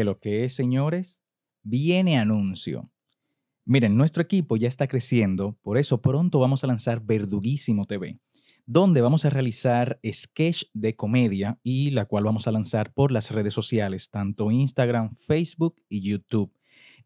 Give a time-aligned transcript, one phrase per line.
[0.00, 1.22] Que lo que es, señores,
[1.62, 2.90] viene anuncio.
[3.66, 8.18] Miren, nuestro equipo ya está creciendo, por eso pronto vamos a lanzar Verduguísimo TV,
[8.64, 13.30] donde vamos a realizar sketch de comedia y la cual vamos a lanzar por las
[13.30, 16.50] redes sociales, tanto Instagram, Facebook y YouTube.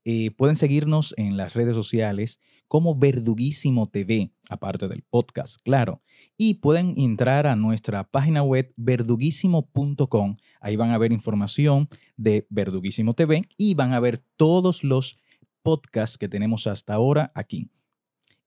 [0.04, 6.02] Eh, pueden seguirnos en las redes sociales como Verduguísimo TV, aparte del podcast, claro.
[6.36, 10.36] Y pueden entrar a nuestra página web verduguísimo.com.
[10.60, 15.18] Ahí van a ver información de Verduguísimo TV y van a ver todos los
[15.62, 17.70] podcasts que tenemos hasta ahora aquí.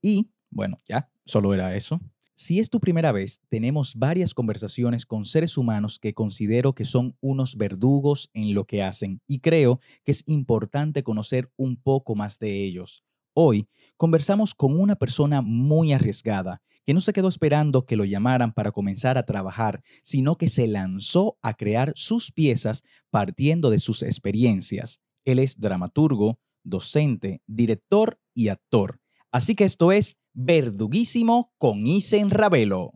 [0.01, 1.99] Y bueno, ya, solo era eso.
[2.39, 7.17] Si es tu primera vez, tenemos varias conversaciones con seres humanos que considero que son
[7.19, 12.37] unos verdugos en lo que hacen y creo que es importante conocer un poco más
[12.37, 13.03] de ellos.
[13.39, 18.51] Hoy conversamos con una persona muy arriesgada que no se quedó esperando que lo llamaran
[18.51, 24.01] para comenzar a trabajar, sino que se lanzó a crear sus piezas partiendo de sus
[24.01, 25.03] experiencias.
[25.23, 29.01] Él es dramaturgo, docente, director y actor.
[29.31, 32.93] Así que esto es Verduguísimo con Isen Ravelo.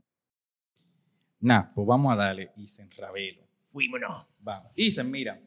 [1.39, 3.43] Nah, pues vamos a darle Isen Ravelo.
[3.67, 4.25] Fuímonos.
[4.39, 4.71] Vamos.
[4.75, 5.39] Isen, mira.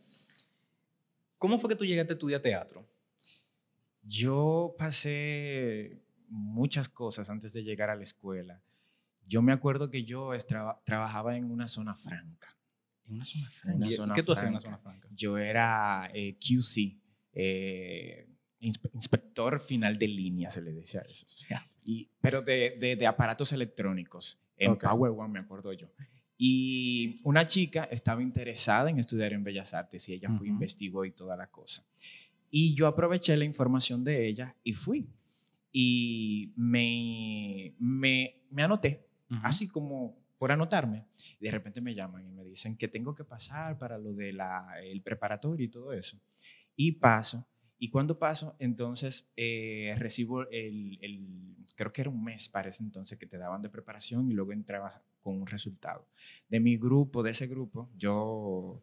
[1.37, 2.94] ¿Cómo fue que tú llegaste a estudiar teatro?
[4.05, 8.63] Yo pasé muchas cosas antes de llegar a la escuela.
[9.27, 10.31] Yo me acuerdo que yo
[10.85, 12.57] trabajaba en una zona franca.
[13.07, 14.15] En una zona franca.
[14.15, 15.09] ¿Qué tú hacías en una zona franca?
[15.13, 16.99] Yo era eh, QC,
[17.33, 18.29] eh,
[18.61, 21.27] inspector final de línea, se le decía eso.
[21.87, 24.41] Y, pero de, de, aparatos electrónicos.
[24.57, 25.93] En Power One, me acuerdo yo.
[26.39, 31.11] Y una chica estaba interesada en estudiar en Bellas Artes y ella fue, investigó y
[31.11, 31.85] toda la cosa.
[32.57, 35.09] Y yo aproveché la información de ella y fui.
[35.73, 39.09] Y me, me, me anoté,
[39.43, 41.05] así como por anotarme.
[41.41, 44.39] Y de repente me llaman y me dicen que tengo que pasar para lo del
[44.85, 46.17] el preparatorio y todo eso.
[46.77, 47.45] Y paso
[47.77, 52.85] y cuando paso, entonces eh, recibo el, el, creo que era un mes para ese
[52.85, 56.07] entonces que te daban de preparación y luego entraba con un resultado.
[56.49, 58.81] De mi grupo, de ese grupo, yo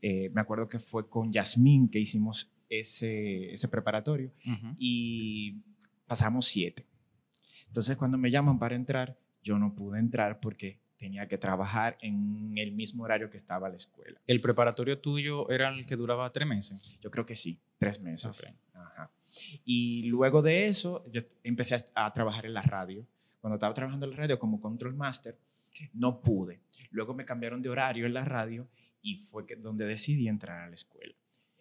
[0.00, 4.32] eh, me acuerdo que fue con Yasmín que hicimos ese, ese preparatorio
[4.78, 5.62] y
[6.06, 6.86] pasamos siete.
[7.66, 12.56] Entonces cuando me llaman para entrar, yo no pude entrar porque tenía que trabajar en
[12.56, 14.20] el mismo horario que estaba la escuela.
[14.26, 16.80] ¿El preparatorio tuyo era el que duraba tres meses?
[17.00, 18.40] Yo creo que sí, tres meses.
[19.64, 23.04] Y luego de eso, yo empecé a, trabajar en la radio.
[23.40, 25.36] Cuando estaba trabajando en la radio como control master,
[25.92, 26.60] no pude.
[26.90, 28.68] Luego me cambiaron de horario en la radio
[29.00, 31.14] y fue que, donde decidí entrar a la escuela.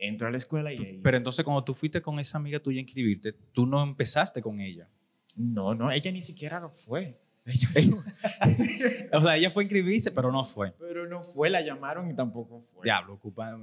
[0.03, 1.00] Entro a la escuela y...
[1.03, 4.59] Pero entonces cuando tú fuiste con esa amiga tuya a inscribirte, tú no empezaste con
[4.59, 4.89] ella.
[5.35, 7.22] No, no, ella ni siquiera fue.
[9.13, 10.73] o sea, ella fue a inscribirse, pero no fue.
[10.79, 12.84] Pero no fue, la llamaron y tampoco fue.
[12.84, 13.56] Diablo, ocupa.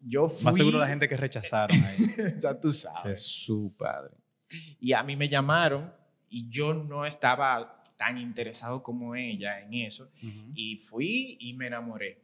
[0.00, 0.44] Yo fui.
[0.44, 2.14] Más seguro la gente que rechazaron ahí.
[2.42, 3.20] ya tú sabes.
[3.20, 4.16] Es su padre.
[4.80, 5.92] Y a mí me llamaron
[6.28, 10.10] y yo no estaba tan interesado como ella en eso.
[10.54, 12.22] Y fui y me enamoré.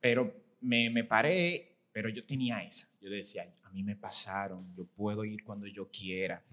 [0.00, 2.86] Pero me, me paré, pero yo tenía esa.
[3.00, 6.44] Yo decía, a mí me pasaron, yo puedo ir cuando yo quiera.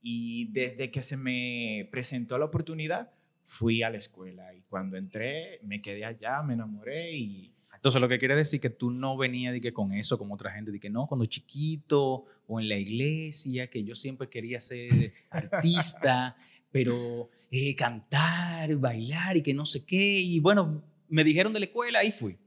[0.00, 3.12] Y desde que se me presentó la oportunidad,
[3.42, 7.54] fui a la escuela y cuando entré me quedé allá, me enamoré y...
[7.74, 10.52] Entonces lo que quiere decir que tú no venías de que con eso, como otra
[10.52, 15.12] gente, de que no, cuando chiquito o en la iglesia, que yo siempre quería ser
[15.30, 16.34] artista,
[16.70, 20.18] pero eh, cantar, bailar y que no sé qué.
[20.18, 22.38] Y bueno, me dijeron de la escuela y fui.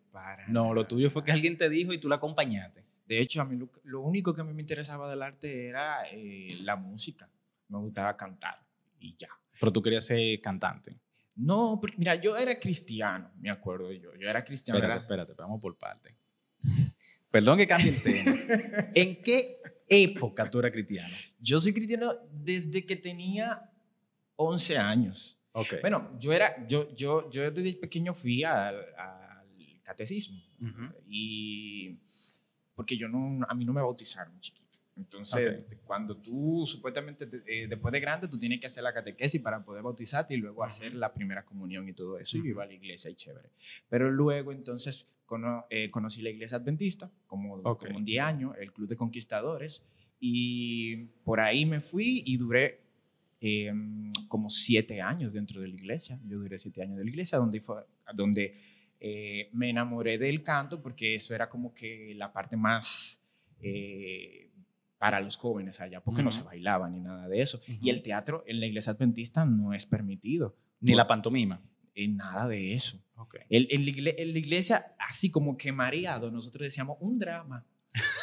[0.47, 2.83] No, lo tuyo fue que alguien te dijo y tú la acompañaste.
[3.05, 6.57] De hecho, a mí lo, único que a mí me interesaba del arte era eh,
[6.61, 7.29] la música.
[7.67, 8.63] Me gustaba cantar
[8.99, 9.29] y ya.
[9.59, 10.97] Pero tú querías ser cantante.
[11.35, 14.15] No, mira, yo era cristiano, me acuerdo yo.
[14.15, 14.79] Yo era cristiano.
[14.79, 16.15] Espérate, espérate, vamos por parte.
[17.31, 18.37] Perdón que cambie el tema.
[18.95, 21.13] ¿En qué época tú eras cristiano?
[21.39, 23.69] Yo soy cristiano desde que tenía
[24.35, 25.37] 11 años.
[25.53, 25.79] Okay.
[25.81, 28.75] Bueno, yo era, yo, yo, yo desde pequeño fui al,
[29.91, 30.41] catecismo.
[31.07, 31.97] Y
[32.75, 34.71] porque yo no, a mí no me bautizaron, chiquito.
[34.97, 39.63] Entonces, cuando tú supuestamente eh, después de grande, tú tienes que hacer la catequesis para
[39.63, 42.37] poder bautizarte y luego hacer la primera comunión y todo eso.
[42.37, 43.49] Y iba a la iglesia y chévere.
[43.89, 45.05] Pero luego, entonces,
[45.69, 49.81] eh, conocí la iglesia adventista como, como un 10 años, el Club de Conquistadores.
[50.19, 52.81] Y por ahí me fui y duré
[53.39, 56.19] em, como siete años dentro de la iglesia.
[56.27, 57.83] Yo duré siete años de la iglesia, donde, fue,
[58.13, 58.55] donde
[59.01, 63.17] eh, me enamoré del canto porque eso era como que la parte más
[65.01, 67.59] para los jóvenes allá, porque no se bailaba ni nada de eso.
[67.81, 70.55] Y el teatro en la iglesia adventista no es permitido.
[70.79, 71.59] Ni la pantomima.
[71.95, 73.03] En nada de eso.
[73.49, 73.65] En,
[74.33, 77.65] la iglesia, así como que mareado, nosotros decíamos un drama.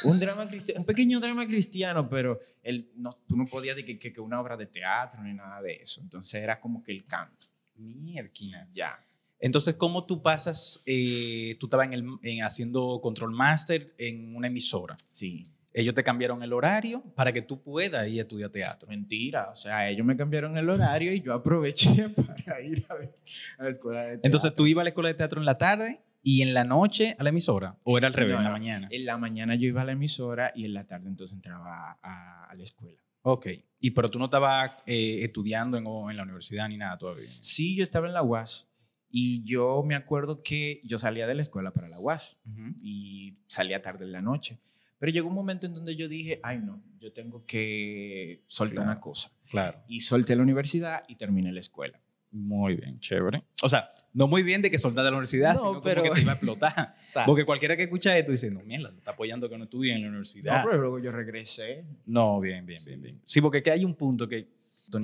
[0.05, 4.13] un drama cristiano, un pequeño drama cristiano, pero él no, tú no podías decir que,
[4.13, 6.01] que, una obra de teatro ni nada de eso.
[6.01, 7.49] Entonces era como que el canto.
[7.75, 8.69] Mierda.
[8.73, 9.05] Ya.
[9.41, 10.83] Entonces, ¿cómo tú pasas?
[10.87, 14.97] Eh, tú estabas en el, en haciendo control master en una emisora.
[15.11, 15.47] Sí.
[15.73, 18.89] Ellos te cambiaron el horario para que tú puedas ir a estudiar teatro.
[18.89, 22.09] Mentira, o sea, ellos me cambiaron el horario y yo aproveché
[22.47, 23.15] para ir a, ver,
[23.59, 24.21] a la escuela de teatro.
[24.25, 27.15] Entonces, ¿tú ibas a la escuela de teatro en la tarde y en la noche
[27.19, 27.77] a la emisora?
[27.85, 28.57] ¿O era al revés, No, en la no.
[28.57, 28.89] mañana?
[28.91, 32.47] En la mañana yo iba a la emisora y en la tarde entonces entraba a,
[32.51, 32.99] a la escuela.
[33.23, 33.47] Ok.
[33.81, 37.29] Y pero tú no estabas eh, estudiando en, en la universidad ni nada todavía.
[37.41, 38.68] Sí, yo estaba en la UAS
[39.11, 42.75] y yo me acuerdo que yo salía de la escuela para la UAS Ujú.
[42.83, 44.59] y salía tarde en la noche.
[44.99, 48.91] Pero llegó un momento en donde yo dije, ay no, yo tengo que soltar Claro.
[48.93, 49.31] una cosa.
[49.51, 49.79] Claro.
[49.89, 52.01] Y solté la universidad y terminé la escuela.
[52.33, 53.45] Muy bien, chévere.
[53.63, 56.19] O sea, no muy bien de que soltaste la universidad, No, sino pero- como que
[56.19, 56.95] te iba a explotar.
[57.27, 60.03] Porque cualquiera que escucha esto dice, no, mierda, te está apoyando que no estudie en
[60.03, 60.59] la universidad.
[60.65, 61.85] No, pero luego yo regresé.
[62.05, 63.21] No, bien, bien, bien, bien.
[63.23, 64.49] Sí, porque que hay un punto que,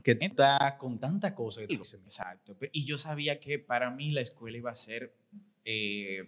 [0.02, 2.56] que está con que tú dices, Exacto.
[2.72, 5.14] Y yo sabía que para mí la escuela iba a ser
[5.64, 6.24] eh,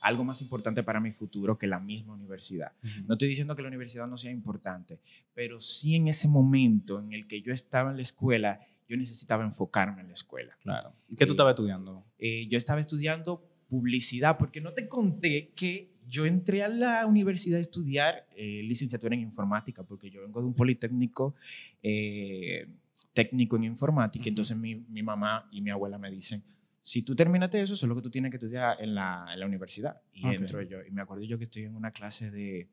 [0.00, 2.72] algo más importante para mi futuro que la misma universidad.
[3.06, 5.00] No estoy diciendo que la universidad no sea importante,
[5.34, 9.44] pero sí en ese momento en el que yo estaba en la escuela, yo necesitaba
[9.44, 10.56] enfocarme en la escuela.
[10.62, 10.92] Claro.
[11.18, 11.98] ¿Qué tú estabas estudiando?
[12.18, 17.58] Eh, yo estaba estudiando publicidad, porque no te conté que yo entré a la universidad
[17.58, 21.34] a estudiar eh, licenciatura en informática, porque yo vengo de un politécnico
[21.82, 22.68] eh,
[23.16, 24.28] técnico en informática, Ujú.
[24.28, 26.44] entonces mi, mi mamá y mi abuela me dicen,
[26.82, 29.40] si tú terminaste eso, eso es lo que tú tienes que estudiar en la, en
[29.40, 30.00] la universidad.
[30.12, 30.34] Y Ok.
[30.34, 32.68] entro yo, y me acuerdo yo que estoy en una clase de,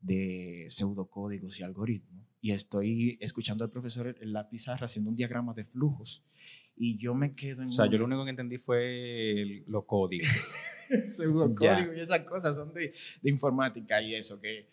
[0.00, 5.54] de pseudocódigos y algoritmos, y estoy escuchando al profesor en la pizarra haciendo un diagrama
[5.54, 6.22] de flujos,
[6.76, 9.84] y yo me quedo en O sea, un- yo lo único que entendí fue los
[9.84, 10.28] códigos.
[11.08, 12.92] pseudocódigo y esas cosas son de,
[13.22, 14.68] de informática y eso, que,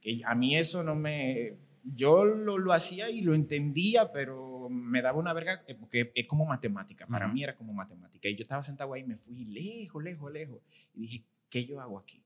[0.00, 1.54] que a mí eso no me...
[1.94, 6.26] Yo lo, lo hacía y lo entendía, pero me daba una verga eh, porque es
[6.26, 7.06] como matemática.
[7.06, 7.34] Para Ujú.
[7.34, 8.28] mí era como matemática.
[8.28, 10.60] Y yo estaba sentado ahí y me fui lejos, lejos, lejos.
[10.94, 12.24] Y dije, ¿qué yo hago aquí?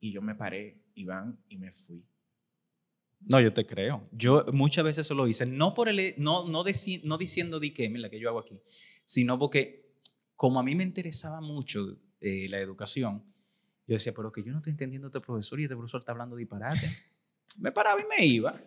[0.00, 2.04] Y yo me paré, Iván, y me fui.
[3.20, 4.08] No, yo te creo.
[4.10, 7.72] Yo muchas veces eso lo hice, no, por el, no, no, deci- no diciendo de
[7.72, 8.58] que, mira, que yo hago aquí,
[9.04, 9.92] sino porque
[10.34, 13.22] como a mí me interesaba mucho eh, la educación,
[13.86, 16.10] yo decía, pero que yo no estoy entendiendo a este profesor y este profesor está
[16.10, 16.88] hablando disparate.
[17.58, 18.60] me paraba y me iba.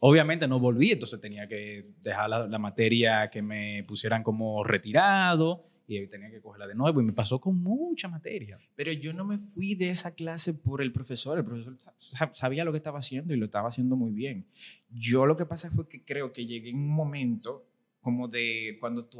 [0.00, 5.64] Obviamente no volví, entonces tenía que dejar la, la materia que me pusieran como retirado
[5.86, 8.58] y tenía que cogerla de nuevo y me pasó con mucha materia.
[8.74, 11.38] Pero yo no me fui de esa clase por el profesor.
[11.38, 14.46] El profesor sa- sabía lo que estaba haciendo y lo estaba haciendo muy bien.
[14.90, 17.66] Yo lo que pasa fue que creo que llegué en un momento
[18.00, 19.18] como de cuando tú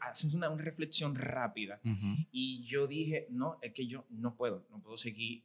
[0.00, 1.80] haces una, una reflexión rápida
[2.32, 5.42] y yo dije, no, es que yo no puedo, no puedo seguir.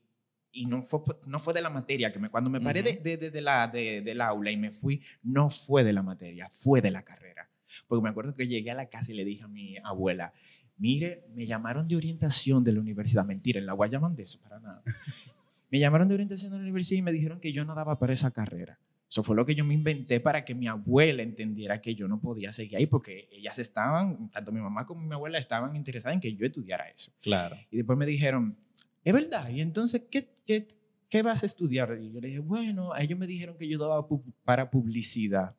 [0.55, 3.03] Y no fue, no fue de la materia, que me, cuando me paré de, Ujú.
[3.03, 6.47] de- de- de la, de- del aula y me fui, no fue de la materia,
[6.49, 7.49] fue de la carrera.
[7.87, 10.31] Porque me acuerdo que llegué a la casa y le dije a mi abuela,
[10.77, 13.25] mire, me llamaron de orientación de la universidad.
[13.25, 14.83] Mentira, en la UAS llaman de eso, para nada.
[15.71, 18.13] me llamaron de orientación de la universidad y me dijeron que yo no daba para
[18.13, 18.77] esa carrera.
[19.09, 22.19] Eso fue lo que yo me inventé para que mi abuela entendiera que yo no
[22.19, 26.19] podía seguir ahí, porque ellas estaban, tanto mi mamá como mi abuela estaban interesadas en
[26.21, 27.11] que yo estudiara eso.
[27.21, 27.55] Claro.
[27.71, 28.55] Y después me dijeron,
[29.03, 30.67] es verdad, y entonces, ¿qué, qué,
[31.09, 31.97] qué vas a estudiar?
[32.01, 35.55] Y yo le dije, bueno, ellos me dijeron que yo daba pu- para publicidad.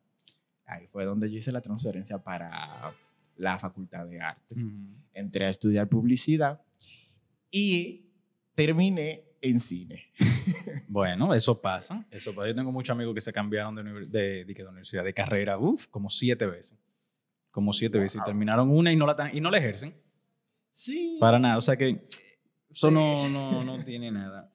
[0.65, 2.93] Ahí fue donde yo hice la transferencia para
[3.37, 4.55] la Facultad de Arte.
[5.13, 6.61] Entré a estudiar publicidad
[7.51, 8.05] y
[8.55, 10.03] terminé en cine.
[10.87, 12.05] Bueno, eso pasa.
[12.09, 12.47] Eso pasa.
[12.47, 16.09] Yo tengo muchos amigos que se cambiaron de, de, de, universidad, de carrera, uf, como
[16.09, 16.77] siete veces.
[17.51, 18.21] Como siete veces.
[18.21, 19.93] Y terminaron una y no la, y no la ejercen.
[20.69, 21.17] Sí.
[21.19, 21.57] Para nada.
[21.57, 22.07] O sea que
[22.75, 22.93] eso Sí.
[22.93, 24.51] no, no, no tiene nada.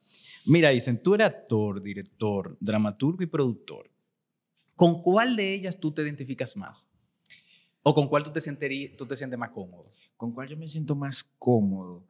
[0.47, 3.91] Mira, dicen, tú eres actor, director, dramaturgo y productor.
[4.77, 6.87] ¿Con cuál de ellas tú te identificas más?
[7.83, 9.91] ¿O con cuál tú te, sienterí- tú te sientes más cómodo?
[10.17, 12.07] ¿Con cuál yo me siento más cómodo?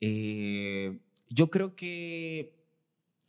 [0.00, 0.98] Eh,
[1.30, 2.54] yo creo que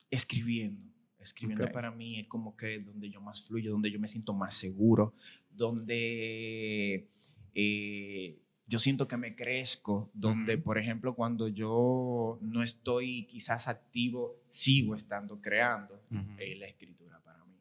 [0.09, 0.85] escribiendo.
[1.19, 4.53] Escribiendo para mí es como que donde yo más fluyo, donde yo me siento más
[4.53, 5.13] seguro,
[5.49, 7.09] donde
[7.53, 14.41] eh, yo siento que me crezco, donde, por ejemplo, cuando yo no estoy quizás activo,
[14.49, 16.01] sigo estando creando
[16.37, 17.57] eh, la escritura para mí.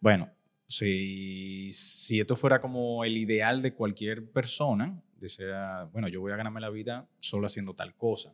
[0.00, 0.30] Bueno,
[0.68, 6.36] si, si esto fuera como el ideal de cualquier persona, decía, bueno, yo voy a
[6.36, 8.32] ganarme la vida solo haciendo tal cosa.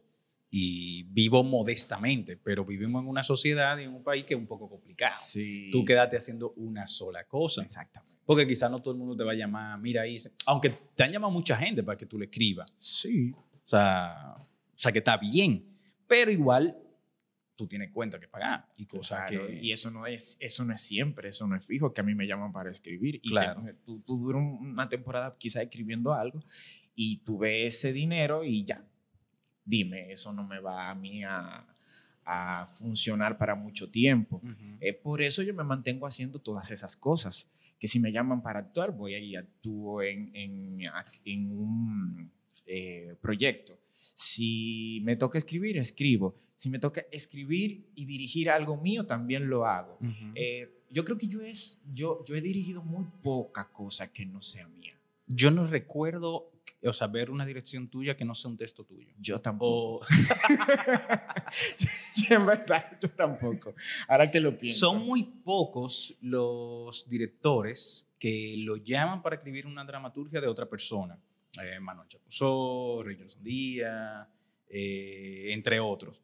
[0.52, 4.48] Y vivo modestamente, pero vivimos en una sociedad y en un país que es un
[4.48, 5.14] poco complicado.
[5.16, 5.68] Sí.
[5.70, 7.62] Tú quédate haciendo una sola cosa.
[7.62, 8.09] Exactamente.
[8.24, 11.12] Porque quizás no todo el mundo te va a llamar, mira ahí, aunque te han
[11.12, 12.72] llamado mucha gente para que tú le escribas.
[12.76, 13.32] Sí.
[13.32, 15.66] O sea, o sea, que está bien.
[16.06, 16.76] Pero igual,
[17.56, 19.58] tú tienes cuenta que pagar y cosas que...
[19.60, 22.14] Y eso no, es, eso no es siempre, eso no es fijo, que a mí
[22.14, 23.16] me llaman para escribir.
[23.16, 23.62] Y claro.
[23.84, 26.42] tú, tú duras una temporada quizá escribiendo algo
[26.94, 28.84] y tú ves ese dinero y ya,
[29.64, 31.66] dime, eso no me va a mí a,
[32.24, 34.40] a funcionar para mucho tiempo.
[34.80, 37.48] Eh, por eso yo me mantengo haciendo todas esas cosas,
[37.80, 40.78] que si me llaman para actuar, voy ahí y actúo en, en,
[41.24, 42.30] en un
[42.66, 43.80] eh, proyecto
[44.20, 46.36] si me toca escribir, escribo.
[46.54, 49.98] Si me toca escribir y dirigir algo mío, también lo hago.
[50.34, 54.42] Eh, yo creo que yo, es, yo, yo he dirigido muy poca cosa que no
[54.42, 54.94] sea mía.
[55.26, 59.12] Yo no recuerdo, o sea, ver una dirección tuya que no sea un texto tuyo.
[59.18, 60.06] Yo tampoco.
[62.30, 63.74] en verdad, yo tampoco.
[64.08, 64.90] Ahora que lo pienso.
[64.90, 71.18] Son muy pocos los directores que lo llaman para escribir una dramaturgia de otra persona
[71.58, 74.28] eh, Manuel Chapuzó, Richardson Díaz,
[74.68, 76.22] eh, entre otros.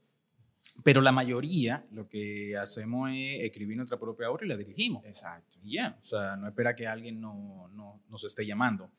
[0.84, 5.04] Pero la mayoría lo que hacemos es escribir nuestra propia obra y la dirigimos.
[5.04, 5.58] Exacto.
[5.62, 8.90] Y ya, o sea, no espera que alguien no, no, nos esté llamando.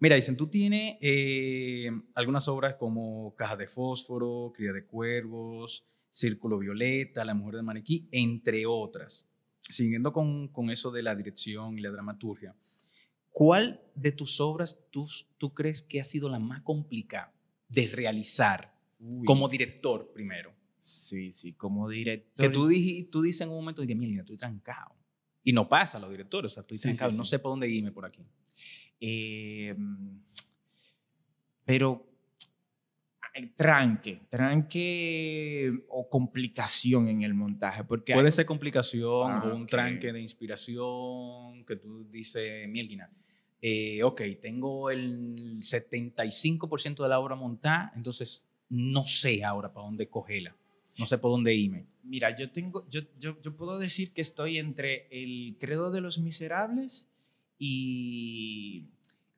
[0.00, 6.58] Mira, dicen, tú tienes eh, algunas obras como Caja de Fósforo, Cría de Cuervos, Círculo
[6.58, 9.28] Violeta, La Mujer del Maniquí, entre otras.
[9.68, 12.54] Siguiendo con, con eso de la dirección y la dramaturgia,
[13.38, 17.32] ¿Cuál de tus obras tú, tú crees que ha sido la más complicada
[17.68, 18.74] de realizar
[19.24, 20.52] como director primero?
[20.80, 22.46] Sí, sí, como director.
[22.46, 22.68] Que tú,
[23.12, 24.96] tú dices en un momento, dije, mira, estoy trancado.
[25.44, 27.92] Y no pasa a los directores, o sea, estoy trancado, no sé por dónde irme
[27.92, 28.26] por aquí.
[29.00, 30.20] Em,
[31.64, 32.08] pero
[33.56, 37.84] tranque, tranque o complicación en el montaje.
[37.84, 43.10] Porque Puede ser complicación ah, o un tranque de inspiración que tú dices, Mielguina,
[43.60, 50.08] eh, ok, tengo el 75% de la obra montada, entonces no sé ahora para dónde
[50.08, 50.56] cogerla,
[50.98, 51.86] no sé por dónde irme.
[52.02, 56.18] Mira, yo, tengo, yo, yo, yo puedo decir que estoy entre el Credo de los
[56.18, 57.08] Miserables
[57.58, 58.86] y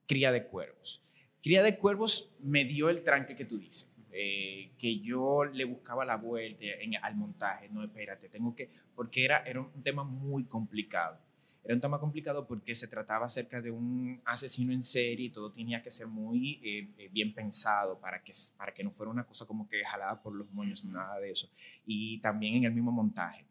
[0.07, 1.03] Cría de Cuervos.
[1.43, 3.91] Cría de Cuervos me dio el tranque que tú dices.
[4.13, 9.25] Eh, que yo le buscaba la vuelta en, al montaje, no, espérate, tengo que, porque
[9.25, 11.21] era, era un tema muy complicado
[11.63, 15.53] era un tema complicado porque se trataba acerca de un asesino en serie y todo
[15.53, 19.25] tenía que ser muy eh, eh, bien pensado para que, para que no fuera una
[19.25, 21.51] cosa como que jalada por los moños, nada de eso.
[21.85, 23.45] Y también en el mismo montaje.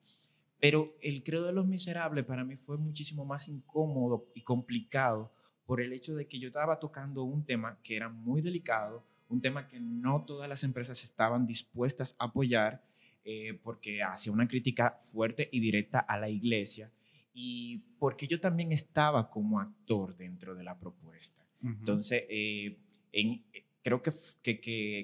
[0.59, 5.31] Pero el Credo de los Miserables para mí fue muchísimo más incómodo y complicado
[5.65, 9.39] por el hecho de que yo estaba tocando un tema que era muy delicado, un
[9.41, 12.83] tema que no todas las empresas estaban dispuestas a apoyar
[13.23, 16.91] eh, porque hacía una crítica fuerte y directa a la iglesia
[17.33, 21.45] y porque yo también estaba como actor dentro de la propuesta.
[21.61, 22.79] Entonces, eh,
[23.11, 24.11] en, eh, creo que,
[24.41, 24.59] que,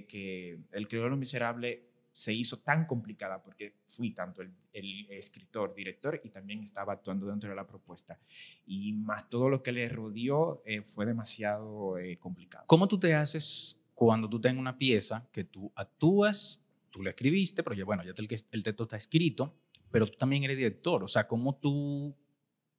[0.07, 1.83] que, El Creador de Miserable
[2.15, 7.25] se hizo tan complicada porque fui tanto el, el, escritor, director y también estaba actuando
[7.25, 8.17] dentro de la propuesta.
[8.65, 12.63] Y más todo lo que le rodeó eh, fue demasiado complicado.
[12.67, 17.63] ¿Cómo tú te haces cuando tú tengas una pieza que tú actúas, tú la escribiste,
[17.63, 19.53] pero ya, bueno, ya el, el texto está escrito,
[19.91, 21.03] pero tú también eres director.
[21.03, 22.15] O sea, ¿cómo tú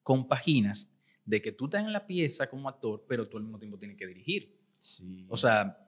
[0.02, 0.90] compaginas
[1.26, 3.98] de que tú estás en la pieza como actor, pero tú al mismo tiempo tienes
[3.98, 4.58] que dirigir?
[4.80, 5.26] Sí.
[5.28, 5.78] O sea,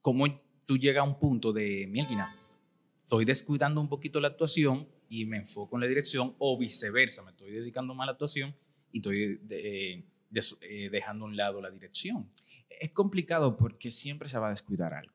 [0.00, 0.24] ¿cómo
[0.64, 2.34] tú llegas a un punto de, mielquina,
[3.04, 7.30] estoy descuidando un poquito la actuación y me enfoco en la dirección, o viceversa, me
[7.30, 8.54] estoy dedicando más a la actuación
[8.90, 12.30] y estoy eh, dejando a un lado la dirección?
[12.68, 15.12] Es complicado porque siempre se va a descuidar algo.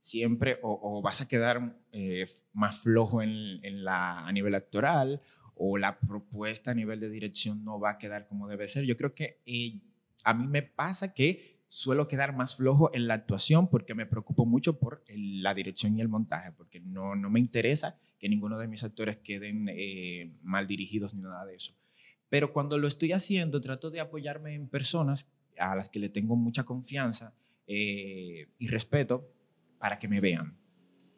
[0.00, 5.22] Siempre o, vas a quedar eh, más flojo en, la, a nivel actoral
[5.54, 8.84] o la propuesta a nivel de dirección no va a quedar como debe ser.
[8.84, 9.80] Yo creo que eh,
[10.24, 14.46] a mí me pasa que suelo quedar más flojo en la actuación porque me preocupo
[14.46, 18.68] mucho por la dirección y el montaje, porque no, no me interesa que ninguno de
[18.68, 21.74] mis actores queden eh, mal dirigidos ni nada de eso.
[22.28, 26.36] Pero cuando lo estoy haciendo, trato de apoyarme en personas a las que le tengo
[26.36, 27.34] mucha confianza
[27.66, 29.30] y respeto
[29.78, 30.56] para que me vean,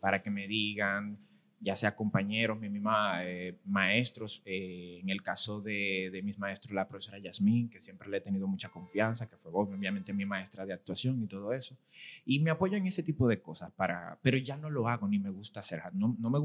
[0.01, 1.26] para que me digan,
[1.61, 6.75] ya sea compañeros, mi misma, eh, maestros, eh, en el caso de, de, mis maestros,
[6.75, 10.67] la profesora Yasmín, que siempre le he tenido mucha confianza, que fue obviamente mi maestra
[10.67, 11.77] de actuación y todo eso,
[12.25, 15.19] y me apoyo en ese tipo de cosas, para, pero ya no lo hago ni
[15.19, 16.39] me gusta hacer, no, no me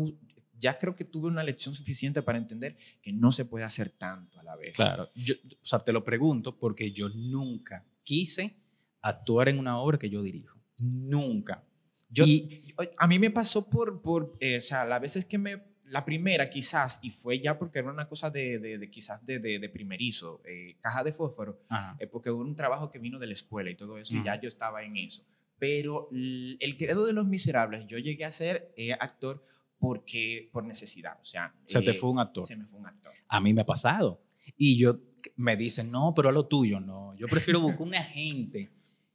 [0.62, 4.39] ya creo que tuve una lección suficiente para entender que no se puede hacer tanto
[4.39, 4.75] a la vez.
[4.75, 8.56] Claro, yo, o sea, te lo pregunto porque yo nunca quise
[9.01, 11.63] actuar en una obra que yo dirijo, nunca,
[12.12, 12.25] yo,
[12.98, 16.50] a mí me pasó por, por eh, o sea, las veces que me, la primera
[16.50, 20.77] quizás, y fue ya porque era una cosa de, de, quizás de, de, primerizo, eh,
[20.82, 21.60] caja de fósforo,
[22.00, 24.39] eh, porque hubo un trabajo que vino de la escuela y todo eso, y ya
[24.39, 25.25] yo estaba en eso.
[25.58, 29.46] Pero el credo de los miserables, yo llegué a ser actor
[29.82, 31.18] porque por necesidad.
[31.20, 32.44] O sea, Se te eh, fue un actor.
[32.44, 33.13] Se me fue un actor.
[33.27, 34.22] A mí me ha pasado.
[34.56, 35.00] Y yo
[35.36, 37.15] me dicen, no, pero a lo tuyo, no.
[37.15, 38.72] Yo prefiero buscar un agente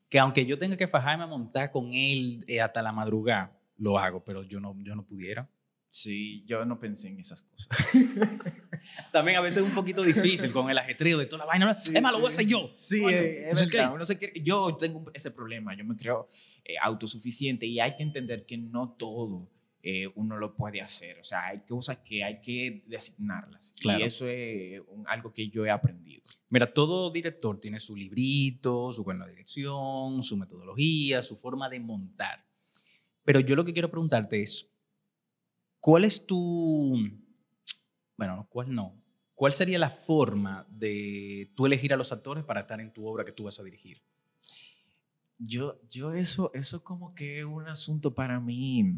[0.08, 3.98] que aunque yo tenga que fajarme a montar con él eh, hasta la madrugada, lo
[3.98, 5.50] hago, pero yo no, yo no pudiera.
[5.88, 7.68] Sí, yo no pensé en esas cosas.
[9.12, 11.72] También a veces es un poquito difícil con el ajetreo de toda la vaina.
[11.75, 12.70] Sí, es más, lo voy a hacer yo.
[12.75, 16.28] Sí, Coño, eh, no es verdad, uno se yo tengo ese problema, yo me creo
[16.64, 19.48] eh, autosuficiente y hay que entender que no todo
[19.88, 24.00] eh, uno lo puede hacer, o sea, hay cosas que hay que designarlas Claro.
[24.00, 26.25] y eso es un- algo que yo he aprendido.
[26.49, 32.45] Mira, todo director tiene su librito, su buena dirección, su metodología, su forma de montar.
[33.23, 34.69] Pero yo lo que quiero preguntarte es,
[35.78, 36.97] ¿cuál es tu,
[38.16, 39.00] bueno, no, cuál no,
[39.37, 43.25] cuál sería la forma de tú elegir a los actores para estar en tu obra
[43.25, 44.02] que tú vas a dirigir?
[45.38, 48.95] Yo, yo eso, eso como que es un asunto para mí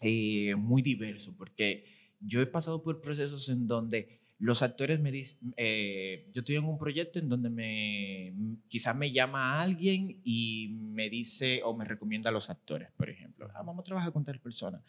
[0.00, 1.84] eh, muy diverso, porque
[2.20, 6.64] yo he pasado por procesos en donde los actores me dicen, eh, yo estoy en
[6.64, 8.32] un proyecto en donde me,
[8.68, 13.10] quizás me llama a alguien y me dice o me recomienda a los actores, por
[13.10, 14.82] ejemplo, ah, vamos a trabajar con tal persona.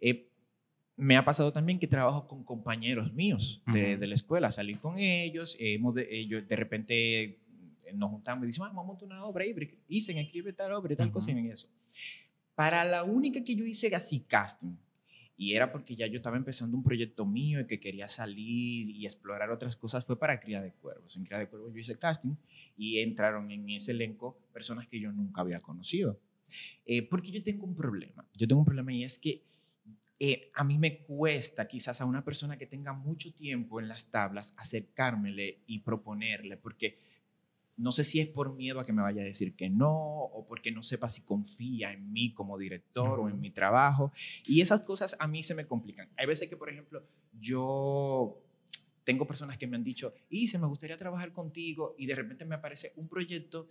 [0.00, 0.30] Eh,
[0.96, 4.00] me ha pasado también que trabajo con compañeros míos de, Ujú.
[4.00, 7.38] de la escuela, salir con ellos, eh, hemos de, ellos de repente eh,
[7.94, 9.54] nos juntamos y decimos, ah, vamos a montar una obra, y
[9.86, 11.40] dicen, escribe tal obra y tal cosa Ujú.
[11.40, 11.68] y eso.
[12.54, 14.76] Para la única que yo hice así casting,
[15.36, 19.04] y era porque ya yo estaba empezando un proyecto mío y que quería salir y
[19.04, 21.16] explorar otras cosas, fue para Cría de Cuervos.
[21.16, 22.36] En Cría de Cuervos yo hice casting
[22.76, 26.20] y entraron en ese elenco personas que yo nunca había conocido.
[26.86, 28.24] Eh, porque yo tengo un problema.
[28.36, 29.42] Yo tengo un problema y es que
[30.20, 34.10] eh, a mí me cuesta quizás a una persona que tenga mucho tiempo en las
[34.10, 37.00] tablas acercármele y proponerle, porque
[37.76, 40.46] no sé si es por miedo a que me vaya a decir que no o
[40.46, 44.12] porque no sepa si confía en mí como director o en mi trabajo.
[44.46, 46.08] Y esas cosas a mí se me complican.
[46.16, 47.02] Hay veces que, por ejemplo,
[47.40, 48.40] yo
[49.04, 52.44] tengo personas que me han dicho, y se me gustaría trabajar contigo y de repente
[52.44, 53.68] me aparece un proyecto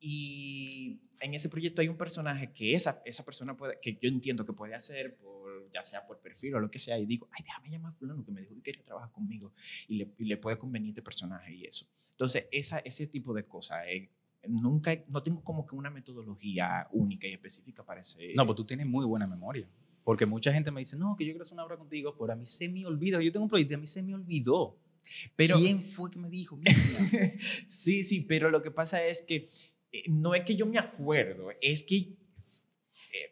[0.00, 4.46] y en ese proyecto hay un personaje que esa, esa persona puede, que yo entiendo
[4.46, 7.42] que puede hacer, por, ya sea por perfil o lo que sea, y digo, ay,
[7.44, 9.52] déjame llamar a fulano que me dijo que quería trabajar conmigo
[9.88, 11.86] y le, y le puede convenir este personaje y eso.
[12.18, 14.10] Entonces, esa, ese tipo de cosas, eh,
[14.48, 18.34] nunca, no tengo como que una metodología única y específica para ese...
[18.34, 19.68] No, pues tú tienes muy buena memoria.
[20.02, 22.34] Porque mucha gente me dice, no, que yo quiero hacer una obra contigo, pero a
[22.34, 23.22] mí se me olvida.
[23.22, 24.76] Yo tengo un proyecto y a mí se me olvidó.
[25.36, 26.58] Pero- ¿Quién fue que me dijo?
[27.68, 29.48] Sí, sí, pero lo que pasa es que
[29.92, 32.16] eh, no es que yo me acuerdo, es que, eh,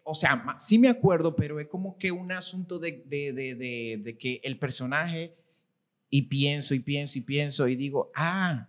[0.04, 4.16] o sea, sí me acuerdo, pero es como que un asunto de, de, de, de
[4.16, 5.34] que el personaje,
[6.08, 8.68] y pienso y pienso y pienso y digo, ah,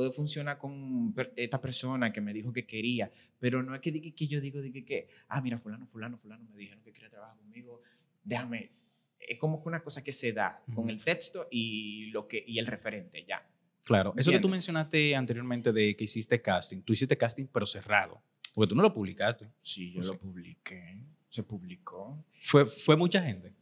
[0.00, 4.10] puede funcionar con esta persona que me dijo que quería, pero no es que, diga
[4.16, 7.36] que yo digo, diga que, ah, mira, fulano, fulano, fulano me dijeron que quería trabajar
[7.36, 7.82] conmigo,
[8.24, 8.70] déjame,
[9.18, 12.58] es como que una cosa que se da con el texto y, lo que, y
[12.58, 13.46] el referente, ya.
[13.84, 18.22] Claro, eso que tú mencionaste anteriormente de que hiciste casting, tú hiciste casting pero cerrado,
[18.54, 19.50] porque tú no lo publicaste.
[19.60, 20.18] Sí, yo Pues lo sí.
[20.18, 21.04] publiqué.
[21.28, 22.24] Se publicó.
[22.40, 23.52] Fue, fue mucha gente.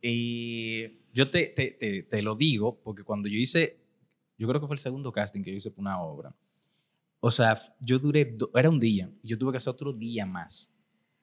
[0.00, 3.79] Y Yo te, te, te, te lo digo porque cuando yo hice,
[4.40, 6.34] yo creo que fue el segundo casting que yo hice por una obra.
[7.20, 10.72] O sea, yo duré, era un día y yo tuve que hacer otro día más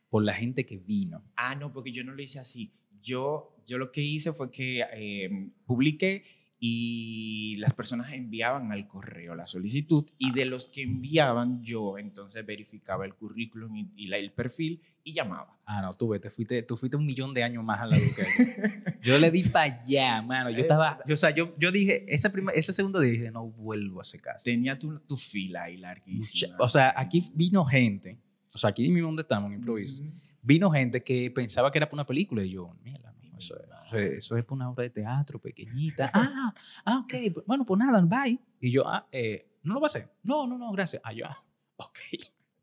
[0.08, 1.24] por la gente que vino.
[1.36, 2.72] ah, no, porque yo no lo hice así.
[3.02, 6.26] Yo, yo lo que hice fue que eh, publiqué
[6.60, 12.46] y las personas enviaban al correo la solicitud y de los que enviaban yo entonces
[12.46, 15.58] verificaba el currículum y, y la- el perfil y llamaba.
[15.66, 18.98] Ah, no, tú, te fuiste, tú fuiste un millón de años más a la que
[19.02, 19.18] yo.
[19.18, 20.50] Le di para allá, mano.
[20.50, 23.48] Yo estaba, yo, o sea, yo, yo dije, ese, primer, ese segundo día dije, no
[23.48, 24.52] vuelvo a hacer casting.
[24.54, 26.54] Tenía tu, tu fila ahí larguísima.
[26.54, 28.20] Mucha- o sea, aquí vino gente,
[28.54, 30.04] o sea, aquí mismo donde estamos en improviso,
[30.42, 32.98] vino gente que pensaba que era para una película y yo, mijo,
[33.38, 33.56] eso,
[33.94, 36.12] es- eso es para una obra de teatro pequeñita.
[36.14, 36.54] ah,
[36.86, 38.40] ah, ok, pues, bueno, pues nada, bye.
[38.60, 40.12] Y yo, ah, eh, no lo hacer.
[40.24, 41.02] No, no, no, gracias.
[41.06, 41.44] Ah, yo, ah,
[41.78, 41.98] ok.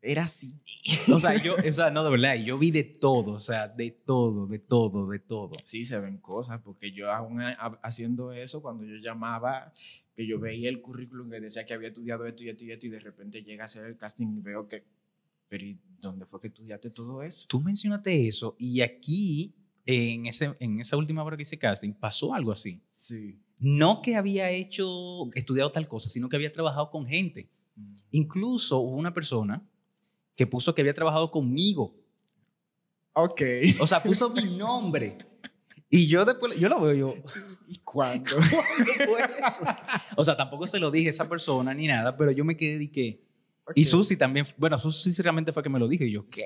[0.01, 0.53] Era así.
[1.11, 3.67] O sea, yo, o sea, no, de verdad, y yo vi de todo, o sea,
[3.67, 5.49] de todo, de todo, de todo.
[5.65, 9.73] Sí, se ven cosas, porque yo aún ha- haciendo eso, cuando yo llamaba,
[10.15, 12.85] que yo veía el currículum que decía que había estudiado esto y esto y esto,
[12.85, 14.85] y de repente llega a hacer el casting y veo que,
[15.47, 17.47] pero ¿y dónde fue que estudiaste todo eso?
[17.49, 22.33] Tú mencionaste eso y aquí, en, ese, en esa última hora que hice casting, pasó
[22.33, 22.81] algo así.
[22.91, 23.39] Sí.
[23.59, 27.49] No que había hecho, estudiado tal cosa, sino que había trabajado con gente.
[28.11, 29.63] Incluso hubo una persona
[30.35, 31.95] que puso que había trabajado conmigo.
[33.13, 33.41] Ok.
[33.79, 35.17] O sea, puso mi nombre.
[35.87, 37.13] Y yo después, yo lo veo, yo,
[37.67, 38.31] ¿Y cuándo?
[38.35, 39.63] ¿cuándo fue eso?
[40.17, 42.79] O sea, tampoco se lo dije a esa persona ni nada, pero yo me quedé
[42.79, 43.23] de que...
[43.75, 46.05] Y Susi también, bueno, Susi realmente fue que me lo dije.
[46.07, 46.43] Y yo, ¿qué?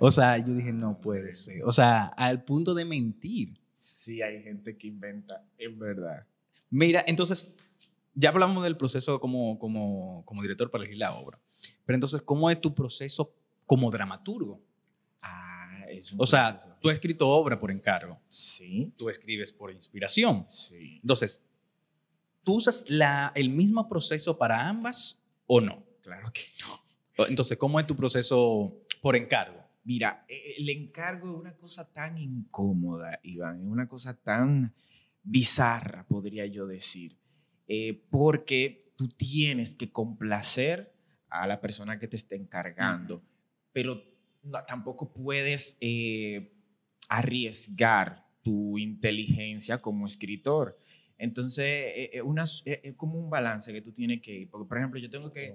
[0.00, 1.62] O sea, yo dije, no puede ser.
[1.64, 3.60] O sea, al punto de mentir.
[3.72, 6.26] Sí, hay gente que inventa, en verdad.
[6.70, 7.54] Mira, entonces,
[8.14, 11.38] ya hablamos del proceso como, como, como director para elegir la obra.
[11.84, 13.34] Pero entonces, ¿cómo es tu proceso
[13.66, 14.60] como dramaturgo?
[15.22, 18.20] Ah, es O sea, tú has escrito obra por encargo.
[18.28, 20.44] Sí, Tú escribes por inspiración.
[20.48, 20.98] sí.
[21.02, 21.44] Entonces,
[22.42, 25.84] ¿tú usas la, el mismo proceso para ambas o no?
[26.02, 27.26] Claro que no.
[27.26, 29.65] Entonces, ¿cómo es tu proceso por encargo?
[29.86, 34.74] Mira, eh, el encargo es una cosa tan incómoda, Iván, es una cosa tan
[35.22, 37.16] bizarra, podría yo decir,
[37.68, 40.92] eh, porque tú tienes que complacer
[41.28, 43.22] a la persona que te está encargando,
[43.72, 44.02] pero
[44.42, 46.52] no- tampoco puedes eh,
[47.08, 50.76] arriesgar tu inteligencia como escritor.
[51.16, 51.64] Entonces,
[52.12, 54.50] eh, una- es como un balance que tú tienes que ir.
[54.50, 55.54] Porque, por ejemplo, yo tengo que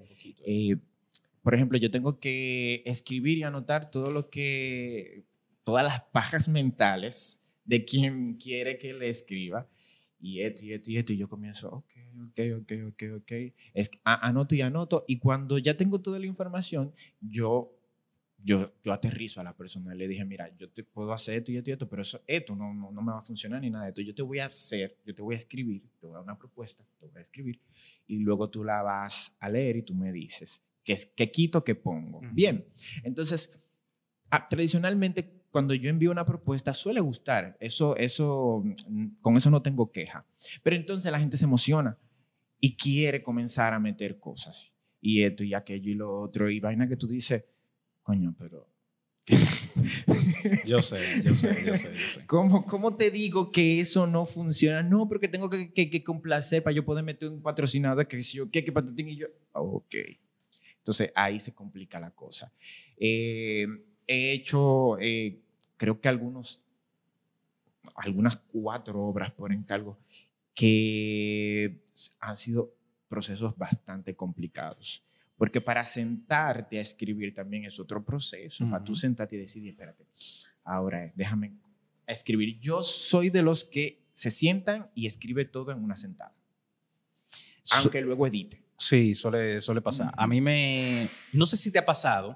[1.41, 5.25] por ejemplo, yo tengo que escribir y anotar todo lo que,
[5.63, 9.67] todas las pajas mentales de quien quiere que le escriba.
[10.19, 11.13] Y esto, y esto, y esto.
[11.13, 11.91] Y yo comienzo, ok,
[12.27, 13.31] ok, ok, ok, ok.
[13.73, 15.03] Es, anoto y anoto.
[15.07, 17.75] Y cuando ya tengo toda la información, yo,
[18.37, 19.95] yo, yo aterrizo a la persona.
[19.95, 22.55] Le dije, mira, yo te puedo hacer esto y esto y esto, pero eso, esto
[22.55, 24.01] no, no, no me va a funcionar ni nada de esto.
[24.03, 26.37] Yo te voy a hacer, yo te voy a escribir, te voy a dar una
[26.37, 27.59] propuesta, te voy a escribir.
[28.05, 31.75] Y luego tú la vas a leer y tú me dices, ¿qué, qué quito, qué
[31.75, 32.19] pongo?
[32.19, 32.27] Ujú.
[32.33, 32.65] Bien.
[33.03, 33.51] Entonces,
[34.29, 37.57] ah, tradicionalmente, cuando yo envío una propuesta, suele gustar.
[37.59, 40.25] Eso, eso, mm, con eso no tengo queja.
[40.63, 41.97] Pero entonces la gente se emociona
[42.59, 44.71] y quiere comenzar a meter cosas.
[45.01, 46.49] Y esto y aquello y lo otro.
[46.49, 47.43] Y vaina que tú dices,
[48.03, 48.67] coño, pero...
[50.65, 52.25] Yo sé, yo sé, yo sé, yo sé.
[52.25, 54.83] ¿Cómo, ¿Cómo te digo que eso no funciona?
[54.83, 58.37] No, porque tengo que, que- que complacer para yo poder meter un patrocinador que si
[58.37, 59.27] yo qué, que patatín y yo.
[59.53, 59.95] Ok.
[60.81, 62.51] Entonces ahí se complica la cosa.
[62.97, 63.67] Eh,
[64.07, 65.39] he hecho, eh,
[65.77, 66.63] creo que algunos,
[67.95, 69.99] algunas cuatro obras por encargo
[70.55, 71.83] que
[72.19, 72.73] han sido
[73.07, 75.03] procesos bastante complicados.
[75.37, 78.67] Porque para sentarte a escribir también es otro proceso.
[78.69, 80.05] Para tú sentarte y decidir, espérate,
[80.63, 81.53] ahora déjame
[82.07, 82.59] escribir.
[82.59, 86.35] Yo soy de los que se sientan y escribe todo en una sentada.
[87.71, 88.63] Aunque luego edite.
[88.81, 90.11] Sí, suele, suele pasar.
[90.17, 91.07] A mí me...
[91.33, 92.35] No sé si te ha pasado.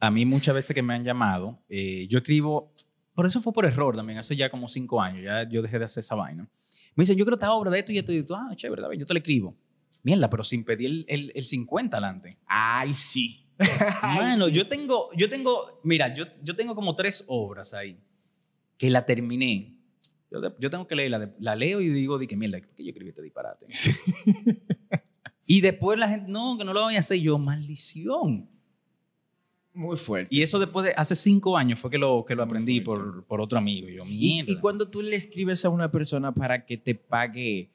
[0.00, 2.74] A mí muchas veces que me han llamado, eh, yo escribo...
[3.14, 5.84] Por eso fue por error también, hace ya como cinco años, ya yo dejé de
[5.84, 6.48] hacer esa vaina.
[6.96, 8.34] Me dicen, yo creo esta obra de esto y esto y esto.
[8.34, 9.56] Ah, chévere, yo te la escribo.
[10.02, 12.38] Mierda, pero sin pedir el, el, el 50 adelante.
[12.46, 13.46] Ay, sí.
[14.02, 14.52] Mano, sí.
[14.52, 18.00] yo tengo, yo tengo, mira, yo, yo tengo como tres obras ahí
[18.76, 19.78] que la terminé.
[20.30, 22.90] Yo, yo tengo que leerla, la leo y digo, di que mierda, ¿por qué yo
[22.90, 23.66] escribí este disparate?
[25.46, 28.48] y después la gente, no, que no lo voy a hacer yo, maldición.
[29.72, 30.34] Muy fuerte.
[30.34, 33.24] Y eso después de hace cinco años fue que lo, que lo Muy aprendí por,
[33.24, 33.88] por otro amigo.
[33.88, 37.70] Yo, Y, y cuando tú le escribes a una persona para que te pague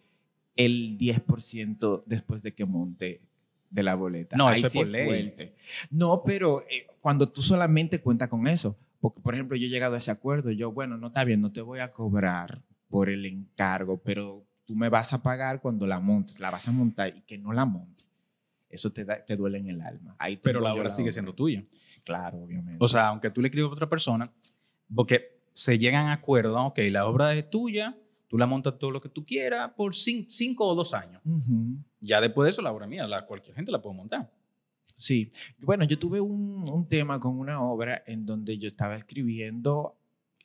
[0.56, 3.21] el 10% después de que monte
[3.69, 4.38] de la boleta.
[4.38, 5.06] No, Ahí eso es sí por ley.
[5.06, 5.56] fuerte.
[5.89, 9.95] No, pero eh, cuando tú solamente cuentas con eso, porque por ejemplo yo he llegado
[9.95, 13.26] a ese acuerdo, yo, bueno, no está bien, no te voy a cobrar por el
[13.26, 17.21] encargo, pero tú me vas a pagar cuando la montes, la vas a montar y
[17.21, 18.06] que no la montes.
[18.69, 20.15] Eso te, da- te duele en el alma.
[20.17, 21.63] Ahí pero la obra sigue siendo tuya.
[22.04, 22.84] Claro, obviamente.
[22.84, 24.32] O sea, aunque tú le escribas a otra persona,
[24.93, 27.95] porque se llegan a acuerdo, ok, la obra es tuya,
[28.28, 31.21] tú la montas todo lo que tú quieras por cin- cinco o dos años.
[31.23, 31.78] Ujú.
[32.02, 34.32] Ya después de eso, la obra mía, la, cualquier gente la puede montar.
[34.97, 39.97] Sí, bueno, yo tuve un, un tema con una obra en donde yo estaba escribiendo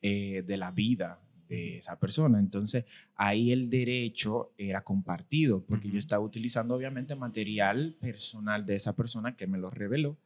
[0.03, 2.39] eh, de la vida de esa persona.
[2.39, 2.85] Entonces,
[3.17, 9.37] ahí el derecho era compartido, porque yo estaba utilizando obviamente material personal de esa persona
[9.37, 10.17] que me lo reveló,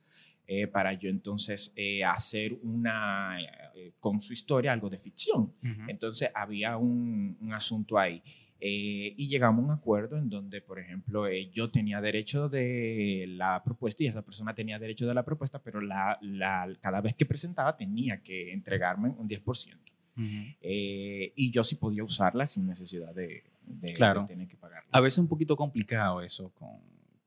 [0.47, 3.39] eh, para yo entonces eh, hacer una,
[3.75, 5.53] eh, con su historia, algo de ficción.
[5.89, 8.23] Entonces había un, un asunto ahí.
[8.65, 14.05] Y llegamos a un acuerdo en donde, por ejemplo, yo tenía derecho de la propuesta
[14.05, 17.77] y esa persona tenía derecho de la propuesta, pero la, la- cada vez que presentaba
[17.77, 19.79] tenía que entregarme un 10%.
[20.17, 24.23] Eh, y yo sí podía usarla sin necesidad de, de- Claro.
[24.23, 24.89] de tener que pagarla.
[24.93, 26.71] A veces es un poquito complicado eso con,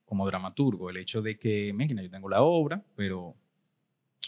[0.06, 3.36] como dramaturgo, el hecho de que, mira, yo tengo la obra, pero,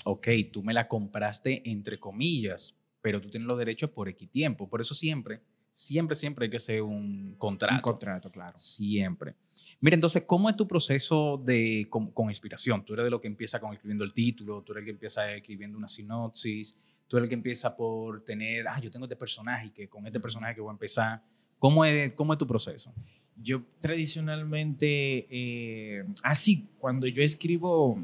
[0.06, 4.68] ok, tú me la compraste entre comillas, pero tú tienes los derechos por X tiempo.
[4.68, 5.42] Por eso siempre,
[5.74, 7.76] siempre, siempre hay que hacer un contrato.
[7.76, 8.58] Un contrato, claro.
[8.60, 9.36] Siempre.
[9.80, 12.84] Mira, entonces, ¿cómo es tu proceso de, con, con inspiración?
[12.84, 15.32] Tú eres de lo que empieza con escribiendo el título, tú eres el que empieza
[15.32, 16.76] escribiendo una sinopsis,
[17.08, 20.06] tú eres el que empieza por tener, ah, yo tengo este personaje y que con
[20.06, 21.24] este personaje que voy a empezar.
[21.60, 22.94] ¿Cómo es, cómo es tu proceso?
[23.36, 28.00] Yo tradicionalmente, eh, así, cuando yo escribo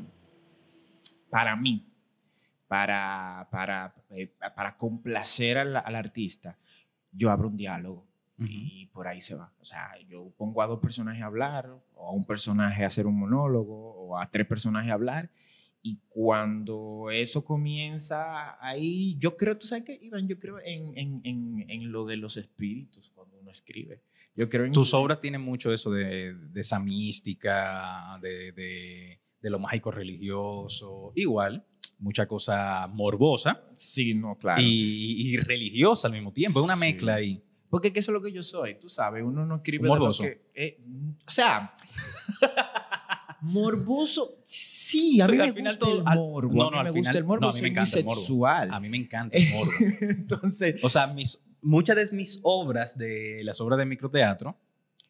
[1.30, 1.86] para mí,
[2.68, 6.58] para, para, eh, para complacer al, al artista,
[7.12, 8.08] yo abro un diálogo
[8.40, 9.54] y por ahí se va.
[9.60, 13.06] O sea, yo pongo a dos personajes a hablar, o a un personaje a hacer
[13.06, 15.30] un monólogo, o a tres personajes a hablar,
[15.86, 21.22] y cuando eso comienza ahí, yo creo, tú sabes qué, Iván, yo creo en, en,
[21.26, 24.02] en, en, lo de los espíritus cuando uno escribe.
[24.34, 29.50] Yo creo en Tus obras tienen mucho eso de, de esa mística, de, de, de,
[29.50, 31.12] lo mágico religioso.
[31.16, 31.66] Igual,
[32.00, 33.68] mucha cosa morbosa.
[33.76, 34.62] Sí, no, claro.
[34.62, 36.60] Y, y religiosa al mismo tiempo.
[36.60, 37.44] Es una mezcla ahí.
[37.74, 40.22] Porque eso es lo que yo soy, tú sabes, uno no escribe morboso.
[40.22, 40.80] De lo que, eh,
[41.28, 41.76] o sea,
[43.44, 46.54] morboso, sí, a mí me gusta el morbo.
[46.54, 48.06] No, no, al me final, gusta el morbo, a mí soy me muy encanta el
[48.06, 48.20] morbo.
[48.22, 48.74] sexual.
[48.74, 49.72] A mí me encanta el morbo.
[50.02, 54.58] Entonces, o sea, mis, muchas de mis obras, de las obras de microteatro,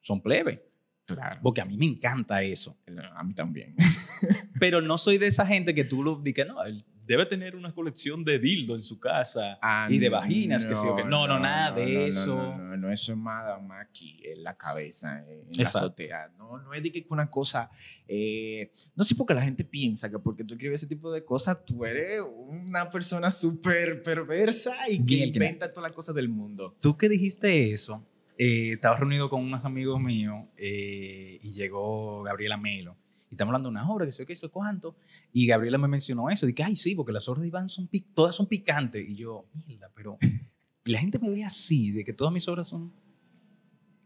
[0.02, 0.65] son plebe.
[1.05, 1.39] Claro.
[1.43, 2.77] Porque a mí me encanta eso.
[3.15, 3.75] A mí también.
[4.59, 7.73] Pero no soy de esa gente que tú lo digas, no, él debe tener una
[7.73, 11.03] colección de dildo en su casa Ah, y de vaginas, que sí o que.
[11.03, 12.35] No, no, nada no, de no, eso.
[12.37, 15.79] No, no, no, eso es más, más aquí, en la cabeza, en la Exacto.
[15.79, 16.31] azotea.
[16.37, 17.69] No, no es de que una cosa.
[18.07, 21.25] eh, no sé por qué la gente piensa que porque tú escribes ese tipo de
[21.25, 26.77] cosas, tú eres una persona súper perversa y que inventa todas las cosas del mundo.
[26.79, 28.01] Tú que dijiste eso,
[28.38, 32.98] eh, estaba reunido con unos amigos míos eh, y llegó Gabriela Melo.
[33.30, 34.96] Y estamos hablando de una obra, que sé qué, eso cuánto.
[35.32, 36.46] Y Gabriela me mencionó eso.
[36.46, 39.08] Dije, ay, sí, porque las obras de Iván son todas son picantes.
[39.08, 40.17] Y yo, mierda, pero
[40.86, 42.93] la gente me ve así, de que todas mis obras son.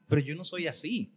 [0.07, 1.13] Pero yo no soy así.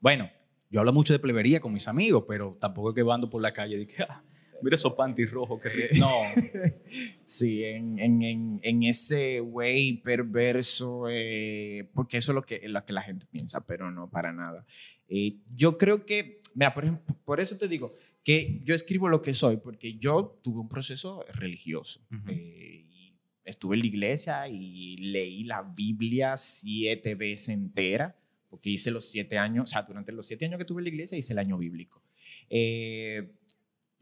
[0.00, 0.30] Bueno,
[0.70, 3.52] yo hablo mucho de plebería con mis amigos, pero tampoco es que ando por la
[3.52, 4.24] calle y que, ah,
[4.62, 5.60] mira esos panties rojos.
[5.60, 5.94] Que rico".
[5.98, 6.10] no,
[7.24, 12.84] Sí, en, en, en, en ese way perverso, eh, porque eso es lo que, lo
[12.84, 14.64] que la gente piensa, pero no para nada.
[15.08, 17.92] Eh, yo creo que, mira, por ejemplo, por eso te digo
[18.24, 22.00] que yo escribo lo que soy, porque yo tuve un proceso religioso.
[22.10, 22.30] Ujú.
[22.30, 28.16] eh, y estuve en la iglesia y leí la Biblia siete veces entera,
[28.48, 30.90] porque hice los siete años, o sea, durante los siete años que tuve en la
[30.90, 32.02] iglesia hice el año bíblico.
[32.50, 33.32] Eh,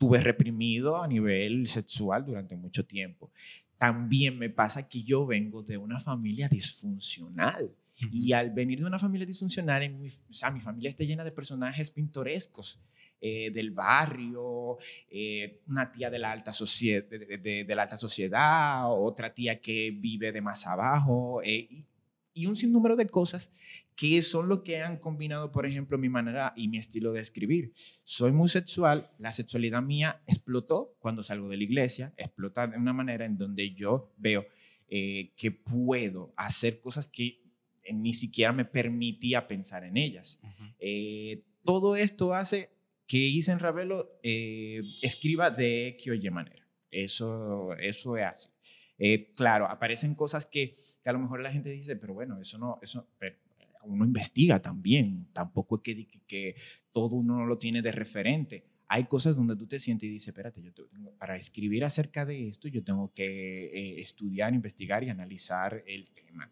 [0.01, 3.31] tuve reprimido a nivel sexual durante mucho tiempo.
[3.77, 7.71] También me pasa que yo vengo de una familia disfuncional.
[8.11, 11.23] Y al venir de una familia disfuncional, en mi, o sea, mi familia está llena
[11.23, 12.81] de personajes pintorescos
[13.21, 14.79] eh, del barrio,
[15.11, 19.61] eh, una tía de la, alta de, de- de- de la alta sociedad, otra tía
[19.61, 21.85] que vive de más abajo, eh, y,
[22.33, 23.53] y un sinnúmero de cosas
[24.01, 27.75] que son lo que han combinado, por ejemplo, mi manera y mi estilo de escribir.
[28.03, 32.95] Soy muy sexual, la sexualidad mía explotó cuando salgo de la iglesia, explota de una
[32.95, 34.47] manera en donde yo veo
[34.89, 37.43] eh, que puedo hacer cosas que
[37.85, 40.41] eh, ni siquiera me permitía pensar en ellas.
[40.79, 42.71] Eh, todo esto hace
[43.07, 46.67] que Isen Ravelo eh, escriba de X o Y manera.
[46.91, 48.51] Eso, eso es así.
[48.97, 52.57] Eh, claro, aparecen cosas que, que a lo mejor la gente dice, pero bueno, eso
[52.57, 53.37] no, eso, pero
[53.85, 55.27] uno investiga también.
[55.33, 56.55] Tampoco es que, que, que
[56.93, 58.65] todo uno lo tiene de referente.
[58.93, 62.49] Hay cosas donde tú te sientes y dices, espérate, yo tengo- para escribir acerca de
[62.49, 66.51] esto, yo tengo que eh, estudiar, investigar y analizar el tema.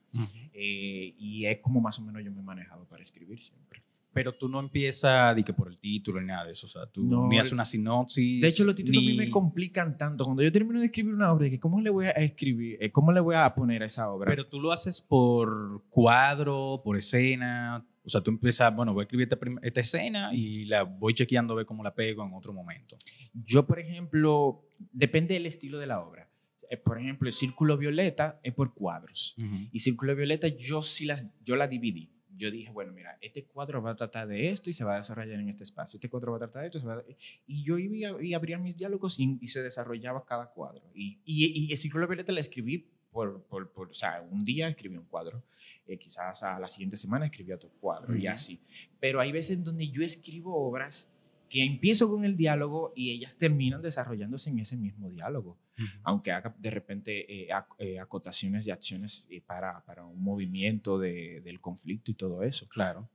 [0.53, 3.83] Eh, y es como más o menos yo me he manejado para escribir siempre.
[4.12, 6.66] Pero tú no empiezas de que por el título ni nada de eso.
[6.66, 8.40] O sea, tú No, ni haces una sinopsis.
[8.40, 10.25] De hecho, los títulos a mí ni- me complican tanto.
[10.25, 12.79] Cuando yo termino de escribir una obra, dije, ¿cómo le voy a escribir?
[12.81, 14.31] Eh, ¿Cómo le voy a poner a esa obra?
[14.31, 17.87] Pero tú lo haces por cuadro, por escena.
[18.05, 21.53] O sea, tú empiezas, bueno, voy a escribir esta, esta escena y la voy chequeando
[21.53, 22.97] a ver cómo la pego en otro momento.
[23.35, 26.31] Yo, por ejemplo, depende del estilo de la obra.
[26.71, 29.37] Eh, por ejemplo, el Círculo Violeta es por cuadros.
[29.73, 32.11] Y Círculo Violeta yo sí las, yo la dividí.
[32.38, 34.98] Yo dije, bueno, mira, este cuadro va a tratar de esto y se va a
[34.98, 35.98] desarrollar en este espacio.
[35.98, 36.79] Este cuadro va a tratar de esto.
[36.81, 37.05] se va a-
[37.46, 40.83] Y yo iba y abría mis diálogos y, y se desarrollaba cada cuadro.
[40.94, 44.68] Y, y, y el Círculo Violeta la escribí por, por, por- o sea, un día
[44.68, 45.42] escribí un cuadro.
[45.87, 48.61] eh, quizás a la siguiente semana escribí otro cuadro y así.
[49.01, 51.09] Pero hay veces donde yo escribo obras
[51.49, 55.59] que empiezo con el diálogo y ellas terminan desarrollándose en ese mismo diálogo
[56.03, 60.99] aunque haga de repente eh, ac- eh, acotaciones de acciones eh, para, para un movimiento
[60.99, 62.67] de- del conflicto y todo eso.
[62.69, 63.09] Claro.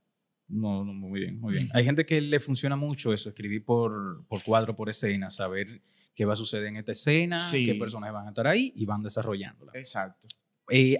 [0.48, 1.68] No, no, muy bien, muy bien.
[1.74, 5.82] Hay gente que le funciona mucho eso, escribir por, por cuadro, por escena, saber
[6.14, 7.66] qué va a suceder en esta escena, Sí.
[7.66, 9.72] qué personajes van a estar ahí y van desarrollándola.
[9.74, 10.26] Exacto.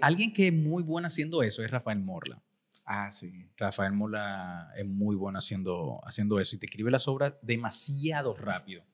[0.03, 2.42] Alguien que es muy bueno haciendo eso es Rafael Morla.
[2.85, 3.47] Ah, sí.
[3.57, 8.85] Rafael Morla es muy bueno haciendo, haciendo eso y te escribe las obras demasiado rápido.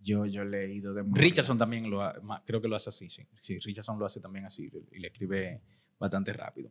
[0.00, 1.02] Yo, yo he leído de.
[1.10, 3.26] Richardson también lo ha- creo que lo hace así, sí.
[3.40, 5.62] Sí, Richardson lo hace también así y le escribe
[5.98, 6.70] bastante rápido.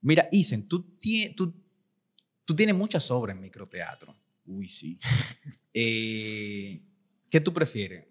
[0.00, 1.54] Mira, Isen, tú, tie- tú,
[2.44, 4.14] tú tienes muchas obras en microteatro.
[4.46, 4.98] Uy, sí.
[5.78, 6.80] Eh,
[7.28, 8.06] ¿Qué tú prefieres?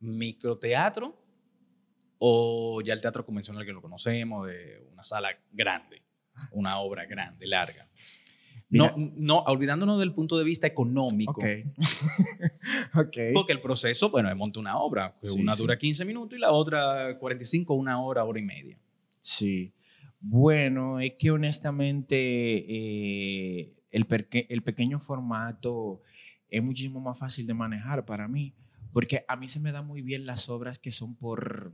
[0.00, 1.20] ¿Microteatro
[2.18, 6.02] o ya el teatro convencional que lo conocemos, de una sala grande,
[6.52, 7.88] una obra grande, larga.
[8.70, 11.32] No, no, olvidándonos del punto de vista económico.
[11.32, 11.44] Ok.
[12.94, 13.16] ok.
[13.32, 15.16] Porque el proceso, bueno, es montar una obra.
[15.20, 15.62] que Sí, una sí.
[15.62, 18.78] dura 15 minutos y la otra 45, una hora, hora y media.
[19.20, 19.72] Sí.
[20.20, 24.06] Bueno, es que honestamente eh, el,
[24.48, 26.02] el pequeño formato
[26.48, 28.54] es muchísimo más fácil de manejar para mí,
[28.92, 31.72] porque a mí se me dan muy bien las obras que son por,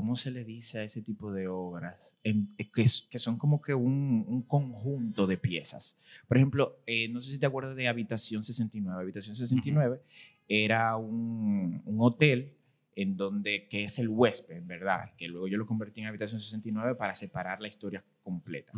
[0.00, 2.16] ¿cómo se le dice a ese tipo de obras?
[2.24, 5.98] En- eh, que, que son como que un, un conjunto de piezas.
[6.26, 9.02] Por ejemplo, eh, no sé si te acuerdas de Habitación 69.
[9.02, 10.00] Habitación 69
[10.48, 12.54] era un, un hotel
[12.96, 16.40] en donde, que es el huésped, en verdad, que luego yo lo convertí en Habitación
[16.40, 18.72] 69 para separar la historia completa.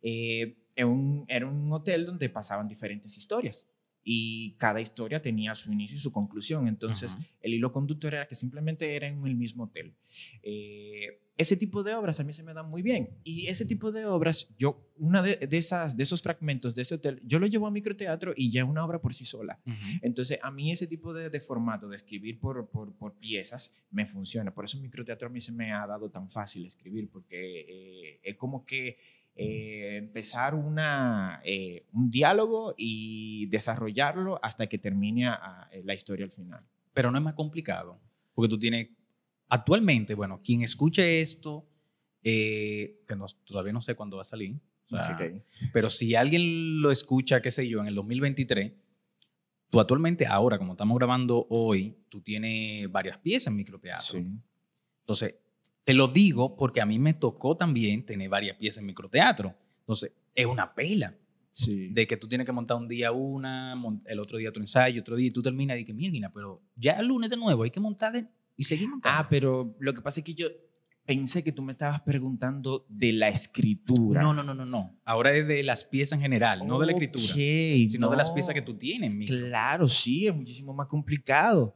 [0.00, 3.66] Eh, era, un, era un hotel donde pasaban diferentes historias
[4.04, 6.66] y cada historia tenía su inicio y su conclusión.
[6.68, 9.94] Entonces, el hilo conductor era que simplemente era en el mismo hotel.
[10.42, 13.10] Eh, ese tipo de obras a mí se me dan muy bien.
[13.22, 16.96] Y ese tipo de obras, yo, una de, de esas, de esos fragmentos de ese
[16.96, 19.60] hotel, yo lo llevo a microteatro y ya es una obra por sí sola.
[20.02, 24.04] Entonces, a mí ese tipo de, de formato de escribir por, por, por piezas me
[24.04, 24.52] funciona.
[24.52, 28.36] Por eso microteatro a mí se me ha dado tan fácil escribir, porque eh, es
[28.36, 28.96] como que
[29.38, 36.32] eh, empezar una, eh, un diálogo y desarrollarlo hasta que termine a- la historia al
[36.32, 36.62] final.
[36.92, 38.00] Pero no es más complicado,
[38.34, 38.88] porque tú tienes,
[39.48, 41.66] actualmente, bueno, quien escuche esto,
[42.22, 44.56] eh, que no- todavía no sé cuándo va a salir,
[44.90, 45.42] o sea, Ok.
[45.72, 48.72] pero si alguien lo escucha, qué sé yo, en el 2023,
[49.70, 54.02] tú actualmente, ahora, como estamos grabando hoy, tú tienes varias piezas en microteatro.
[54.02, 54.26] Sí.
[55.00, 55.34] Entonces,
[55.88, 59.54] te lo digo porque a mí me tocó también tener varias piezas en microteatro.
[59.80, 61.14] Entonces, es una pela
[61.50, 61.88] Sí.
[61.88, 63.74] de que tú tienes que montar un día una,
[64.04, 66.92] el otro día otro ensayo, otro día y tú terminas y que mierda, pero ya
[67.00, 69.18] el lunes de nuevo hay que montar de- y seguir montando.
[69.18, 70.48] Ah, pero lo que pasa es que yo
[71.06, 74.20] pensé que tú me estabas preguntando de la escritura.
[74.20, 74.94] no, no, no, no, no.
[75.06, 78.34] Ahora es de las piezas en general, no de la escritura, sino de las no.
[78.34, 79.08] piezas que tú tienes.
[79.10, 79.38] en micro.
[79.38, 81.74] Claro, sí, es muchísimo más complicado.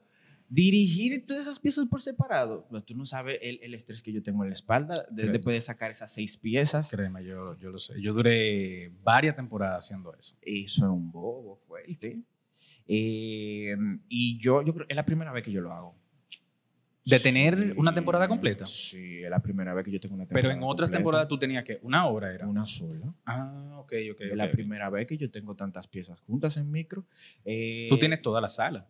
[0.55, 2.67] Dirigir todas esas piezas por separado.
[2.69, 5.61] Pues tú no sabes el, el estrés que yo tengo en la espalda después de
[5.63, 6.91] sacar esas seis piezas.
[6.91, 7.99] Créeme, yo, yo lo sé.
[8.03, 10.37] Yo duré varias temporadas haciendo eso.
[10.43, 12.21] Eso es un bobo fuerte.
[12.87, 13.75] Eh,
[14.11, 15.95] y yo, yo creo es la primera vez que yo lo hago.
[17.05, 18.67] ¿De tener Sí, una temporada completa?
[18.67, 20.99] Sí, es la primera vez que yo tengo una temporada Pero en otras completa.
[20.99, 22.47] temporadas tú tenías que una hora era.
[22.47, 23.13] Una sola.
[23.25, 24.21] Ah, ok, ok.
[24.21, 24.51] es ok, la ok.
[24.53, 27.05] primera vez que yo tengo tantas piezas juntas en micro.
[27.45, 28.87] Eh, Tú tienes toda la sala.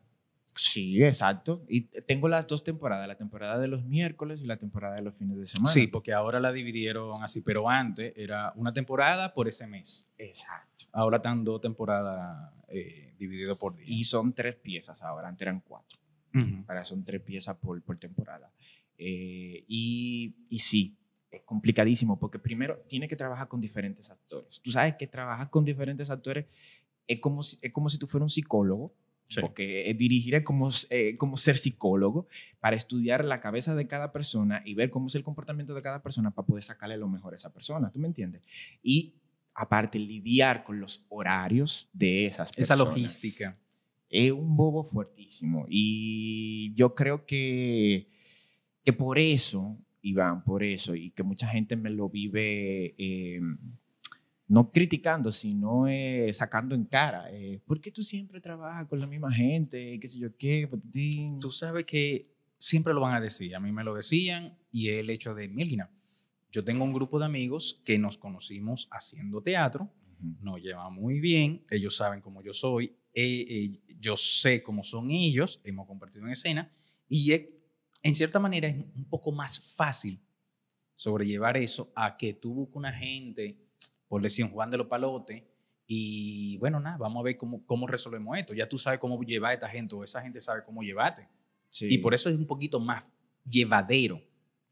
[0.55, 1.65] Sí, exacto.
[1.69, 5.15] Y tengo las dos temporadas, la temporada de los miércoles y la temporada de los
[5.17, 5.73] fines de semana.
[5.73, 10.07] Sí, porque ahora la dividieron así, pero antes era una temporada por ese mes.
[10.19, 10.85] exacto.
[10.95, 13.87] Ahora están dos temporadas eh, divididas por día.
[13.89, 15.99] Y son tres piezas ahora, antes eran cuatro.
[16.35, 16.65] Ujú.
[16.69, 18.53] Ahora son tres piezas por, por temporada.
[18.99, 20.95] Eh, y, y sí,
[21.31, 24.61] es complicadísimo porque primero tiene que trabajar con diferentes actores.
[24.61, 26.47] Tú sabes que trabajar con diferentes actores
[27.07, 28.95] es como si, es como si tú fueras un psicólogo.
[29.29, 29.41] Sí.
[29.41, 32.27] Porque eh, dirigir es como, eh, como ser psicólogo
[32.61, 36.03] para estudiar la cabeza de cada persona y ver cómo es el comportamiento de cada
[36.03, 37.91] persona para poder sacarle lo mejor a esa persona.
[37.91, 38.43] ¿Tú me entiendes?
[38.83, 39.15] Y
[39.55, 42.79] aparte, lidiar con los horarios de esas Esa personas.
[42.79, 43.59] logística.
[44.09, 45.65] Es un bobo fuertísimo.
[45.69, 48.09] Y yo creo que,
[48.85, 53.41] que por eso, Iván, por eso, y que mucha gente me lo vive eh,
[54.53, 57.33] no criticando, sino eh, sacando en cara.
[57.33, 59.99] Eh, ¿Por qué tú siempre trabajas con la misma gente?
[59.99, 60.69] ¿Qué sé yo qué?
[61.41, 62.21] Tú sabes que
[62.59, 63.57] siempre lo van a decir.
[63.57, 65.91] A mí me lo decían y el hecho de, Milgina,
[66.51, 70.37] yo tengo un grupo de amigos que nos conocimos haciendo teatro, Ujú.
[70.43, 75.63] nos llevamos muy bien, ellos saben cómo yo soy, eh, yo sé cómo son ellos,
[75.65, 76.71] hemos compartido en escena
[77.09, 80.21] y en cierta manera es un poco más fácil
[80.95, 83.62] sobrellevar eso a que tú busques una gente,
[84.13, 85.43] por decir Juan de los Palotes,
[85.87, 88.53] y bueno, nada, vamos a ver cómo, cómo resolvemos esto.
[88.53, 91.27] Ya tú sabes cómo llevar a esta gente o esa gente sabe cómo llevarte.
[91.71, 91.87] Sí.
[91.91, 93.03] Y por eso es un poquito más
[93.49, 94.21] llevadero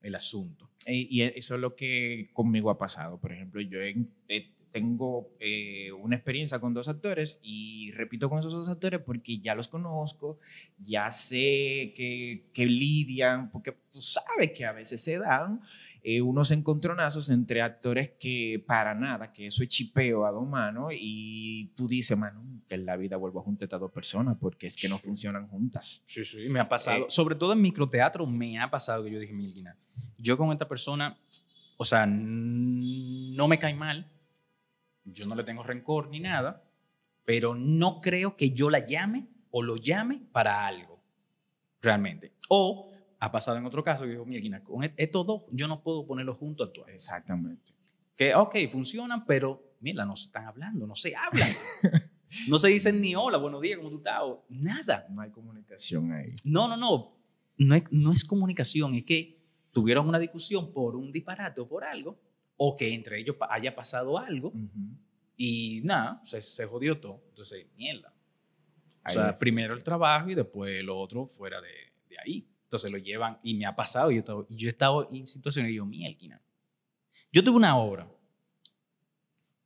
[0.02, 0.68] el asunto.
[0.84, 3.18] Eh, Y eso es lo que conmigo ha pasado.
[3.18, 3.96] Por ejemplo, yo he-
[4.28, 9.38] eh, tengo eh, una experiencia con dos actores y repito con esos dos actores porque
[9.38, 10.38] ya los conozco,
[10.78, 15.60] ya sé que, que lidian, porque tú sabes que a veces se dan
[16.02, 20.92] eh, unos encontronazos entre actores que para nada, que eso es chipeo a dos manos
[20.96, 24.68] y tú dices, mano, que en la vida vuelvo a juntar a dos personas porque
[24.68, 26.02] es que no funcionan juntas.
[26.06, 27.04] Sí, sí, me ha pasado.
[27.04, 29.76] Eh, Sobre todo en microteatro me ha pasado que yo dije, Milgina,
[30.16, 31.18] yo con esta persona,
[31.76, 34.10] o sea, no me cae mal,
[35.12, 36.64] yo no le tengo rencor ni nada,
[37.24, 41.02] pero no creo que yo la llame o lo llame para algo,
[41.80, 42.32] realmente.
[42.48, 45.82] O ha pasado en otro caso que digo, mira, con e-, estos dos yo no
[45.82, 46.90] puedo ponerlos juntos a actuar.
[46.90, 47.72] Exactamente.
[48.16, 51.48] Que, ok, funcionan, pero mira, no se están hablando, no se hablan.
[52.48, 54.20] no se dicen ni hola, buenos días, ¿cómo tú estás?
[54.22, 55.06] O nada.
[55.10, 56.34] No hay comunicación ahí.
[56.44, 57.16] No, no, no.
[57.58, 59.38] No es, no es comunicación, es que
[59.72, 62.18] tuvieron una discusión por un disparate o por algo,
[62.62, 64.98] o que entre ellos haya pasado algo, Ujú.
[65.34, 67.22] y nada, se, se jodió todo.
[67.30, 68.12] Entonces, mierda.
[68.12, 69.36] O Ahí sea, es.
[69.38, 71.70] primero el trabajo y después lo otro fuera de,
[72.10, 72.46] de ahí.
[72.64, 74.10] Entonces lo llevan y me ha pasado.
[74.10, 76.42] Y yo he estado, y yo he estado en situaciones y yo, mierda.
[77.32, 78.06] Yo tuve una obra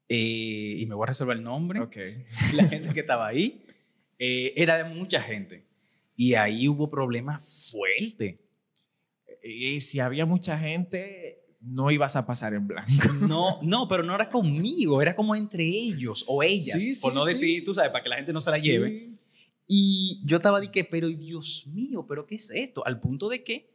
[0.09, 1.81] eh, y me voy a reservar el nombre.
[1.81, 1.97] Ok.
[2.55, 3.67] La gente que estaba ahí
[4.21, 5.67] eh, era de mucha gente.
[6.17, 8.39] Y ahí hubo problemas fuertes.
[9.43, 12.93] Y si había mucha gente, no ibas a pasar en blanco.
[13.21, 16.81] No, no, pero no era conmigo, era como entre ellos o ellas.
[16.81, 17.33] Sí, por sí, no sí.
[17.33, 19.15] decir, tú sabes, para que la gente no se la lleve.
[19.67, 22.87] Y yo estaba de que, pero Dios mío, pero ¿qué es esto?
[22.87, 23.73] Al punto de que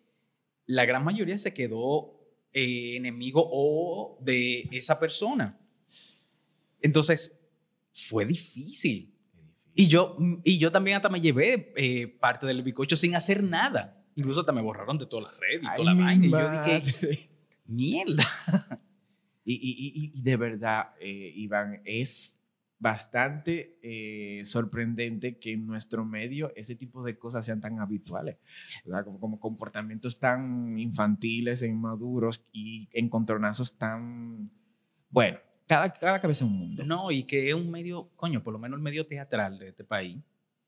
[0.67, 2.19] la gran mayoría se quedó
[2.53, 5.57] eh, enemigo o de esa persona.
[6.81, 7.41] Entonces,
[7.91, 9.15] fue difícil.
[9.73, 14.05] Y yo, y yo también hasta me llevé eh, parte del bicocho sin hacer nada.
[14.15, 16.25] Incluso hasta me borraron de todas las redes y toda la vaina.
[16.25, 17.38] Y yo dije.
[17.69, 18.23] Mierda.
[19.45, 22.39] Y, y- y- de verdad, eh, Iván, es
[22.77, 28.37] bastante eh, sorprendente que en nuestro medio ese tipo de cosas sean tan habituales.
[29.03, 34.51] Como, como comportamientos tan infantiles e inmaduros y encontronazos tan...
[35.09, 36.85] Bueno, cada, cada cabeza es un mundo.
[36.85, 39.83] No, y que es un medio, coño, por lo menos el medio teatral de este
[39.83, 40.19] país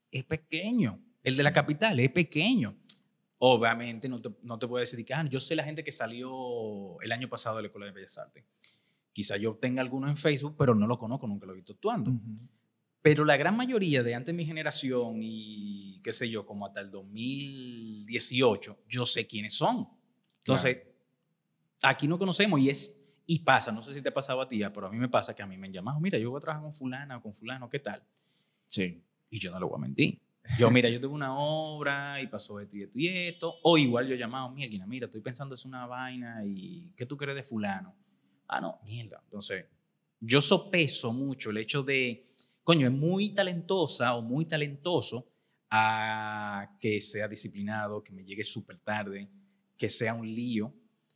[0.10, 0.99] es pequeño.
[1.24, 2.76] El de la capital es pequeño.
[3.44, 7.02] Obviamente, no te, no te puedo decir que, ah, yo sé la gente que salió
[7.02, 8.46] el año pasado de la Escuela de Bellas Artes.
[9.12, 12.12] Quizá yo tenga alguno en Facebook, pero no lo conozco, nunca lo he visto actuando.
[13.02, 16.82] Pero la gran mayoría de antes de mi generación y qué sé yo, como hasta
[16.82, 19.89] el 2018, yo sé quiénes son.
[20.38, 20.78] Entonces,
[21.82, 24.62] aquí no conocemos y es y pasa, no sé si te ha pasado a ti,
[24.72, 26.42] pero a mí me pasa que a mí me han llamado, mira, yo voy a
[26.42, 28.04] trabajar con fulana o con fulano, ¿qué tal?
[28.68, 29.04] Sí.
[29.32, 30.22] Y yo no le voy a mentir.
[30.58, 33.56] Yo, mira, yo tuve una obra y pasó esto y esto y esto.
[33.64, 37.16] O igual yo he llamado, mierda, mira, estoy pensando es una vaina y ¿qué tú
[37.16, 37.96] crees de fulano?
[38.48, 39.22] Ah, no, mierda.
[39.24, 39.66] Entonces,
[40.20, 42.34] yo sopeso mucho el hecho de,
[42.64, 45.28] coño, es muy talentosa o muy talentoso
[45.70, 49.30] a que sea disciplinado, que me llegue súper tarde,
[49.78, 50.74] que sea un lío,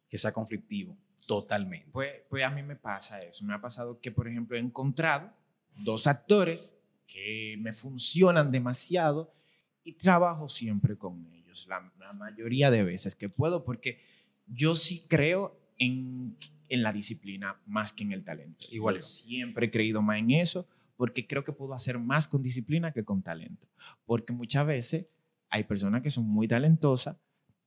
[0.07, 0.97] que sea conflictivo,
[1.27, 1.89] totalmente.
[1.91, 3.43] Pues, pues a mí me pasa eso.
[3.43, 5.33] Me ha pasado que, por ejemplo, he encontrado
[5.75, 6.75] dos actores
[7.07, 9.33] que me funcionan demasiado
[9.83, 13.99] y trabajo siempre con ellos, la, la mayoría de veces que puedo, porque
[14.47, 16.37] yo sí creo en,
[16.69, 18.65] en la disciplina más que en el talento.
[18.71, 19.05] Igual Yo yo.
[19.05, 23.03] siempre he creído más en eso, porque creo que puedo hacer más con disciplina que
[23.03, 23.67] con talento.
[24.05, 25.07] Porque muchas veces
[25.49, 27.17] hay personas que son muy talentosas,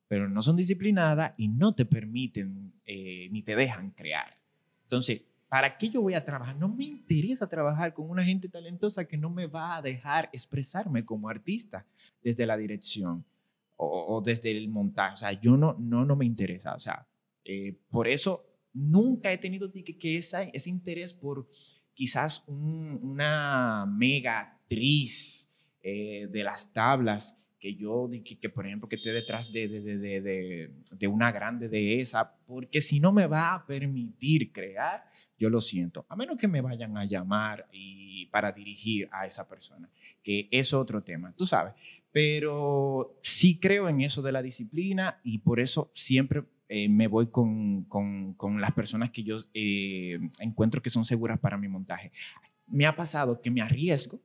[0.08, 4.40] pero no son disciplinadas y no te permiten eh, ni te dejan crear.
[4.82, 6.56] Entonces, ¿para qué yo voy a trabajar?
[6.56, 11.04] No me interesa trabajar con una gente talentosa que no me va a dejar expresarme
[11.04, 11.86] como artista
[12.22, 13.24] desde la dirección
[13.76, 15.14] o, desde el montaje.
[15.14, 16.74] O sea, yo no, no, no me interesa.
[16.74, 17.06] O sea,
[17.44, 21.48] eh, por eso nunca he tenido que, que esa, ese interés por
[21.94, 25.48] quizás un- una mega actriz
[25.82, 29.80] eh, de las tablas que yo, que, que, por ejemplo, que esté detrás de, de,
[29.80, 34.52] de, de, de- de una grande de esa, porque si no me va a permitir
[34.52, 35.04] crear,
[35.38, 39.48] yo lo siento, a menos que me vayan a llamar y para dirigir a esa
[39.48, 39.88] persona,
[40.22, 41.74] que es otro tema, tú sabes,
[42.12, 47.28] pero sí creo en eso de la disciplina y por eso siempre eh, me voy
[47.28, 52.12] con, con, con las personas que yo eh, encuentro que son seguras para mi montaje.
[52.66, 54.20] Me ha pasado que me arriesgo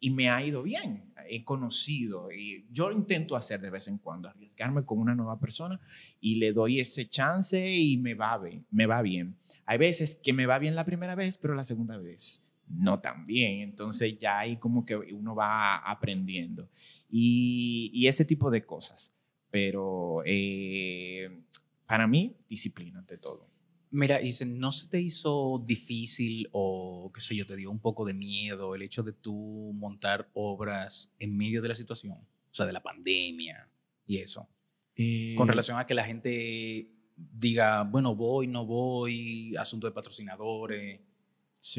[0.00, 1.04] y me ha ido bien.
[1.28, 5.38] He conocido y yo lo intento hacer de vez en cuando, arriesgarme con una nueva
[5.38, 5.78] persona
[6.20, 9.36] y le doy ese chance y me va bien, me va bien.
[9.64, 13.24] Hay veces que me va bien la primera vez, pero la segunda vez no tan
[13.24, 13.60] bien.
[13.60, 16.68] Entonces ya ahí como que uno va aprendiendo
[17.08, 19.14] y, ese tipo de cosas.
[19.50, 21.44] Pero eh,
[21.86, 23.49] para mí, disciplina ante todo.
[23.92, 28.04] Mira, y ¿no se te hizo difícil o qué sé yo, te dio un poco
[28.04, 32.12] de miedo el hecho de tú montar obras en medio de la situación?
[32.12, 33.68] O sea, de la pandemia
[34.06, 34.48] y eso.
[35.36, 41.00] Con Eh, relación a que la gente diga, bueno, voy, no voy, asunto de patrocinadores.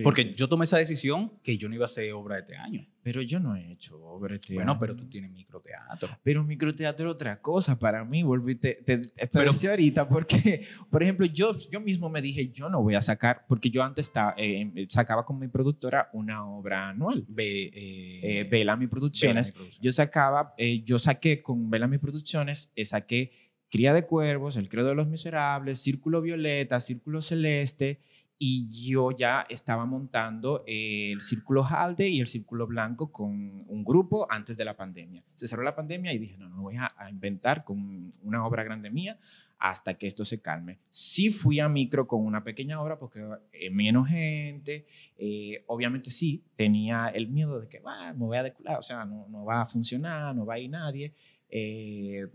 [0.04, 2.86] Porque yo tomé esa decisión que yo no iba a hacer obra este año.
[3.02, 6.08] Pero yo no he hecho obra este bueno, pero tú tienes microteatro.
[6.22, 8.22] Pero microteatro es otra cosa para mí.
[8.22, 9.02] Volví, te, te,
[9.32, 10.62] pero, ahorita porque,
[10.92, 14.08] por ejemplo, yo, yo mismo me dije, yo no voy a sacar, porque yo antes
[14.08, 17.26] estaba, eh, sacaba con mi productora una obra anual.
[17.28, 19.52] Be, eh, Belami Producciones.
[19.82, 23.32] Yo sacaba, eh, yo saqué con Belami Producciones, saqué
[23.70, 28.00] Cría de Cuervos, El Credo de los Miserables, Círculo Violeta, Círculo Celeste
[28.44, 33.30] y yo ya estaba montando el Círculo Halde y el Círculo Blanco con
[33.68, 35.24] un grupo antes de la pandemia.
[35.36, 38.90] Se cerró la pandemia y dije, no, no voy a, inventar con una obra grande
[38.90, 39.20] mía
[39.60, 40.80] hasta que esto se calme.
[40.90, 43.24] Sí fui a micro con una pequeña obra porque
[43.54, 44.88] eh, menos gente,
[45.20, 49.28] eh, obviamente sí, tenía el miedo de que me voy a decular, o sea, no,
[49.30, 51.14] no, va a funcionar, no va a ir nadie,
[51.48, 52.26] eh,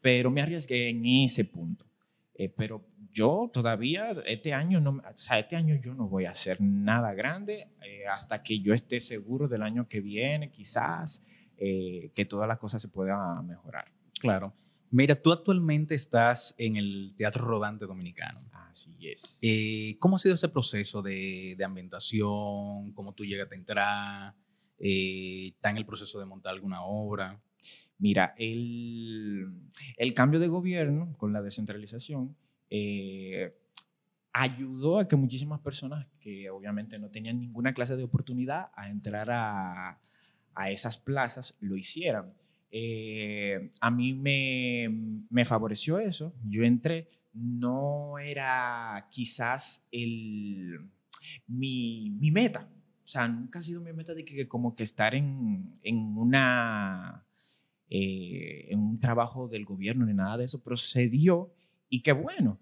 [0.00, 1.89] pero me arriesgué en ese punto.
[2.48, 6.60] Pero yo todavía, este año, no, o sea, este año yo no voy a hacer
[6.60, 11.24] nada grande eh, hasta que yo esté seguro del año que viene, quizás,
[11.56, 13.92] eh, que todas las cosas se puedan mejorar.
[14.18, 14.54] Claro.
[14.90, 18.38] Mira, tú actualmente estás en el Teatro Rodante Dominicano.
[18.52, 19.38] Así es.
[19.42, 22.92] Eh, ¿Cómo ha sido ese proceso de, de ambientación?
[22.92, 24.34] ¿Cómo tú llegas a entrar?
[24.78, 27.40] ¿Está en el proceso de montar alguna obra?
[28.00, 29.46] Mira, el,
[29.96, 32.34] el cambio de gobierno con la descentralización
[32.70, 33.54] eh,
[34.32, 39.30] ayudó a que muchísimas personas que obviamente no tenían ninguna clase de oportunidad a entrar
[39.30, 40.00] a,
[40.54, 42.32] a esas plazas lo hicieran.
[42.70, 44.88] Eh, a mí me,
[45.28, 46.34] me, favoreció eso.
[46.44, 50.88] Yo entré, no era quizás el,
[51.48, 52.68] mi, mi, meta.
[53.02, 57.26] O sea, nunca ha sido mi meta de que como que estar en, en una...
[57.90, 61.52] Eh, en un trabajo del gobierno ni nada de eso, procedió
[61.88, 62.58] y qué bueno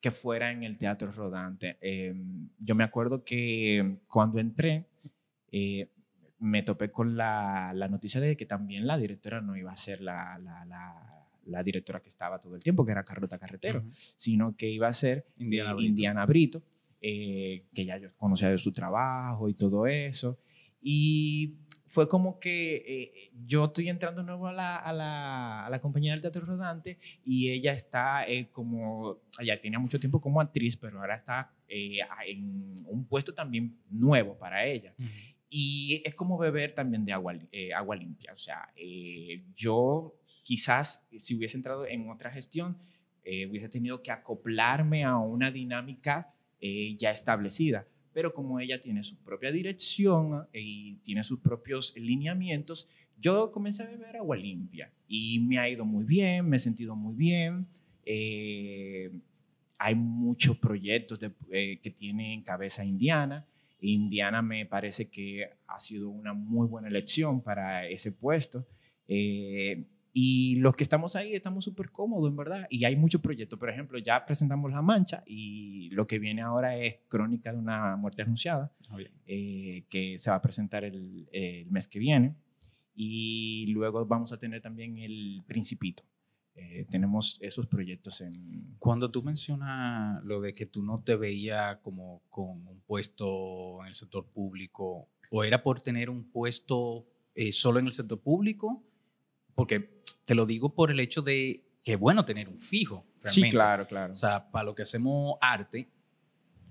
[0.00, 1.76] que fuera en el teatro rodante.
[1.82, 4.86] Em, yo me acuerdo que cuando entré,
[5.52, 5.90] eh,
[6.38, 10.00] me topé con la, la, noticia de que también la directora no iba a ser
[10.00, 13.84] la, la, la, directora que estaba todo el tiempo, que era Carlota Carretero,
[14.16, 16.62] sino que iba a ser Indiana Brito, Indiana Brito
[17.02, 20.38] eh, que ya yo conocía de su trabajo y todo eso.
[20.82, 21.56] Y
[21.90, 26.12] fue como que eh, yo estoy entrando nuevo a la, a, la, a la, compañía
[26.12, 31.00] del teatro rodante y ella está eh, como, ya tenía mucho tiempo como actriz, pero
[31.00, 34.94] ahora está eh, en un puesto también nuevo para ella.
[35.48, 37.34] Y es como beber también de agua,
[37.74, 38.32] agua limpia.
[38.32, 38.72] O sea,
[39.56, 40.14] yo
[40.44, 42.78] quizás si hubiese entrado en otra gestión,
[43.24, 49.52] hubiese tenido que acoplarme a una dinámica ya establecida pero como ella tiene su propia
[49.52, 52.88] dirección eh, y tiene sus propios lineamientos,
[53.20, 56.96] yo comencé a beber agua limpia y me ha ido muy bien, me he sentido
[56.96, 57.66] muy bien.
[58.04, 59.10] Eh,
[59.78, 61.18] hay muchos proyectos
[61.50, 61.90] eh, que
[62.42, 63.46] cabeza Indiana.
[63.80, 68.66] Indiana me parece que ha sido una muy buena elección para ese puesto.
[70.12, 72.66] Y los que estamos ahí estamos súper cómodos, en verdad.
[72.68, 73.58] Y hay muchos proyectos.
[73.58, 77.96] Por ejemplo, ya presentamos La Mancha y lo que viene ahora es Crónica de una
[77.96, 82.34] muerte anunciada, ah, eh, que se va a presentar el, el, mes que viene.
[82.94, 86.02] Y luego vamos a tener también El Principito.
[86.54, 88.76] Eh, tenemos esos proyectos en...
[88.78, 93.88] Cuando tú mencionas lo de que tú no te veías como con un puesto en
[93.88, 98.82] el sector público, ¿o era por tener un puesto eh, solo en el sector público?
[99.60, 103.06] Porque te lo digo por el hecho de que es bueno tener un fijo.
[103.26, 104.14] Sí, claro, claro.
[104.14, 105.92] O sea, para lo que hacemos arte,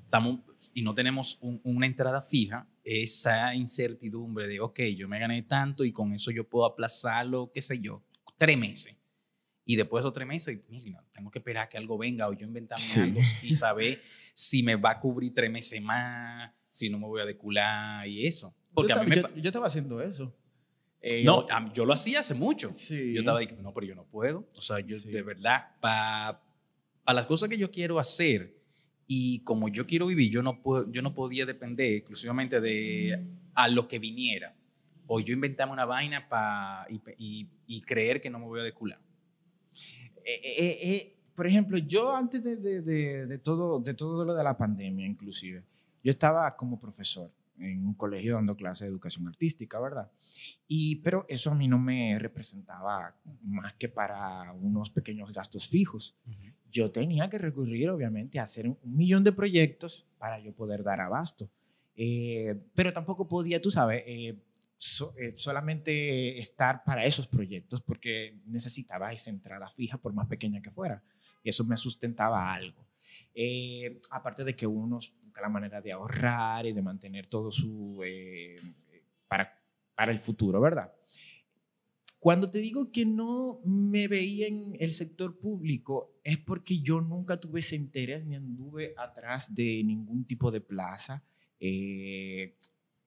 [0.05, 0.39] estamos
[0.73, 5.91] y no tenemos una entrada fija, esa incertidumbre de, ok, yo me gané tanto y
[5.91, 8.03] con eso yo puedo aplazarlo, qué sé yo,
[8.39, 8.97] tres meses.
[9.65, 10.59] Y después de esos tres meses,
[11.13, 14.01] tengo que esperar que algo venga o yo inventarme algo y saber
[14.33, 18.25] si me va a cubrir tres meses más, si no me voy a decular y
[18.25, 18.55] eso.
[18.73, 19.15] Porque a mí me...
[19.15, 20.35] yo estaba haciendo eso.
[21.01, 22.71] Eh, no, yo, lo hacía hace mucho.
[22.71, 24.47] Yo estaba diciendo, no, pero yo no puedo.
[24.57, 26.41] O sea, yo de verdad, para
[27.07, 28.55] las cosas que yo quiero hacer
[29.07, 33.25] y como yo quiero vivir, yo no, puedo, yo no podía depender exclusivamente de
[33.55, 34.55] a lo que viniera.
[35.07, 36.85] O yo inventaba una vaina para
[37.17, 38.99] y, y, creer que no me voy a decular.
[40.23, 44.55] Eh, eh, por ejemplo, yo antes de, de, de, todo, de todo lo de la
[44.55, 45.63] pandemia, inclusive,
[46.03, 50.11] yo estaba como profesor en un colegio dando clases de educación artística, ¿verdad?
[50.67, 56.15] Y, pero eso a mí no me representaba más que para unos pequeños gastos fijos.
[56.71, 61.01] Yo tenía que recurrir, obviamente, a hacer un millón de proyectos para yo poder dar
[61.01, 61.49] abasto.
[61.95, 64.37] Eh, pero tampoco podía, tú sabes, eh,
[65.17, 70.71] eh, solamente estar para esos proyectos porque necesitaba esa entrada fija, por más pequeña que
[70.71, 71.03] fuera.
[71.43, 72.88] Y eso me sustentaba algo.
[73.33, 78.01] Eh, aparte de que uno busca la manera de ahorrar y de mantener todo su...
[78.03, 78.55] Eh,
[79.27, 79.59] para,
[79.95, 80.91] para el futuro, ¿verdad?
[82.19, 87.39] Cuando te digo que no me veía en el sector público, es porque yo nunca
[87.39, 91.23] tuve ese interés ni anduve atrás de ningún tipo de plaza.
[91.61, 92.57] Eh,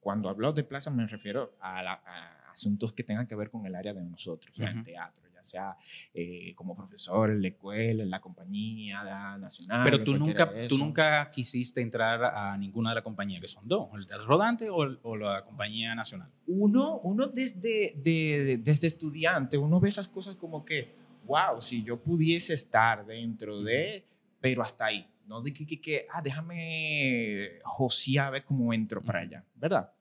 [0.00, 3.92] cuando hablo de plaza me refiero a, asuntos que tengan que ver con el área
[3.92, 5.76] de nosotros, o sea, el teatro, ya sea
[6.14, 9.02] eh, como profesor en la escuela, en la compañía
[9.38, 9.82] nacional.
[9.84, 13.88] Pero tú nunca, tú nunca quisiste entrar a ninguna de las compañías, que son dos,
[13.94, 16.30] el teatro rodante o, o la compañía nacional.
[16.46, 22.02] Uno, uno desde, de, desde estudiante, uno ve esas cosas como que, wow, si yo
[22.02, 24.04] pudiese estar dentro de,
[24.40, 25.08] pero hasta ahí.
[25.26, 29.92] No de que, que, que ah, déjame josear a ver cómo entro para allá, ¿verdad?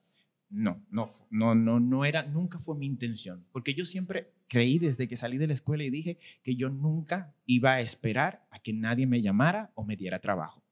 [0.52, 5.08] No, no, no, no, no era, nunca fue mi intención, porque yo siempre creí desde
[5.08, 8.74] que salí de la escuela y dije que yo nunca iba a esperar a que
[8.74, 10.62] nadie me llamara o me diera trabajo.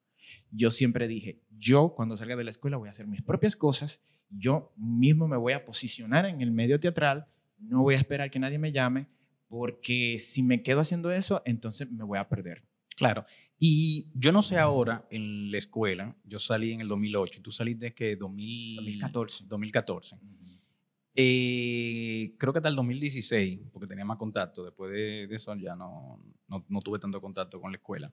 [0.50, 4.02] Yo siempre dije, yo cuando salga de la escuela voy a hacer mis propias cosas,
[4.28, 7.26] yo mismo me voy a posicionar en el medio teatral,
[7.58, 9.06] no voy a esperar que nadie me llame,
[9.48, 12.69] porque si me quedo haciendo eso, entonces me voy a perder.
[12.97, 13.24] Claro.
[13.59, 17.95] Y yo no sé ahora en la escuela, yo salí en el 2008, tú saliste
[17.95, 19.45] que 2014.
[19.47, 20.16] 2014.
[21.14, 26.20] Eh, creo que hasta el 2016, porque tenía más contacto, después de, eso ya no,
[26.49, 28.12] no, no, tuve tanto contacto con la escuela,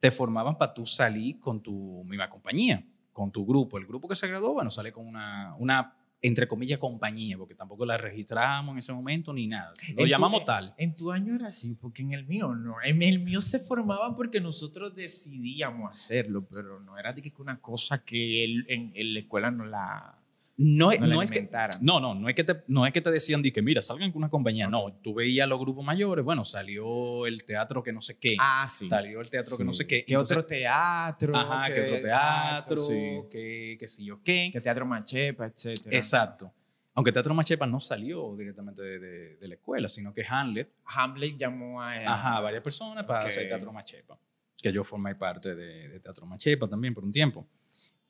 [0.00, 3.78] te formaban para tú salir con tu misma compañía, con tu grupo.
[3.78, 7.86] El grupo que se graduó, bueno, sale con una, una entre comillas, compañía, porque tampoco
[7.86, 9.72] la registramos en ese momento ni nada.
[9.96, 10.74] Lo llamamos tal.
[10.76, 12.76] En tu año era así, porque en el mío no.
[12.82, 17.60] En el mío se formaban porque nosotros decidíamos hacerlo, pero no era de que una
[17.60, 20.19] cosa que en, en la escuela no la,
[20.62, 21.48] no, no, es que,
[21.80, 24.18] no, no, no es que te, no es que te decían que mira, salgan con
[24.18, 24.68] una compañía.
[24.68, 28.36] No, tú veías los grupos mayores, bueno, salió el teatro que no sé qué.
[28.38, 28.86] Ah, sí.
[28.86, 30.04] Salió el teatro que no sé qué.
[30.04, 31.34] ¿Qué otro teatro?
[31.34, 33.22] Ajá, que, otro teatro, sí.
[33.30, 34.50] que, que sí yo qué.
[34.52, 35.96] Que teatro Machepa, etcétera.
[35.96, 36.52] Exacto.
[36.92, 38.98] Aunque Teatro Machepa no salió directamente de,
[39.36, 40.74] de, la escuela, sino que Hamlet.
[40.84, 44.20] Hamlet llamó a, ajá, varias personas para hacer Teatro Machepa.
[44.58, 47.48] Que yo formé parte de, de Teatro Machepa también por un tiempo.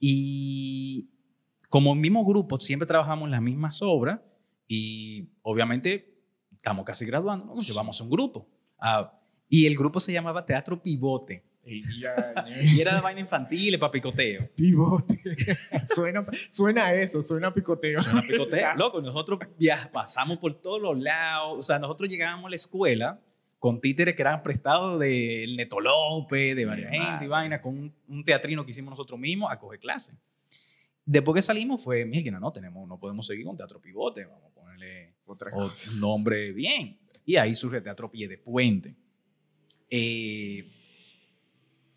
[0.00, 1.08] Y
[1.70, 4.20] como mismo grupo, siempre trabajamos en las mismas obras
[4.66, 6.12] y obviamente
[6.56, 8.48] estamos casi graduando, nos llevamos un grupo.
[8.78, 9.16] Ah,
[9.48, 11.44] y el grupo se llamaba Teatro Pivote.
[11.64, 14.50] y era de vaina infantil, para picoteo.
[14.56, 15.22] Pivote.
[15.94, 18.02] suena, suena a eso, suena a picoteo.
[18.02, 18.68] Suena a picoteo.
[18.76, 19.38] Loco, nosotros
[19.92, 21.56] pasamos por todos los lados.
[21.56, 23.20] O sea, nosotros llegábamos a la escuela
[23.60, 27.94] con títeres que eran prestados del Neto López, de varias gente y vaina, con un,
[28.08, 30.16] un, teatrino que hicimos nosotros mismos a coger clases.
[31.10, 34.54] Después que salimos fue, mira, no, tenemos, no podemos seguir con Teatro Pivote, vamos a
[34.54, 37.00] ponerle Otra un nombre bien.
[37.26, 38.94] Y ahí surge Teatro Pie de Puente.
[39.90, 40.70] Eh,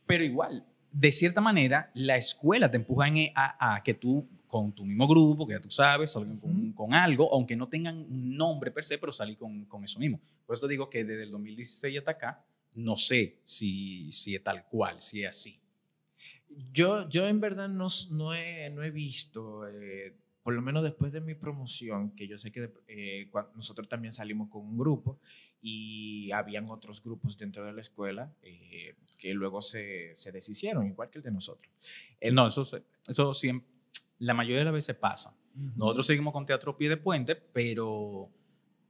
[0.07, 3.05] pero igual, de cierta manera, la escuela te empuja
[3.36, 6.95] a, a, que tú, con tu mismo grupo, que ya tú sabes, salgan con, con,
[6.95, 10.20] algo, aunque no tengan un nombre per se, pero salí con, con, eso mismo.
[10.43, 12.43] Por eso te digo que desde el 2016 hasta acá,
[12.74, 15.62] no sé si, si es tal cual, si es así.
[16.71, 21.11] Yo, yo en verdad no, no, he, no he visto, eh, por lo menos después
[21.11, 25.19] de mi promoción, que yo sé que eh, nosotros también salimos con un grupo
[25.61, 31.09] y habían otros grupos dentro de la escuela eh, que luego se, se, deshicieron, igual
[31.09, 31.73] que el de nosotros.
[32.31, 32.63] no, eso,
[33.07, 33.73] eso siempre,
[34.19, 35.35] la mayoría de las veces pasa.
[35.75, 38.29] Nosotros seguimos con Teatro Pie de Puente, pero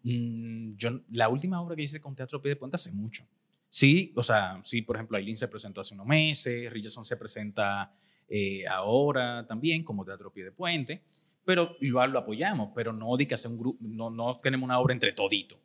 [0.03, 3.25] mm, yo, la última obra que hice con Teatro Pie de Puente hace mucho.
[3.73, 7.91] Sí, o sea, sí, por ejemplo, Aileen se presentó hace unos meses, Richardson se presenta
[8.29, 11.01] eh, ahora también como Teatro Pie de Puente,
[11.43, 14.77] pero igual lo apoyamos, pero no di que hacer un grupo, no, no tenemos una
[14.77, 15.59] obra entre todito.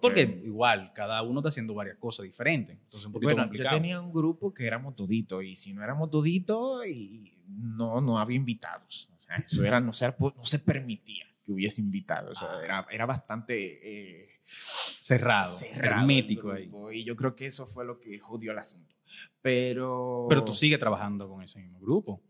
[0.00, 2.76] Porque igual, cada uno está haciendo varias cosas diferentes.
[2.76, 6.10] Entonces, un poquito bueno, yo tenía un grupo que éramos todito y si no éramos
[6.10, 9.10] todito, y no, no había invitados.
[9.16, 12.42] O sea, eso era, no se, no se permitía que hubiese invitados.
[12.42, 12.64] O sea, ah.
[12.64, 14.22] era, era bastante...
[14.22, 16.70] Eh, cerrado, hermético ahí.
[16.92, 18.94] Y yo creo que eso fue lo que jodió el asunto.
[19.40, 20.26] Pero...
[20.28, 22.22] Pero tú sigues trabajando con ese mismo grupo.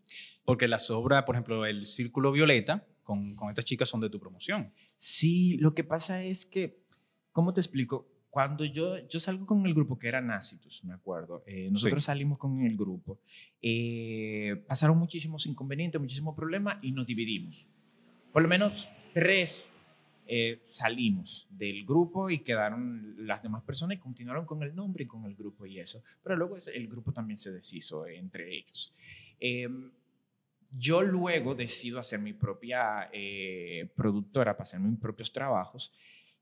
[0.44, 4.18] Porque las obras, por ejemplo, el Círculo Violeta, con, con estas chicas son de tu
[4.18, 4.72] promoción.
[4.96, 6.82] Sí, lo que pasa es que,
[7.30, 8.08] ¿cómo te explico?
[8.30, 12.38] Cuando yo, yo salgo con el grupo, que era Nacitus, me acuerdo, eh, nosotros salimos
[12.38, 13.20] con el grupo,
[13.60, 17.68] eh, pasaron muchísimos inconvenientes, muchísimos problemas y nos dividimos.
[18.32, 19.68] Por lo menos tres
[20.26, 25.06] eh, salimos del grupo y quedaron las demás personas y continuaron con el nombre y
[25.06, 26.02] con el grupo y eso.
[26.22, 28.94] Pero luego el grupo también se deshizo entre ellos.
[29.38, 29.90] Em,
[30.70, 35.92] yo luego decido hacer mi propia eh, productora para hacer mis propios trabajos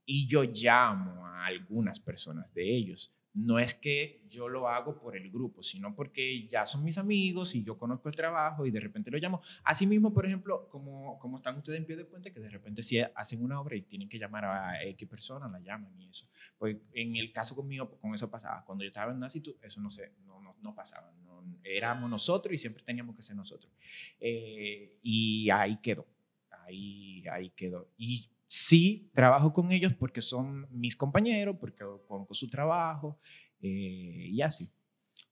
[0.05, 5.17] y yo llamo a algunas personas de ellos no es que yo lo hago por
[5.17, 8.81] el grupo, sino porque ya son mis amigos y yo conozco el trabajo y de
[8.81, 9.41] repente lo llamo.
[9.63, 12.99] Asimismo, por ejemplo, como, como están ustedes en pie de puente, que de repente si
[12.99, 16.29] hacen una obra y tienen que llamar a X persona, la llaman y eso.
[16.59, 18.65] Pues en el caso conmigo, con eso pasaba.
[18.65, 21.13] Cuando yo estaba en Nacitu, eso no, sé, no, no, no pasaba.
[21.23, 23.73] No, éramos nosotros y siempre teníamos que ser nosotros.
[24.19, 26.07] Eh, y ahí quedó.
[26.51, 27.89] Ahí, ahí quedó.
[27.97, 33.17] Y sí trabajo con ellos porque son mis compañeros, porque conozco su trabajo
[33.61, 34.73] eh, y así.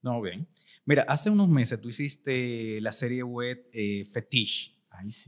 [0.00, 0.48] No, bien.
[0.84, 4.78] Mira, hace unos meses tú hiciste la serie web eh, Fetish,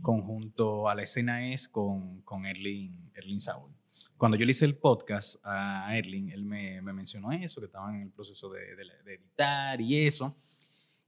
[0.03, 3.73] conjunto a la escena es con, con Erling, Erling Saúl.
[4.17, 7.97] Cuando yo le hice el podcast a Erling, él me, me mencionó eso, que estaban
[7.97, 10.37] en el proceso de, de editar y eso.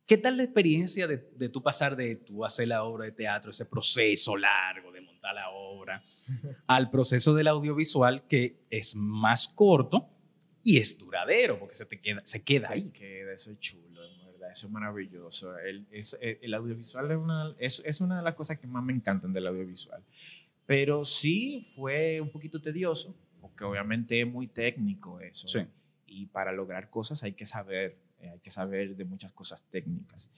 [0.06, 3.50] ¿Qué tal la experiencia de, de tu pasar de tú hacer la obra de teatro,
[3.50, 6.02] ese proceso largo de montar la obra,
[6.66, 10.08] al proceso del audiovisual que es más corto
[10.64, 12.90] y es duradero porque se te queda, se queda ahí?
[12.90, 15.56] Queda, eso es chulo, verdad, eso es maravilloso.
[15.58, 18.82] El, es, eh, el audiovisual es una, es, es una de las cosas que más
[18.82, 20.02] me encantan del audiovisual.
[20.66, 25.48] Pero sí fue un poquito tedioso, porque obviamente es muy técnico eso.
[25.48, 25.60] Sí.
[26.06, 30.30] Y para lograr cosas hay que saber eh, hay que saber de muchas cosas técnicas.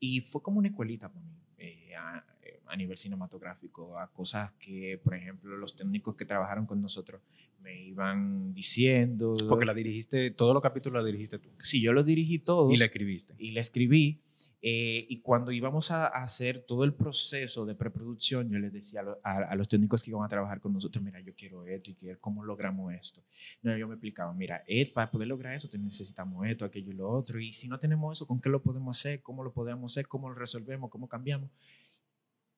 [0.00, 5.00] Y fue como una escuelita para mí, eh, eh, a, nivel cinematográfico, a cosas que,
[5.02, 7.20] por ejemplo, los técnicos que trabajaron con nosotros
[7.60, 9.34] me iban diciendo.
[9.48, 11.50] Porque la dirigiste, todos los capítulos la dirigiste tú.
[11.62, 12.72] Sí, yo los dirigí todos.
[12.72, 13.34] Y la escribiste.
[13.38, 14.20] Y la escribí.
[14.60, 19.54] Eh, y cuando íbamos a, hacer todo el proceso de preproducción, yo les decía a,
[19.54, 22.44] los técnicos que iban a trabajar con nosotros, mira, yo quiero esto y quiero, ¿cómo
[22.44, 23.22] logramos esto?
[23.62, 27.40] No, yo me explicaba, mira, para poder lograr eso necesitamos esto, aquello y lo otro,
[27.40, 29.22] y si no tenemos eso, ¿con qué lo podemos hacer?
[29.22, 30.08] ¿Cómo lo podemos hacer?
[30.08, 30.90] ¿Cómo lo resolvemos?
[30.90, 31.50] ¿Cómo cambiamos?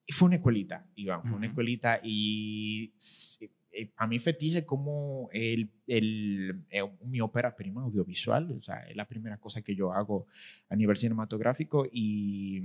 [0.07, 2.93] Y fue una escuelita, Iván, fue una escuelita y
[3.73, 8.97] eh, a mí fetiche como el, el, eh, mi ópera prima audiovisual, o sea, es
[8.97, 10.27] la primera cosa que yo hago
[10.69, 12.63] a nivel cinematográfico y,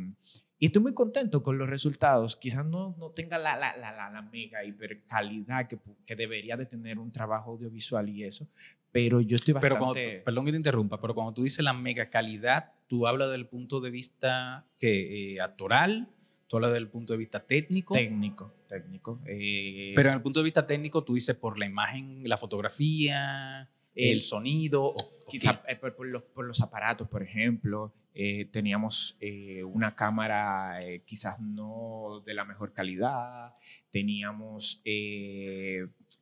[0.58, 2.36] y estoy muy contento con los resultados.
[2.36, 6.66] Quizás no, no tenga la, la, la, la, mega hiper calidad que, que, debería de
[6.66, 8.48] tener un trabajo audiovisual y eso,
[8.92, 9.94] pero yo estoy bastante...
[9.94, 13.46] Pero perdón que te interrumpa, pero cuando tú dices la mega calidad, tú hablas del
[13.48, 16.15] punto de vista que, eh, actoral,
[16.48, 17.94] tú hablas del punto de vista técnico.
[17.94, 19.20] Técnico técnico.
[19.26, 23.70] Eh, Pero en el punto de vista técnico, tú dices por la imagen, la fotografía,
[23.96, 24.94] el, sonido.
[25.30, 27.94] quizás eh, por, los, aparatos, por ejemplo.
[28.18, 29.18] Eh, teníamos
[29.66, 33.54] una cámara quizás no de la mejor calidad,
[33.92, 34.82] teníamos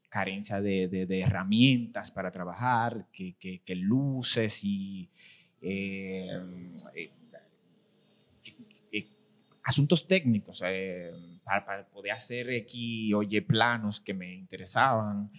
[0.09, 5.07] carencia de, herramientas para trabajar, que, que luces y
[9.63, 11.11] asuntos técnicos eh,
[11.43, 15.31] para, poder hacer X o Y planos que me interesaban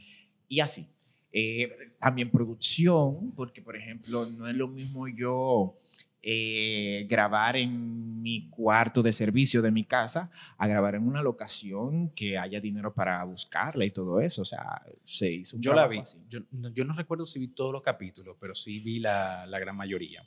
[0.49, 0.89] y así.
[1.37, 1.68] Eh,
[1.99, 5.77] también producción, porque por ejemplo no es lo mismo yo
[6.22, 12.11] eh, grabar en mi cuarto de servicio de mi casa a grabar en una locación
[12.11, 14.43] que haya dinero para buscarla y todo eso.
[14.43, 16.01] O sea, se hizo un Yo la vi.
[16.29, 19.77] Yo, yo, no recuerdo si vi todos los capítulos, pero sí vi la, la gran
[19.77, 20.25] mayoría.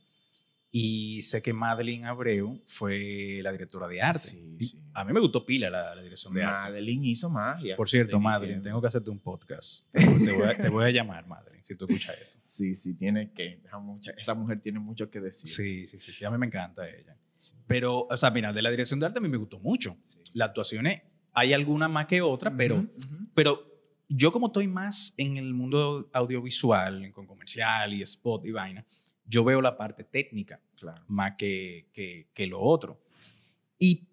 [0.69, 4.19] Y sé que Madeline Abreu fue la directora de arte.
[4.19, 4.81] Sí, sí.
[4.93, 6.69] A mí me gustó pila la, dirección de arte.
[6.69, 7.75] Madeline hizo magia.
[7.75, 9.85] Por cierto, Madeline, tengo que hacerte un podcast.
[9.91, 12.37] Te voy, a, llamar, Madeline, si tú escuchas esto.
[12.41, 13.61] Sí, sí, tiene que.
[14.17, 15.49] Esa mujer tiene mucho que decir.
[15.49, 16.25] Sí, sí, sí, sí.
[16.25, 17.15] A mí me encanta ella.
[17.67, 19.95] Pero, o sea, mira, de la dirección de arte a mí me gustó mucho.
[20.33, 21.03] Las actuaciones,
[21.33, 22.85] hay alguna más que otra, pero,
[23.33, 23.67] pero
[24.09, 28.85] yo como estoy más en el mundo audiovisual, con comercial y spot y vaina,
[29.27, 30.61] yo veo la parte técnica
[31.07, 31.89] más que,
[32.33, 33.03] que, lo otro.
[33.77, 34.07] Y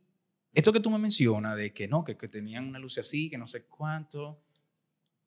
[0.52, 3.38] esto que tú me mencionas de que no, que, que tenían una luz así, que
[3.38, 4.42] no sé cuánto,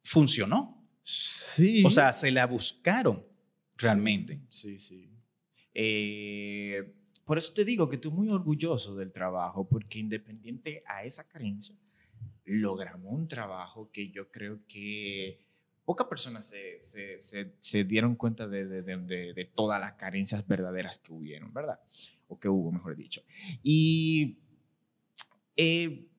[0.04, 0.86] funcionó.
[1.04, 1.84] Sí.
[1.86, 3.26] O sea, se la buscaron
[3.78, 4.42] realmente.
[4.50, 5.10] Sí, sí.
[5.74, 11.28] Eh, por eso te digo que estoy muy orgulloso del trabajo, porque independiente a esa
[11.28, 11.76] carencia,
[12.46, 15.47] logramos un trabajo que yo creo que
[15.88, 21.14] pocas personas se, se, se, dieron cuenta de, de, de, todas las carencias verdaderas que
[21.14, 21.80] hubieron, ¿verdad?
[22.28, 23.24] O que hubo, mejor dicho.
[23.64, 24.40] Y
[25.56, 26.10] eh,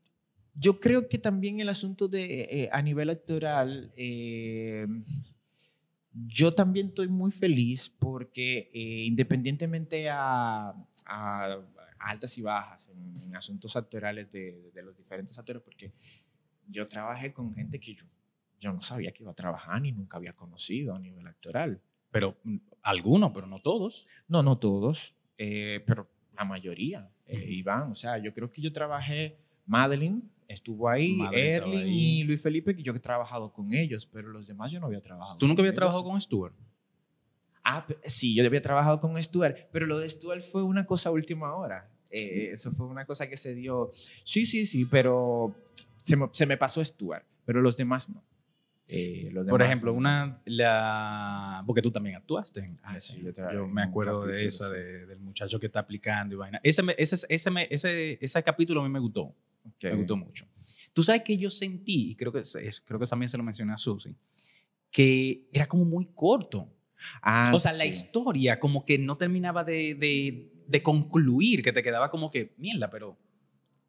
[0.54, 4.86] yo creo que también el asunto de, eh, a nivel electoral, eh,
[6.12, 10.72] yo también estoy muy feliz porque independientemente a,
[11.98, 15.92] altas y bajas en, en asuntos actorales de, de los diferentes actores, porque
[16.66, 18.06] yo trabajé con gente que yo
[18.58, 21.80] yo no sabía que iba a trabajar ni nunca había conocido a nivel electoral.
[22.10, 24.06] Pero mm, algunos, pero no todos.
[24.28, 27.90] No, no todos, eh, pero la mayoría eh, iban.
[27.92, 32.82] O sea, yo creo que yo trabajé, Madeline estuvo ahí, Erling y Luis Felipe, que
[32.82, 35.38] yo he trabajado con ellos, pero los demás yo no había trabajado.
[35.38, 36.54] ¿Tú nunca habías trabajado con Stuart?
[37.62, 41.54] Ah, sí, yo había trabajado con Stuart, pero lo de Stuart fue una cosa última
[41.54, 41.90] hora.
[42.10, 43.92] Eh, eso fue una cosa que se dio.
[44.24, 45.54] Sí, sí, sí, pero
[46.02, 48.22] se me, se me pasó Stuart, pero los demás no.
[48.90, 52.60] Eh, Por ejemplo, una, la, porque tú también actuaste.
[52.60, 53.22] En, ah, sí,
[53.52, 56.58] yo, me acuerdo de esa, del muchacho que está aplicando y vaina.
[56.62, 59.34] Ese, ese, ese, ese, ese capítulo a mí me gustó.
[59.82, 60.46] Me gustó mucho.
[60.94, 62.42] Tú sabes que yo sentí, y creo que,
[62.84, 64.16] creo que también se lo mencioné a Susi,
[64.90, 66.74] que era como muy corto.
[67.20, 71.82] Ah, o sea, la historia como que no terminaba de, de, de concluir, que te
[71.82, 73.18] quedaba como que, mierda, pero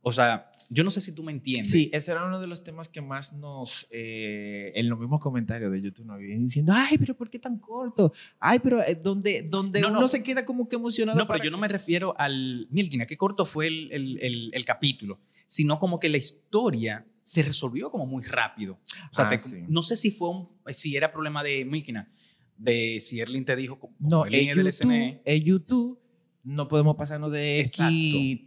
[0.01, 1.71] o sea, yo no sé si tú me entiendes.
[1.71, 5.71] Sí, ese era uno de los temas que más nos, eh, en los mismos comentarios
[5.71, 8.13] de YouTube, nos vienen diciendo, ay, pero ¿por qué tan corto?
[8.39, 11.17] Ay, pero eh, donde, donde uno se queda como que emocionado.
[11.17, 15.19] No, pero yo no me refiero al, Milkina, qué corto fue el, el, el, capítulo,
[15.47, 18.79] sino como que la historia se resolvió como muy rápido.
[19.11, 19.37] O sea, ah,
[19.67, 22.11] no sé si fue un, si era problema de Milkina,
[22.57, 25.21] de si Erling te dijo, como no, el YouTube, del SNE.
[25.25, 25.99] En YouTube
[26.43, 27.79] no podemos pasarnos de X,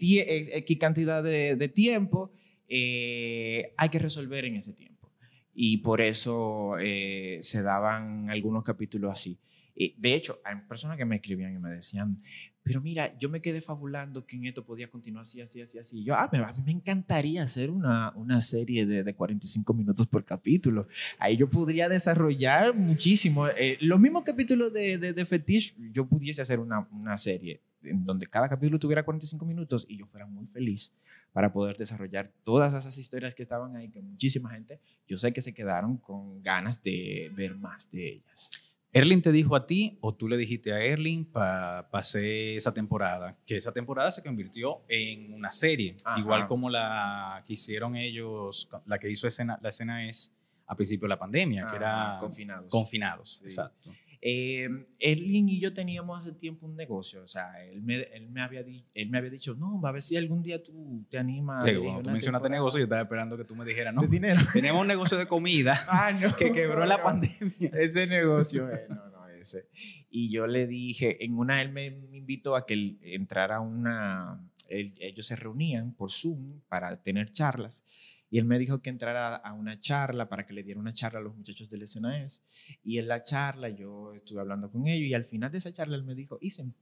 [0.01, 2.32] eh, cantidad de, tiempo,
[2.68, 5.11] eh, hay que resolver en ese tiempo.
[5.55, 9.38] Y por eso eh, se daban algunos capítulos así.
[9.74, 12.16] de hecho, hay personas que me escribían y me decían,
[12.62, 16.05] pero mira, yo me quedé fabulando que en esto podía continuar así, así, así, así.
[16.05, 20.24] yo, ah, a mí me encantaría hacer una, una serie de, de 45 minutos por
[20.24, 20.86] capítulo.
[21.18, 23.47] Ahí yo podría desarrollar muchísimo.
[23.80, 28.26] los mismos capítulos de, de, de Fetish, yo pudiese hacer una, una serie en donde
[28.26, 30.92] cada capítulo tuviera 45 minutos y yo fuera muy feliz
[31.32, 35.42] para poder desarrollar todas esas historias que estaban ahí, que muchísima gente, yo sé que
[35.42, 38.50] se quedaron con ganas de ver más de ellas.
[38.94, 43.38] Erling te dijo a ti o tú le dijiste a Erling para hacer esa temporada,
[43.46, 48.98] que esa temporada se convirtió en una serie, igual como la que hicieron ellos, la
[48.98, 50.34] que hizo escena, la escena es
[50.66, 52.70] a principio de la pandemia, que era confinados.
[52.70, 53.90] Confinados, exacto.
[54.24, 54.68] Eh,
[55.00, 58.60] Erling y yo teníamos hace tiempo un negocio, o sea, él me, él me, había,
[58.60, 61.64] él me había dicho, no, va a ver si algún día tú te animas.
[61.64, 64.40] Digo, cuando tú mencionaste negocio, yo estaba esperando que tú me dijeras, no, dinero.
[64.52, 67.70] tenemos un negocio de comida ah, que quebró la pandemia.
[67.72, 69.66] Ese negocio, eh, no, no, ese.
[70.08, 75.34] Y yo le dije, en una él me, invitó a que entrara una, ellos se
[75.34, 77.84] reunían por Zoom para tener charlas.
[78.32, 81.18] Y él me dijo que entrara a una charla para que le diera una charla
[81.18, 82.42] a los muchachos del SNAES.
[82.82, 85.96] Y en la charla yo estuve hablando con ellos y al final de esa charla
[85.96, 86.74] él me dijo, Isen,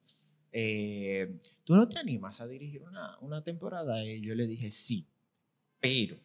[0.53, 4.01] eh, ¿tú no te animas a dirigir una, una, temporada?
[4.05, 5.09] Y yo le dije, sí,
[5.81, 6.21] pero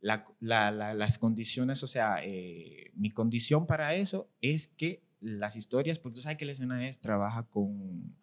[0.00, 5.98] la, la, las condiciones, o sea, eh, mi condición para eso es que las historias,
[5.98, 8.16] porque tú sabes que el SNAES trabaja con...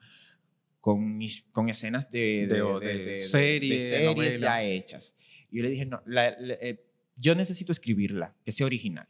[0.80, 1.20] Con,
[1.52, 5.16] con escenas de, de, series, series ya hechas.
[5.52, 6.86] Y yo le dije, no, eh,
[7.16, 9.08] yo necesito escribirla, que sea original.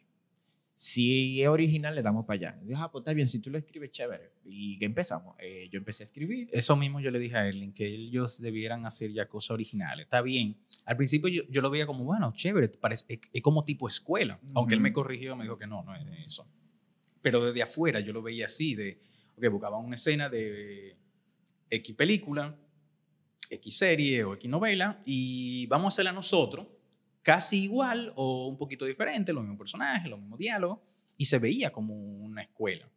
[0.78, 2.60] Si es original, le damos para allá.
[2.62, 4.34] Dijo, ah, pues está bien, si tú lo escribes, chévere.
[4.44, 5.36] Y que empezamos.
[5.40, 6.50] Eh, yo empecé a escribir.
[6.52, 10.04] Eso mismo yo le dije a Erling, que ellos debieran hacer ya cosas originales.
[10.04, 10.58] Está bien.
[10.84, 14.38] Al principio yo, yo lo veía como, bueno, chévere, parece, es, como tipo escuela.
[14.54, 16.46] Aunque él me corrigió, me dijo que no, no es eso.
[17.22, 19.00] Pero desde afuera yo lo veía así, de,
[19.38, 20.98] ok, buscaba una escena de
[21.70, 22.60] X película,
[23.56, 26.68] X serie o X novela y vamos a hacerla nosotros,
[27.22, 30.80] casi igual o un poquito diferente, los mismos personajes, los mismos diálogos,
[31.18, 32.90] y se veía como una escuela.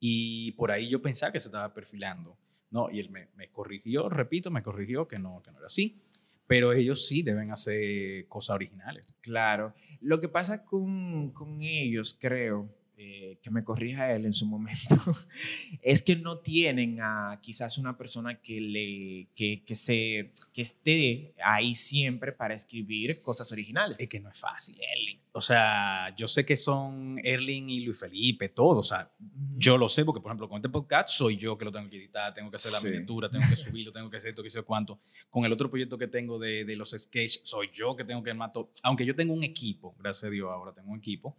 [0.00, 2.36] Y por ahí yo pensaba que se estaba perfilando.
[2.70, 6.00] No, y él me, corrigió, repito, me corrigió que no, que no era así.
[6.46, 9.06] Pero ellos sí deben hacer cosas originales.
[9.20, 9.74] Claro.
[10.00, 12.68] Lo que pasa con, con ellos, creo,
[12.98, 14.96] eh, que me corrija él en su momento,
[15.82, 21.34] es que no tienen a quizás una persona que, le, que, que, se, que esté
[21.44, 24.00] ahí siempre para escribir cosas originales.
[24.00, 25.20] Es que no es fácil, Erling.
[25.32, 28.78] O sea, yo sé que son Erling y Luis Felipe, todos.
[28.78, 29.12] O sea,
[29.58, 31.98] yo lo sé porque, por ejemplo, con este podcast soy yo que lo tengo que
[31.98, 34.62] editar, tengo que hacer la miniatura, tengo que subirlo, tengo que hacer esto, que sé
[34.62, 34.98] cuánto.
[35.28, 38.32] Con el otro proyecto que tengo de, de los sketches, soy yo que tengo que
[38.32, 38.64] matar.
[38.82, 41.36] Aunque yo tengo un equipo, gracias a Dios ahora tengo un equipo,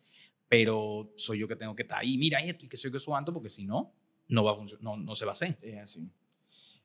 [0.49, 3.33] pero soy yo que tengo que estar ahí, mira esto y que soy que subanto,
[3.33, 3.93] porque si no,
[4.29, 5.57] no, va a no, no se va a hacer.
[5.61, 6.09] Es así.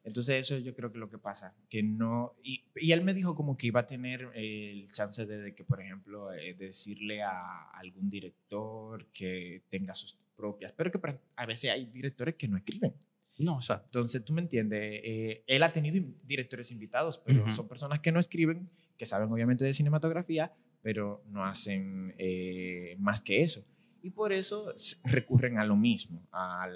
[0.05, 3.37] Entonces eso yo creo que lo que pasa, que no, y, y él me dijo
[3.37, 8.11] como que iba a tener el chance de, que, por ejemplo, eh, decirle a algún
[8.11, 10.99] director que tenga sus propias, pero que
[11.37, 12.95] a veces hay directores que no escriben.
[13.39, 13.83] No, o sea.
[13.85, 18.19] Entonces, tú me entiendes, eh, él ha tenido directores invitados, pero son personas que no
[18.19, 20.53] escriben, que saben obviamente de cinematografía,
[20.83, 23.65] pero no hacen eh, más que eso.
[24.03, 24.75] Y por eso
[25.05, 26.67] recurren a lo mismo, a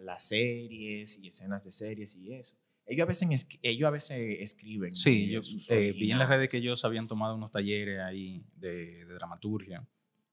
[0.00, 2.56] las series y escenas de series y eso.
[2.88, 4.94] Ellos a veces, ellos a veces escriben.
[4.94, 5.40] Sí, yo
[5.70, 9.86] eh, vi en las redes que ellos habían tomado unos talleres ahí de, dramaturgia,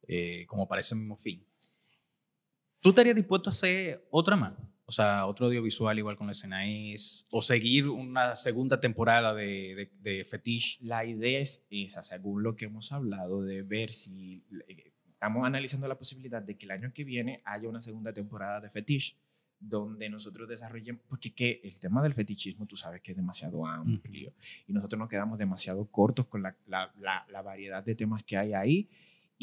[0.08, 1.44] eh, como para ese mismo fin.
[2.80, 4.54] ¿Tú estarías dispuesto a hacer otra más?
[4.86, 9.90] O sea, otro audiovisual igual con la escena es, o seguir una segunda temporada de,
[10.02, 10.80] de, de Fetish.
[10.82, 15.88] La idea es esa, según lo que hemos hablado, de ver si eh, estamos analizando
[15.88, 19.18] la posibilidad de que el año que viene haya una segunda temporada de Fetish
[19.64, 24.34] donde nosotros desarrollemos, porque que el tema del fetichismo tú sabes que es demasiado amplio
[24.68, 26.94] y nosotros nos quedamos demasiado cortos con la, la,
[27.30, 28.90] la, variedad de temas que hay ahí.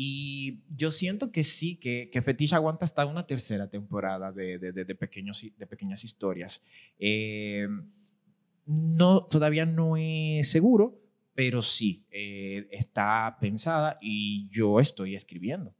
[0.03, 4.73] Y yo siento que sí, que, que Fetish aguanta hasta una tercera temporada de, de,
[4.73, 6.63] de, pequeños, de pequeñas historias.
[6.99, 7.69] Eh,
[8.65, 10.99] no, todavía no es seguro,
[11.35, 15.75] pero sí, eh, está pensada y yo estoy escribiendo.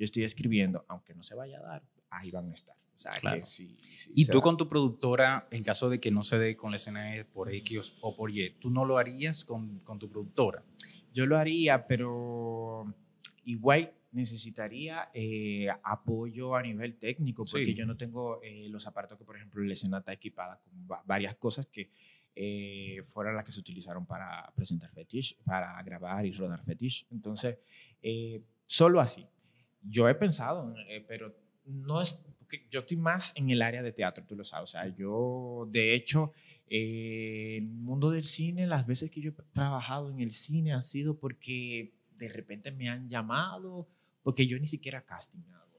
[0.00, 2.74] Yo estoy escribiendo, aunque no se vaya a dar, ahí van a estar.
[2.74, 3.78] O sea, que sí,
[4.16, 7.24] y tú con tu productora, en caso de que no se dé con la escena
[7.32, 10.64] por X o por Y, ¿tú no lo harías con, con tu productora?
[11.12, 12.92] Yo lo haría, pero
[13.50, 19.24] igual necesitaría eh, apoyo a nivel técnico, porque yo no tengo eh, los aparatos que,
[19.24, 21.90] por ejemplo, la escena está equipada con varias cosas que
[22.34, 27.06] eh, fueron las que se utilizaron para presentar Fetish, para grabar y rodar Fetish.
[27.10, 27.58] Entonces,
[28.64, 29.26] solo así.
[29.82, 30.74] Yo he pensado,
[31.06, 31.34] pero
[31.64, 32.22] no es
[32.70, 34.70] yo estoy más en el área de teatro, tú lo sabes.
[34.70, 36.32] O sea, yo, de hecho,
[36.68, 40.82] eh, el mundo del cine, las veces que yo he trabajado en el cine ha
[40.82, 41.92] sido porque
[42.26, 43.88] de repente me han llamado,
[44.22, 45.70] porque yo ni siquiera casting hago.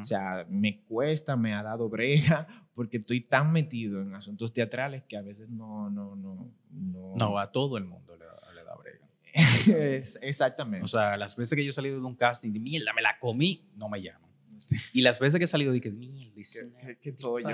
[0.00, 5.02] O sea, me cuesta, me ha dado brega, porque estoy tan metido en asuntos teatrales
[5.02, 7.14] que a veces no, no, no, no.
[7.16, 9.06] No, a todo el mundo le da, le da brega.
[10.22, 10.84] exactamente.
[10.84, 13.18] O sea, las veces que yo he salido de un casting y mierda, me la
[13.18, 14.30] comí, no me llaman.
[14.92, 16.32] Y las veces que he salido dije, mierda,
[16.80, 17.48] qué, qué, todo yo.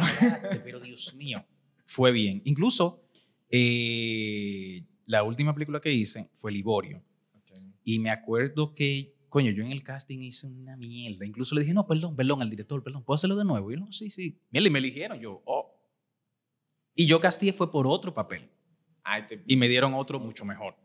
[0.64, 1.44] pero Dios mío,
[1.84, 2.40] fue bien.
[2.44, 3.02] Incluso
[3.50, 7.02] eh, la última película que hice fue Liborio.
[7.84, 11.26] Y me acuerdo que, coño, yo en el casting hice una mierda.
[11.26, 13.70] Incluso le dije, no, perdón, perdón, al director, perdón, ¿puedo hacerlo de nuevo?
[13.70, 14.38] Y yo, no, sí, sí.
[14.50, 15.18] Mierda, y me eligieron.
[15.18, 15.74] Yo, oh.
[16.94, 18.48] Y yo casté fue por otro papel.
[19.46, 20.76] Y me dieron otro mucho mejor.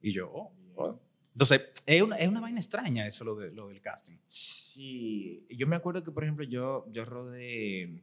[0.00, 0.52] Y yo, oh.
[0.76, 1.00] oh.
[1.32, 4.16] Entonces, es una, es una vaina extraña eso, lo, de, lo del casting.
[4.26, 8.02] Sí, yo me acuerdo que, por ejemplo, yo, yo rodé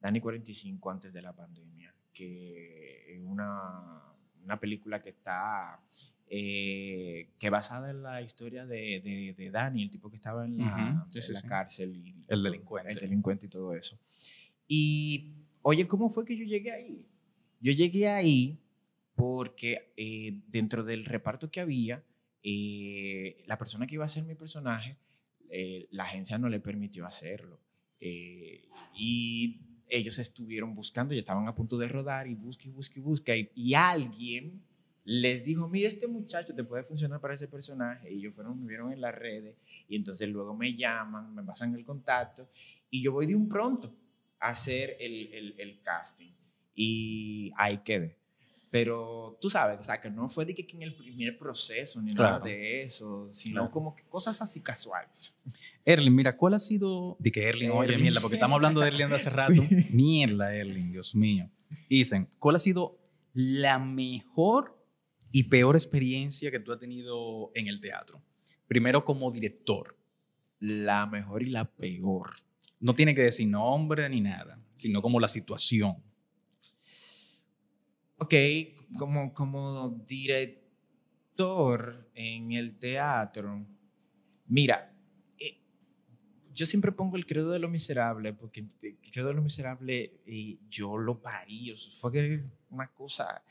[0.00, 5.80] Dani 45 antes de la pandemia, que es una, una película que está,
[6.28, 10.58] eh, que basada en la historia de, de, de, Dani, el tipo que estaba en
[10.58, 11.96] la, la cárcel.
[11.96, 12.92] Y, el delincuente.
[12.92, 13.98] El delincuente y todo eso.
[14.66, 17.06] Y, oye, ¿cómo fue que yo llegué ahí?
[17.60, 18.58] Yo llegué ahí
[19.14, 22.02] porque eh, dentro del reparto que había,
[22.42, 24.98] eh, la persona que iba a ser mi personaje,
[25.48, 27.60] eh, la agencia no le permitió hacerlo.
[28.00, 32.98] Eh, y ellos estuvieron buscando, ya estaban a punto de rodar y busca y busca
[32.98, 33.32] y busca.
[33.54, 34.62] Y, alguien
[35.04, 38.12] les dijo, mira, este muchacho te puede funcionar para ese personaje.
[38.12, 39.56] Y ellos fueron, me vieron en las redes
[39.88, 42.48] y entonces luego me llaman, me pasan el contacto
[42.90, 43.94] y yo voy de un pronto
[44.40, 46.32] a hacer el, el, el casting.
[46.74, 48.18] Y ahí quedé.
[48.70, 52.10] Pero tú sabes, o sea, que no fue de que en el primer proceso ni
[52.10, 55.38] nada de eso, sino como que cosas así casuales.
[55.84, 57.16] Erling, mira, ¿cuál ha sido...?
[57.20, 59.62] De que Erling, oye, mierda, porque estamos hablando de Erling de hace rato.
[59.92, 61.48] Mierda, Erling, Dios mío.
[61.88, 62.98] Dicen, ¿cuál ha sido
[63.32, 64.73] la mejor
[65.34, 68.22] y peor experiencia que tú has tenido en el teatro?
[68.68, 69.98] Primero como director.
[70.60, 72.36] La mejor y la peor.
[72.78, 75.96] No tiene que decir nombre ni nada, sino como la situación.
[78.18, 78.32] Ok,
[78.96, 83.66] como, como director en el teatro,
[84.46, 84.96] mira,
[85.36, 85.60] eh,
[86.52, 90.58] yo siempre pongo el credo de lo miserable, porque el credo de lo miserable eh,
[90.70, 93.42] yo lo parí, o fue una cosa...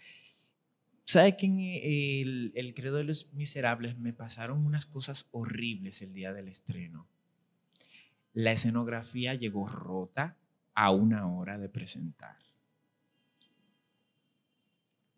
[1.14, 6.14] ¿Sabes que en el, el credo de los miserables me pasaron unas cosas horribles el
[6.14, 7.07] día del estreno?
[8.34, 10.38] La escenografía llegó rota
[10.74, 12.38] a una hora de presentar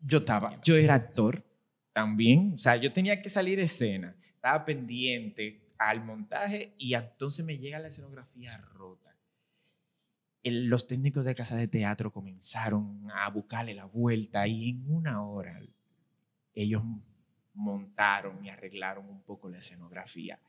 [0.06, 1.44] yo estaba, yo era actor
[1.92, 7.58] también, o sea, yo tenía que salir escena, estaba pendiente al montaje y entonces me
[7.58, 9.16] llega la escenografía rota.
[10.44, 15.60] los técnicos de casa de teatro comenzaron a buscarle la vuelta y en una hora
[16.56, 16.82] ellos
[17.54, 20.40] montaron y arreglaron un poco la escenografía.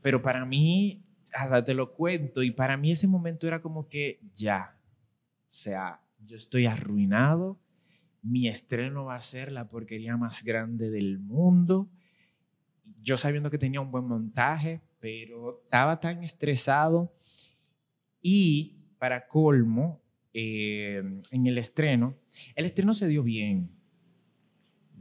[0.00, 4.20] Pero para mí, hasta te lo cuento, y para mí ese momento era como que
[4.32, 4.80] ya,
[5.42, 7.60] o sea, yo estoy arruinado,
[8.22, 11.88] mi estreno va a ser la porquería más grande del mundo.
[13.00, 17.14] Yo sabiendo que tenía un buen montaje, pero estaba tan estresado
[18.20, 20.02] y para colmo,
[20.34, 22.16] eh, en el estreno,
[22.54, 23.77] el estreno se dio bien,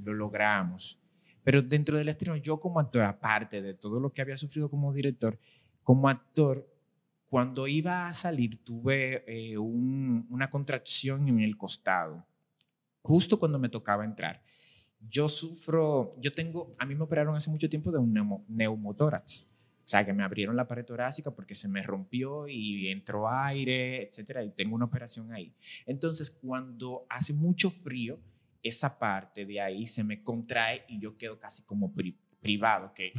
[0.03, 0.99] lo logramos,
[1.43, 4.93] pero dentro del estreno yo como actor, aparte de todo lo que había sufrido como
[4.93, 5.39] director,
[5.83, 6.67] como actor,
[7.29, 12.25] cuando iba a salir tuve eh, una contracción en el costado,
[13.01, 14.41] justo cuando me tocaba entrar.
[14.99, 19.47] Yo sufro, yo tengo, a mí me operaron hace mucho tiempo de un neumotórax.
[19.87, 24.03] O sea, que me abrieron la pared torácica porque se me rompió y entró aire,
[24.03, 25.55] etcétera, y tengo una operación ahí.
[25.85, 28.19] Entonces, cuando hace mucho frío,
[28.67, 31.93] esa parte de ahí se me contrae y yo quedo casi como
[32.39, 33.13] privado, que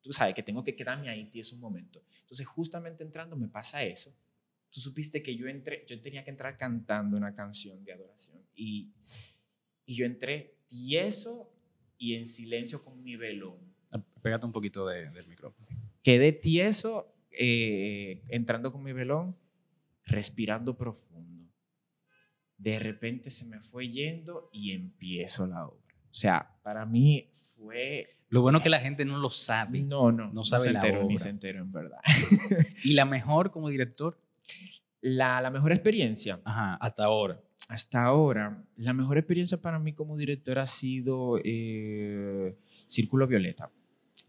[0.00, 2.02] tú sabes que tengo que quedarme ahí tieso un momento.
[2.20, 4.14] Entonces, justamente entrando me pasa eso.
[4.72, 8.92] Tú supiste que yo entré, yo tenía que entrar cantando una canción de adoración y,
[9.84, 11.52] y yo entré tieso
[11.98, 13.58] y en silencio con mi velón.
[13.90, 15.66] Ah, pégate un poquito del micrófono.
[16.02, 19.36] Quedé tieso eh, entrando con mi velón,
[20.04, 21.29] respirando profundo.
[22.60, 25.94] De repente se me fue yendo y empiezo la obra.
[26.10, 29.82] O sea, para mí fue lo bueno es que la gente no lo sabe.
[29.82, 30.32] No, no.
[30.32, 31.02] No sabe se la obra.
[31.02, 31.98] ni se entero, en verdad.
[32.84, 34.20] ¿Y la mejor como director?
[35.00, 36.40] La, la mejor experiencia.
[36.44, 37.40] Ajá, hasta ahora.
[37.68, 42.56] Hasta ahora, la mejor experiencia para mí como director ha sido eh,
[42.86, 43.70] Círculo Violeta.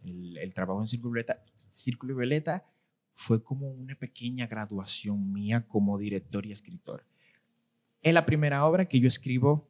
[0.04, 1.44] El, el, trabajo en Círculo Violeta.
[1.70, 2.66] Círculo Violeta
[3.14, 7.06] fue como una pequeña graduación mía como director y escritor.
[8.02, 9.70] Es la primera obra que yo escribo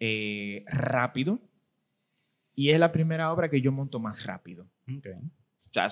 [0.00, 1.40] eh, rápido
[2.54, 4.68] y es la primera obra que yo monto más rápido.
[4.88, 5.88] O sea,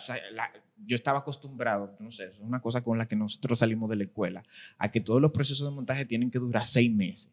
[0.76, 4.04] yo estaba acostumbrado, no sé, es una cosa con la que nosotros salimos de la
[4.04, 4.42] escuela,
[4.78, 7.30] a que todos los procesos de montaje tienen que durar seis meses.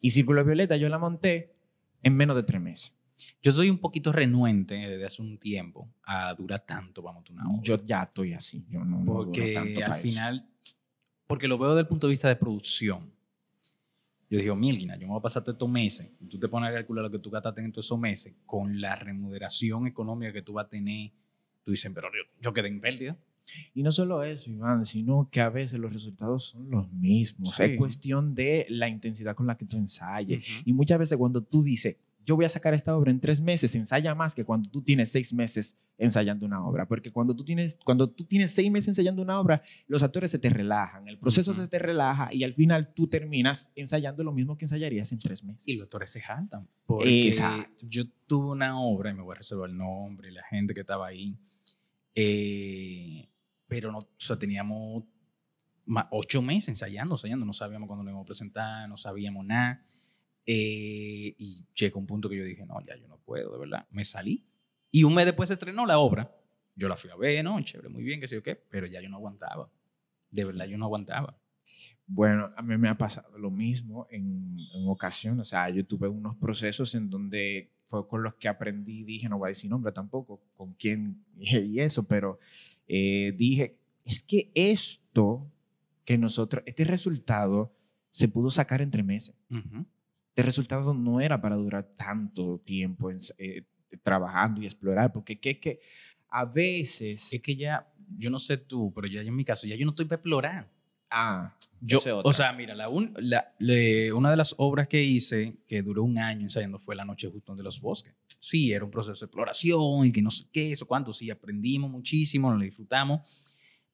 [0.00, 1.54] Y Círculo Violeta yo la monté
[2.02, 2.92] en menos de tres meses.
[3.40, 7.62] Yo soy un poquito renuente desde hace un tiempo a durar tanto montar una obra.
[7.62, 10.48] Yo ya estoy así, yo no, porque tanto al final,
[11.26, 13.15] porque lo veo desde el punto de vista de producción.
[14.28, 16.70] Yo digo, Milgina, yo me voy a pasar todos estos meses, y tú te pones
[16.70, 20.42] a calcular lo que tú gastaste en todos esos meses, con la remuneración económica que
[20.42, 21.12] tú vas a tener,
[21.62, 22.08] tú dices, pero
[22.40, 23.16] yo, quedé en pérdida.
[23.74, 27.58] Y no solo eso, Iván, sino que a veces los resultados son los mismos.
[27.60, 30.44] Es cuestión de la intensidad con la que tú ensayes.
[30.64, 31.96] Y muchas veces cuando tú dices,
[32.26, 35.12] yo voy a sacar esta obra en tres meses, ensaya más que cuando tú tienes
[35.12, 36.88] seis meses ensayando una obra.
[36.88, 40.40] Porque cuando tú tienes, cuando tú tienes seis meses ensayando una obra, los actores se
[40.40, 44.58] te relajan, el proceso se te relaja y al final tú terminas ensayando lo mismo
[44.58, 45.68] que ensayarías en tres meses.
[45.68, 46.68] Y los actores se jaltan.
[46.84, 47.86] Porque Exacto.
[47.88, 51.06] yo tuve una obra, y me voy a reservar el nombre la gente que estaba
[51.06, 51.38] ahí,
[52.16, 53.28] eh,
[53.68, 55.04] pero no, o sea, teníamos
[56.10, 59.80] ocho meses ensayando, ensayando, no sabíamos cuándo nos íbamos a presentar, no sabíamos nada.
[60.46, 63.86] Eh, y llegó un punto que yo dije, no, ya yo no puedo, de verdad.
[63.90, 64.46] Me salí.
[64.90, 66.34] Y un mes después se estrenó la obra.
[66.76, 67.60] Yo la fui a ver, ¿no?
[67.60, 68.54] Chévere, muy bien, qué sé yo qué.
[68.54, 69.70] Pero ya yo no aguantaba.
[70.30, 71.36] De verdad, yo no aguantaba.
[72.06, 75.40] Bueno, a mí me ha pasado lo mismo en, en ocasión.
[75.40, 79.02] O sea, yo tuve unos procesos en donde fue con los que aprendí.
[79.02, 82.06] Dije, no voy a decir nombre tampoco, con quién y eso.
[82.06, 82.38] Pero
[82.86, 85.50] eh, dije, es que esto
[86.04, 87.74] que nosotros, este resultado
[88.10, 89.34] se pudo sacar entre meses.
[89.50, 89.84] Uh
[90.36, 93.64] este resultado no era para durar tanto tiempo eh,
[94.02, 95.80] trabajando y explorar, porque que, que
[96.28, 97.32] a veces...
[97.32, 99.92] Es que ya, yo no sé tú, pero ya en mi caso, ya yo no
[99.92, 100.70] estoy para explorar.
[101.10, 106.18] Ah, yo, o sea, mira, la, una de las obras que hice, que duró un
[106.18, 108.14] año ensayando, fue La Noche Justo de los Bosques.
[108.38, 111.90] Sí, era un proceso de exploración y que no sé qué, eso, cuánto, sí, aprendimos
[111.90, 113.22] muchísimo, lo disfrutamos,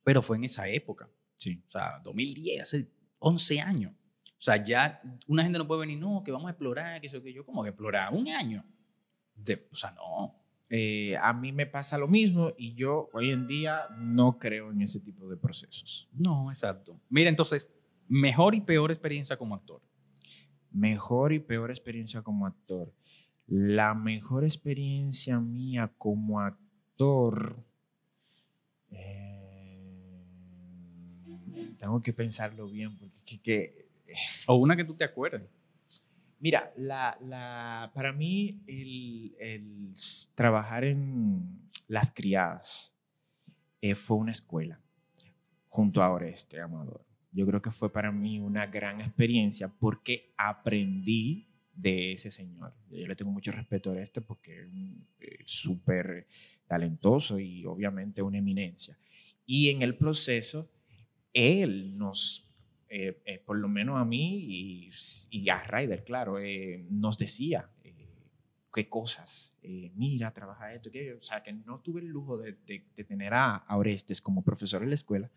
[0.02, 1.08] pero fue en esa época.
[1.36, 1.62] Sí.
[1.68, 2.90] O sea, 2010, hace
[3.20, 3.92] 11 años.
[4.42, 7.22] O sea, ya una gente no puede venir, no, que vamos a explorar, que eso,
[7.22, 8.64] que yo, como que explorar un año.
[9.36, 10.34] De, o sea, no.
[10.68, 14.82] Eh, a mí me pasa lo mismo y yo hoy en día no creo en
[14.82, 16.08] ese tipo de procesos.
[16.12, 17.00] No, exacto.
[17.08, 17.68] Mira, entonces,
[18.08, 19.80] mejor y peor experiencia como actor.
[20.72, 22.92] Mejor y peor experiencia como actor.
[23.46, 27.64] La mejor experiencia mía como actor.
[28.90, 29.62] Eh,
[31.78, 33.81] tengo que pensarlo bien porque que,
[34.46, 35.42] o una que tú te acuerdes.
[36.40, 39.90] Mira, la, la, para mí el, el,
[40.34, 42.92] trabajar en las criadas
[43.80, 44.80] eh, fue una escuela
[45.68, 47.06] junto a Oreste Amador.
[47.30, 52.74] Yo creo que fue para mí una gran experiencia porque aprendí de ese señor.
[52.90, 54.68] Yo le tengo mucho respeto a Oreste porque es
[55.20, 56.26] eh, súper
[56.66, 58.98] talentoso y obviamente una eminencia.
[59.46, 60.70] Y en el proceso,
[61.32, 62.51] él nos
[62.94, 64.86] eh, eh, por lo menos a mí
[65.30, 67.70] y, a Ryder, claro, eh, nos decía
[68.70, 69.54] qué cosas,
[69.94, 72.52] mira, trabaja esto, que, o sea, que no tuve el lujo de,
[73.08, 75.30] tener a, Orestes como profesor en la escuela,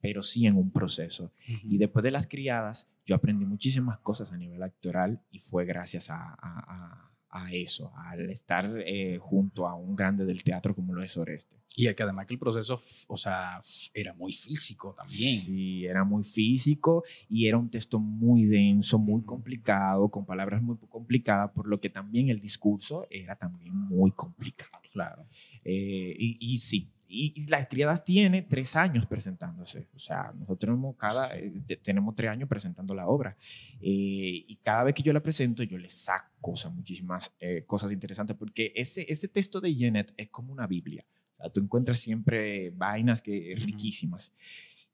[0.00, 1.32] pero sí en un proceso.
[1.64, 6.10] Y después de las criadas, yo aprendí muchísimas cosas a nivel actoral y fue gracias
[6.10, 7.09] a, a
[7.52, 11.56] eso, al estar eh, junto a un grande del teatro como lo es Oreste.
[11.76, 13.60] Y que además que el proceso, o sea,
[13.94, 15.40] era muy físico también.
[15.40, 20.76] Sí, era muy físico y era un texto muy denso, muy complicado, con palabras muy
[20.88, 24.82] complicadas, por lo que también el discurso era también muy complicado.
[24.92, 25.24] Claro.
[25.64, 29.88] Eh, y, y, sí, y, las triadas tiene tres años presentándose.
[29.94, 33.36] O sea, nosotros tenemos, cada, eh, tenemos tres años presentando la obra.
[33.80, 37.92] Eh, y cada vez que yo la presento, yo le saco cosas, muchísimas eh, cosas
[37.92, 41.04] interesantes, porque ese, ese texto de Janet es como una Biblia.
[41.34, 44.32] O sea, tú encuentras siempre vainas que, riquísimas.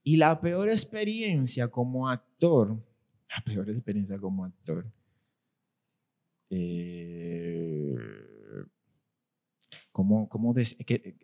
[0.03, 2.83] Y la peor experiencia como actor,
[3.29, 4.87] la peor experiencia como actor,
[6.49, 7.95] eh,
[9.97, 10.53] ¿Cómo, cómo,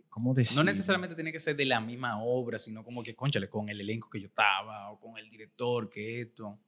[0.08, 3.68] cómo No necesariamente tiene que ser de la misma obra, sino como que, conchale, con
[3.68, 6.58] el elenco que yo estaba o con el director, que esto.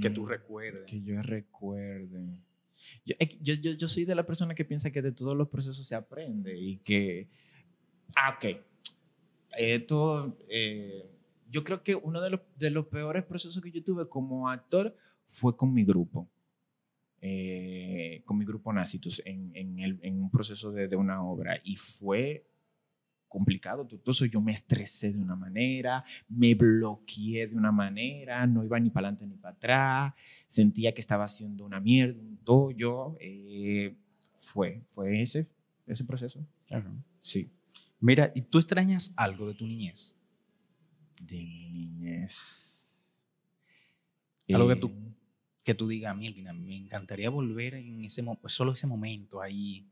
[0.00, 0.90] que tú mm, recuerdes.
[0.90, 2.38] Que yo recuerde.
[3.04, 5.94] Yo, yo, yo, soy de la persona que piensa que de todos los procesos se
[5.94, 7.28] aprende y que.
[8.16, 8.62] Ah, ok.
[9.58, 10.38] Esto.
[10.48, 11.10] Eh,
[11.50, 14.96] yo creo que uno de los, de los peores procesos que yo tuve como actor
[15.26, 16.26] fue con mi grupo.
[17.22, 22.46] Eh, con mi grupo Nacitus en, en, un proceso de, de, una obra y fue
[23.28, 24.24] complicado, tortuoso.
[24.24, 29.08] Yo me estresé de una manera, me bloqueé de una manera, no iba ni para
[29.08, 30.14] adelante ni para atrás,
[30.46, 33.16] sentía que estaba haciendo una mierda, un tollo.
[33.20, 33.96] Eh,
[34.34, 35.46] fue, fue ese,
[35.86, 36.44] ese proceso.
[37.20, 37.50] Sí.
[38.00, 40.16] Mira, ¿y tú extrañas algo de tu niñez?
[41.20, 42.70] De mi niñez.
[44.48, 45.09] Algo que tú eh,
[45.62, 49.86] que tú digas, mira, me encantaría volver en ese solo ese momento ahí.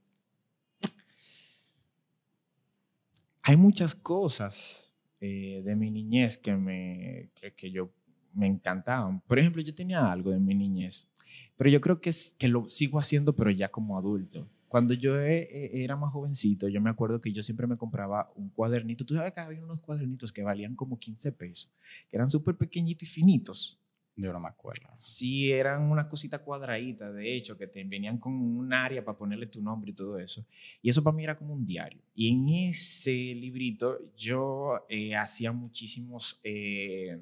[3.43, 7.91] Hay muchas cosas eh, de mi niñez que, me, que, yo
[8.35, 9.21] me encantaban.
[9.21, 11.09] Por ejemplo, yo tenía algo de mi niñez,
[11.57, 14.49] pero yo creo que, es, que lo sigo haciendo, pero ya como adulto.
[14.69, 18.31] Cuando yo e, e, era más jovencito, yo me acuerdo que yo siempre me compraba
[18.37, 19.05] un cuadernito.
[19.05, 21.73] Tú sabes que había unos cuadernitos que valían como 15 pesos,
[22.09, 23.81] que eran súper pequeñitos y finitos.
[24.19, 24.89] Yo no me acuerdo.
[24.97, 29.47] Sí, eran unas cositas cuadraditas, de hecho, que te venían con un área para ponerle
[29.47, 30.45] tu nombre y todo eso.
[30.83, 32.03] Y eso para mí era como un diario.
[32.17, 37.17] Y en ese librito yo eh, hacía muchísimos eh,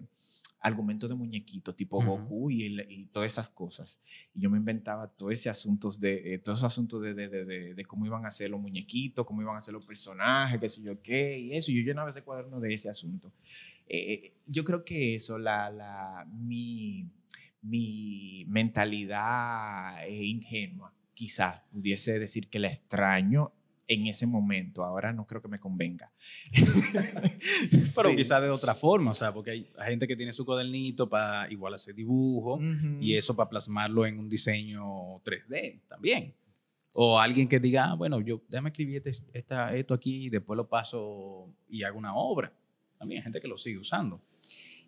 [0.60, 4.00] argumentos de muñequitos, tipo Goku y, y, todas esas cosas.
[4.34, 7.74] Y yo me inventaba todo ese asuntos de, eh, todos esos asuntos de, de, de,
[7.74, 10.82] de, cómo iban a ser los muñequitos, cómo iban a ser los personajes, qué sé
[10.82, 11.70] yo qué, y eso.
[11.70, 13.30] Y yo llenaba ese cuaderno de ese asunto.
[13.88, 17.08] Eh, yo creo que eso, la, la, mi,
[17.62, 23.52] mi mentalidad ingenua, quizás pudiese decir que la extraño
[23.88, 24.84] en ese momento.
[24.84, 26.10] Ahora no creo que me convenga.
[27.96, 31.50] Pero quizás de otra forma, o sea, porque hay, gente que tiene su cuadernito para
[31.50, 32.60] igual hacer dibujo
[33.00, 36.34] y eso para plasmarlo en un diseño 3D también.
[36.92, 40.56] O alguien que diga, ah, bueno, yo déjame escribir este, esta, esto aquí y después
[40.56, 42.52] lo paso y hago una obra.
[42.98, 44.22] También hay gente que lo sigue usando.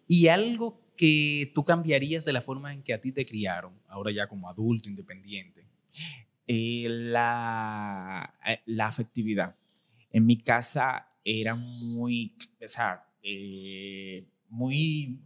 [0.07, 4.11] Y algo que tú cambiarías de la forma en que a ti te criaron, ahora
[4.11, 5.67] ya como adulto independiente.
[6.47, 9.55] Eh, la, eh, la afectividad.
[10.11, 15.21] En mi casa era muy, o sea, eh, muy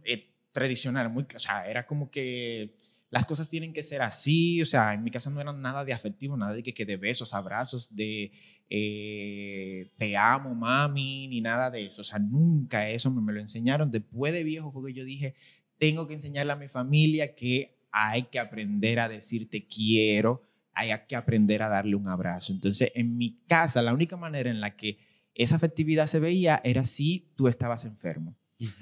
[0.51, 2.75] tradicional, muy, o sea, era como que
[3.13, 5.93] las cosas tienen que ser así, o sea, en mi casa no era nada de
[5.93, 8.31] afectivo, nada de que, que de besos, abrazos, de
[8.71, 13.39] eh, te amo, mami, ni nada de eso, o sea, nunca eso me, me lo
[13.39, 13.91] enseñaron.
[13.91, 15.35] Después de viejo fue que yo dije,
[15.77, 20.41] tengo que enseñarle a mi familia que hay que aprender a decir te quiero,
[20.73, 22.51] hay que aprender a darle un abrazo.
[22.51, 24.97] Entonces, en mi casa, la única manera en la que
[25.35, 28.35] esa afectividad se veía era si tú estabas enfermo.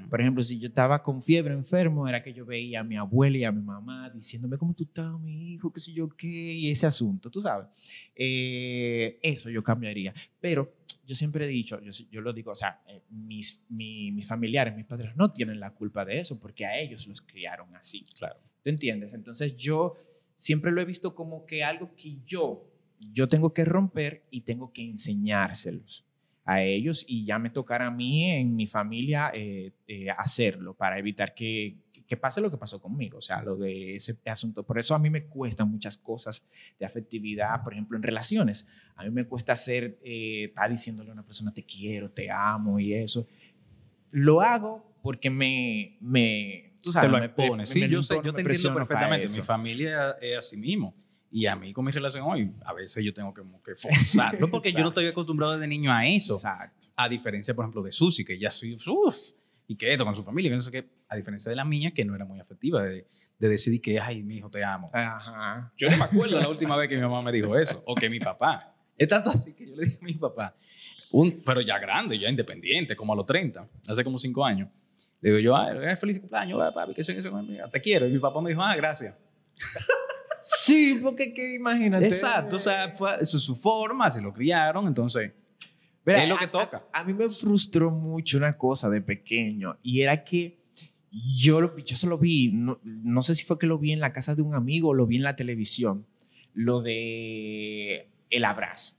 [0.10, 3.38] Por ejemplo, si yo estaba con fiebre enfermo, era que yo veía a mi abuela
[3.38, 5.72] y a mi mamá diciéndome, ¿cómo tú estás, mi hijo?
[5.72, 6.28] ¿Qué sé yo qué?
[6.28, 7.68] Y ese asunto, tú sabes.
[8.16, 10.14] Eh, eso yo cambiaría.
[10.40, 10.74] Pero
[11.06, 14.86] yo siempre he dicho, yo, yo lo digo, o sea, eh, mis, mis familiares, mis
[14.86, 18.06] padres no tienen la culpa de eso porque a ellos los criaron así.
[18.18, 18.40] Claro.
[18.62, 19.14] ¿Te entiendes?
[19.14, 19.96] Entonces yo
[20.36, 22.68] siempre lo he visto como que algo que yo,
[23.00, 26.06] yo tengo que romper y tengo que enseñárselos
[26.46, 30.98] a ellos y ya me tocará a mí en mi familia eh, eh, hacerlo para
[30.98, 31.78] evitar que,
[32.08, 34.64] que, pase lo que pasó conmigo, o sea, lo de ese asunto.
[34.64, 36.44] Por eso a mí me cuestan muchas cosas
[36.80, 38.68] de afectividad, por ejemplo, en relaciones.
[38.96, 42.80] A mí me cuesta hacer, eh, estar diciéndole a una persona te quiero, te amo
[42.80, 43.28] y eso.
[44.12, 48.42] Lo hago porque me, me tú sabes, te lo me, sí, yo, sé, yo te
[48.42, 49.28] entiendo perfectamente.
[49.28, 50.96] Mi familia es así mismo.
[51.34, 54.72] Y a mí con mi relación hoy, a veces yo tengo que, que forzarlo porque
[54.74, 56.34] yo no estoy acostumbrado desde niño a eso.
[56.34, 56.88] Exacto.
[56.98, 59.32] A diferencia, por ejemplo, de Susi, que ya soy, uff,
[59.66, 60.90] y que esto con su familia, que no sé qué.
[61.08, 63.08] A diferencia de la mía, que no era muy afectiva, de,
[63.40, 64.92] de decidir que, ay, mi hijo, te amo.
[64.94, 65.72] Ajá.
[65.78, 68.10] Yo no me acuerdo la última vez que mi mamá me dijo eso, o que
[68.10, 68.76] mi papá.
[68.98, 70.54] Es tanto así que yo le dije a mi papá,
[71.12, 74.70] un, pero ya grande, ya independiente, como a los 30, hace como 5 años.
[75.22, 77.22] Le digo yo, ay, feliz cumpleaños, papi, que soy,
[77.72, 78.08] te quiero.
[78.08, 79.16] Y mi papá me dijo, ah, gracias.
[80.44, 82.06] Sí, porque que imagínate.
[82.08, 85.32] Exacto, o sea, fue, eso es su forma, se lo criaron, entonces
[86.06, 86.86] Mira, es lo que a- toca.
[86.92, 90.60] A, a mí me frustró mucho una cosa de pequeño y era que
[91.12, 94.00] yo, lo- yo se lo vi, no, no sé si fue que lo vi en
[94.00, 96.08] la casa de un amigo o lo vi en la televisión,
[96.54, 98.96] lo de el abrazo.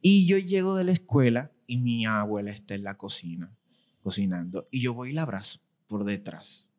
[0.00, 3.52] Y yo llego de la escuela y mi abuela está en la cocina
[4.00, 6.69] cocinando y yo voy y la abrazo por detrás.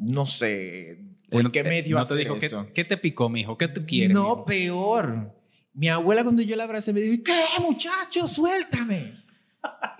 [0.00, 0.98] No sé
[1.30, 2.68] por qué eh, me dio no te dijo, ¿qué, eso.
[2.74, 3.56] ¿qué te picó, mijo?
[3.56, 4.14] ¿Qué tú quieres?
[4.14, 4.44] No, mijo?
[4.44, 5.34] peor.
[5.72, 8.26] Mi abuela cuando yo la abracé me dijo, ¿qué muchacho?
[8.26, 9.12] Suéltame.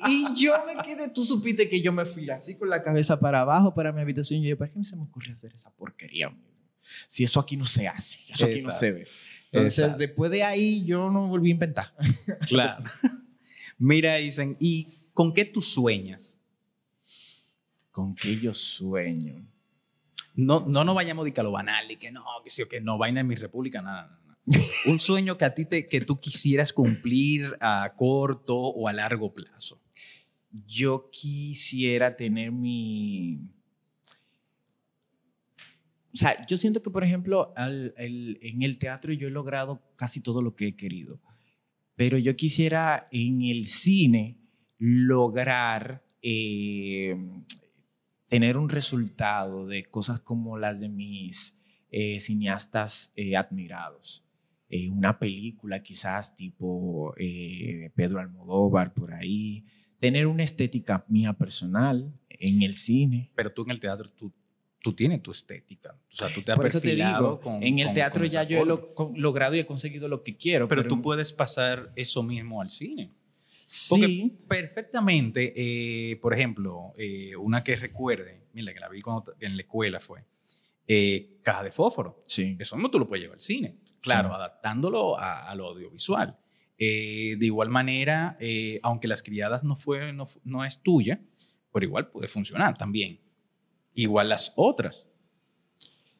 [0.09, 3.43] Y yo me quedé, tú supiste que yo me fui así con la cabeza para
[3.43, 6.35] abajo para mi habitación y yo, ¿para qué se me ocurre hacer esa porquería?
[7.07, 9.09] Si eso aquí no se hace, eso aquí no se ve.
[9.53, 9.99] Entonces, Exacto.
[9.99, 11.95] después de ahí yo no volví a inventar.
[12.49, 12.85] Claro.
[13.79, 16.39] Mira, dicen, ¿y con qué tú sueñas?
[17.91, 19.47] ¿Con qué yo sueño?
[20.41, 22.69] No, no nos vayamos de que a lo banal y que no, que sí o
[22.69, 24.21] que no, vaina en mi república, nada.
[24.27, 24.41] nada.
[24.87, 29.33] Un sueño que a ti te, que tú quisieras cumplir a corto o a largo
[29.35, 29.81] plazo.
[30.67, 33.39] Yo quisiera tener mi...
[36.13, 39.81] O sea, yo siento que, por ejemplo, al- el- en el teatro yo he logrado
[39.97, 41.21] casi todo lo que he querido.
[41.95, 44.39] Pero yo quisiera en el cine
[44.79, 47.17] lograr eh,
[48.31, 51.59] tener un resultado de cosas como las de mis
[51.91, 54.25] eh, cineastas eh, admirados.
[54.71, 59.65] Eh, una película quizás tipo eh, Pedro Almodóvar por ahí.
[59.99, 63.31] Tener una estética mía personal en el cine.
[63.35, 64.33] Pero tú en el teatro, tú,
[64.81, 65.95] tú tienes tu estética.
[66.11, 68.31] O sea, tú te has Por eso te digo, con- en el con- teatro con
[68.31, 70.69] ya yo he lo- logrado y he conseguido lo que quiero.
[70.69, 73.11] Pero tú puedes pasar eso mismo al cine.
[73.89, 79.33] Porque Sí, perfectamente, eh, por ejemplo, eh, una que recuerde, mira, que la vi cuando
[79.39, 80.25] en la escuela fue,
[80.89, 82.25] eh, Caja de Fósforo.
[82.27, 82.57] sí.
[82.59, 83.77] Eso mismo tú lo puedes llevar al cine.
[84.01, 84.35] Claro, Sí.
[84.35, 86.37] adaptándolo a, a lo audiovisual.
[86.79, 91.21] Eh, de igual manera, eh, aunque Las Criadas no, fue, no, no es tuya,
[91.73, 93.21] pero igual puede funcionar también.
[93.95, 95.07] Igual las otras.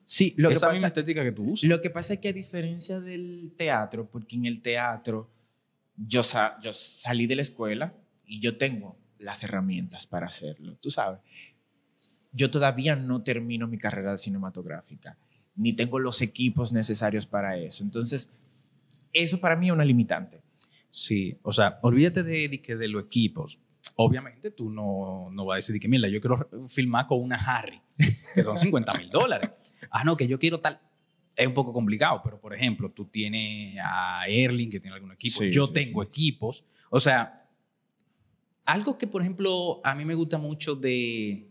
[0.05, 1.69] Sí, lo que, Esa misma pasa, estética que tú usas.
[1.69, 5.31] lo que pasa es que a diferencia del teatro, porque en el teatro
[6.07, 7.95] yo, sa- yo salí de la escuela
[8.25, 11.21] y yo tengo las herramientas para hacerlo, tú sabes.
[12.33, 15.19] Yo todavía no termino mi carrera cinematográfica,
[15.57, 17.83] ni tengo los equipos necesarios para eso.
[17.83, 18.31] Entonces,
[19.13, 20.41] eso para mí es una limitante.
[20.89, 23.59] Sí, o sea, olvídate de, de, de los equipos.
[23.97, 27.81] Obviamente tú no, no vas a decir que, mira, yo quiero filmar con una Harry,
[28.35, 29.51] que son 50 mil dólares.
[29.91, 30.81] Ah, no, que yo quiero tal.
[31.41, 35.39] Es un poco complicado, pero por ejemplo, tú tienes a Erling, que tiene algún equipo.
[35.39, 36.09] Sí, yo sí, tengo sí.
[36.09, 36.65] equipos.
[36.91, 37.49] O sea,
[38.65, 41.49] algo que, por ejemplo, a mí me gusta mucho de.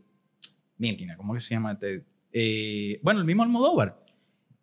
[0.78, 1.74] Mielkina, ¿cómo que se llama?
[1.74, 2.06] este?
[2.32, 4.06] Eh, bueno, el mismo Almodóvar.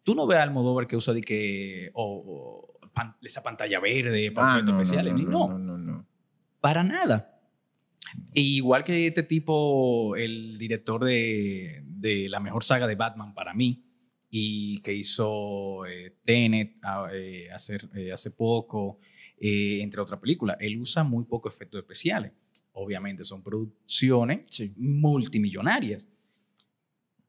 [0.02, 1.90] Tú no ves a Almodóvar que usa de que.
[1.94, 5.14] o- o pan- esa pantalla verde para Ah, efectos no, especiales.
[5.14, 6.06] no, no, no, no, no.
[6.60, 7.32] para nada.
[8.32, 13.52] E igual que este tipo, el director de, de la mejor saga de Batman para
[13.52, 13.82] mí,
[14.30, 18.98] y que hizo eh, Tenet ah, eh, hace, eh, hace poco,
[19.38, 22.32] eh, entre otras películas, él usa muy pocos efectos especiales.
[22.72, 24.72] Obviamente son producciones Sí.
[24.76, 26.08] multimillonarias.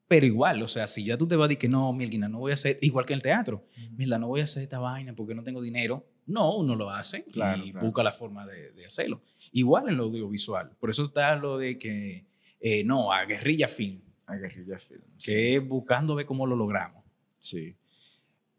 [0.09, 2.39] Pero igual, o sea, si ya tú te vas a decir que no, Mielguina, no
[2.39, 5.13] voy a hacer, igual que en el teatro, mira, no voy a hacer esta vaina
[5.13, 6.07] porque no tengo dinero.
[6.25, 7.85] No, uno lo hace Claro, y claro.
[7.87, 9.21] busca la forma de, de hacerlo.
[9.51, 10.71] Igual en lo audiovisual.
[10.79, 12.25] Por eso está lo de que,
[12.61, 15.01] eh, no, a guerrilla film, A Guerrilla Film.
[15.23, 17.03] que buscando ver cómo lo logramos.
[17.37, 17.75] Sí.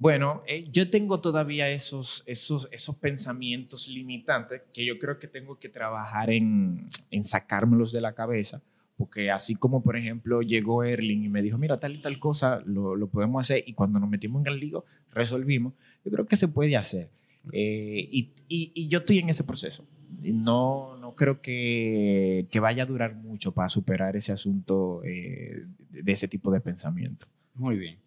[0.01, 5.59] Bueno, eh, yo tengo todavía esos, esos, esos pensamientos limitantes que yo creo que tengo
[5.59, 8.62] que trabajar en, en sacármelos de la cabeza,
[8.97, 12.62] porque así como, por ejemplo, llegó Erling y me dijo, mira, tal y tal cosa,
[12.65, 15.74] lo, lo podemos hacer, y cuando nos metimos en el lío, resolvimos,
[16.05, 17.11] yo creo que se puede hacer.
[17.53, 19.85] Eh, y, y- y yo estoy en ese proceso.
[20.11, 26.03] No, no creo que, que vaya a durar mucho para superar ese asunto eh, de,
[26.03, 27.27] de ese tipo de pensamiento.
[27.55, 27.99] Muy bien.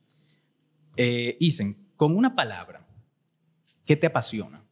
[0.98, 2.86] Eh, Isen, con una palabra,
[3.86, 4.64] ¿qué te apasiona?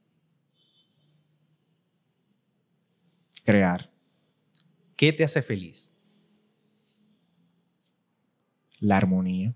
[3.44, 3.90] Crear.
[4.96, 5.86] ¿Qué te hace feliz?
[8.82, 9.54] la armonía,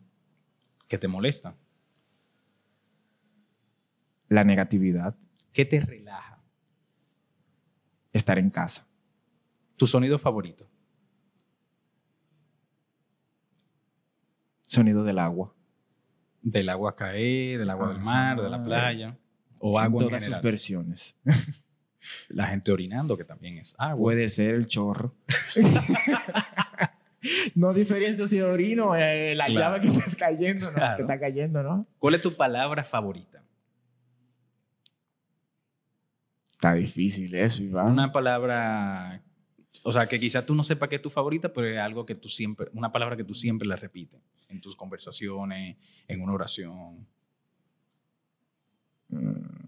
[0.89, 1.55] ¿Qué te molesta?
[4.27, 5.15] la negatividad,
[5.53, 6.32] ¿Qué te relaja?
[8.13, 8.87] Estar en casa.
[9.75, 10.69] ¿Tu sonido favorito?
[14.67, 15.53] Sonido del agua.
[16.41, 18.65] Del agua caer, del agua del mar, de la Ajá.
[18.65, 19.17] playa.
[19.59, 21.15] O agua en todas sus versiones.
[22.27, 24.03] La gente orinando, que también es agua.
[24.03, 25.15] Puede ser el chorro.
[27.55, 29.77] no diferencia si orino eh, la Claro.
[29.77, 30.73] llave que estás cayendo, ¿no?
[30.75, 31.03] Claro.
[31.03, 31.87] Está cayendo, ¿no?
[31.99, 33.41] ¿Cuál es tu palabra favorita?
[36.63, 37.91] Está difícil eso, Iván.
[37.91, 39.21] Una palabra,
[39.83, 42.15] o sea, que quizás tú no sepas que es tu favorita, pero es algo que
[42.15, 45.75] tú siempre, una palabra que tú siempre la repites en tus conversaciones,
[46.07, 47.05] en una oración.
[49.09, 49.62] Mm.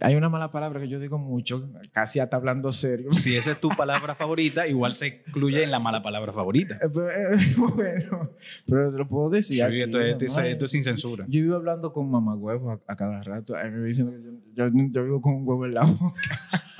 [0.00, 3.12] Hay una mala palabra que yo digo mucho, casi hasta hablando serio.
[3.12, 6.78] Si esa es tu palabra favorita, igual se incluye en la mala palabra favorita.
[6.80, 7.36] Pero, eh,
[7.74, 8.30] bueno,
[8.66, 9.56] pero te lo puedo decir.
[9.56, 10.44] Sí, aquí, esto, es- esto es- ¿no?
[10.44, 11.24] esto es sin censura.
[11.28, 13.56] Yo vivo hablando con mamá huevo a, a cada rato.
[13.56, 14.22] A mí me dicen que
[14.54, 16.20] yo, yo- yo vivo con un huevo en la boca.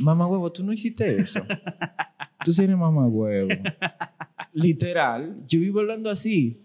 [0.00, 1.40] mamá huevo, tú no hiciste eso.
[2.44, 3.50] Tú eres mamá huevo.
[4.54, 6.61] Literal, yo vivo hablando así.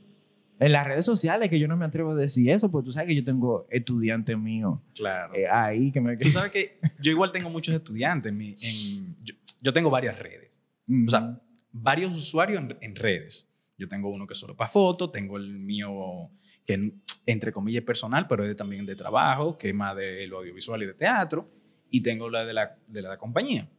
[0.59, 3.07] En las redes sociales, que yo no me atrevo a decir eso, porque tú sabes
[3.07, 5.35] que yo tengo estudiantes míos Claro.
[5.35, 6.15] eh, ahí que me...
[6.17, 8.31] Tú sabes que yo igual tengo muchos estudiantes.
[8.31, 10.57] en en- yo, yo tengo varias redes.
[11.07, 11.39] O sea,
[11.71, 13.49] varios usuarios en, en redes.
[13.77, 16.31] Yo tengo uno que es solo para fotos, tengo el mío
[16.65, 16.93] que
[17.27, 20.85] entre comillas personal, pero es también de trabajo, que es más de lo audiovisual y
[20.88, 21.49] de teatro,
[21.91, 23.69] y tengo la de la, de la compañía.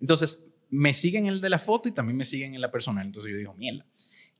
[0.00, 3.04] Entonces, me siguen el de la foto y también me siguen en la personal.
[3.06, 3.84] Entonces yo digo, mierda.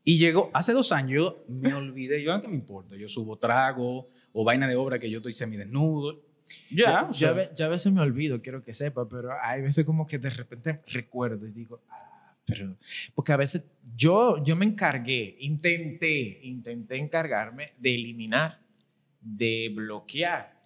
[0.04, 2.96] Y llegó, hace dos años yo me olvidé, yo, "Ah, ¿qué me importa?
[2.96, 6.22] Yo subo trago o vaina de obra que yo estoy semidesnudo.
[6.70, 9.06] Ya, Yo, o sea, yo a ve- yo a veces me olvido, quiero que sepa,
[9.06, 12.74] pero hay veces como que de repente recuerdo y digo, ah, pero...
[13.14, 13.64] Porque a veces
[13.94, 18.60] yo, yo me encargué, intenté, intenté encargarme de eliminar,
[19.20, 20.58] de bloquear,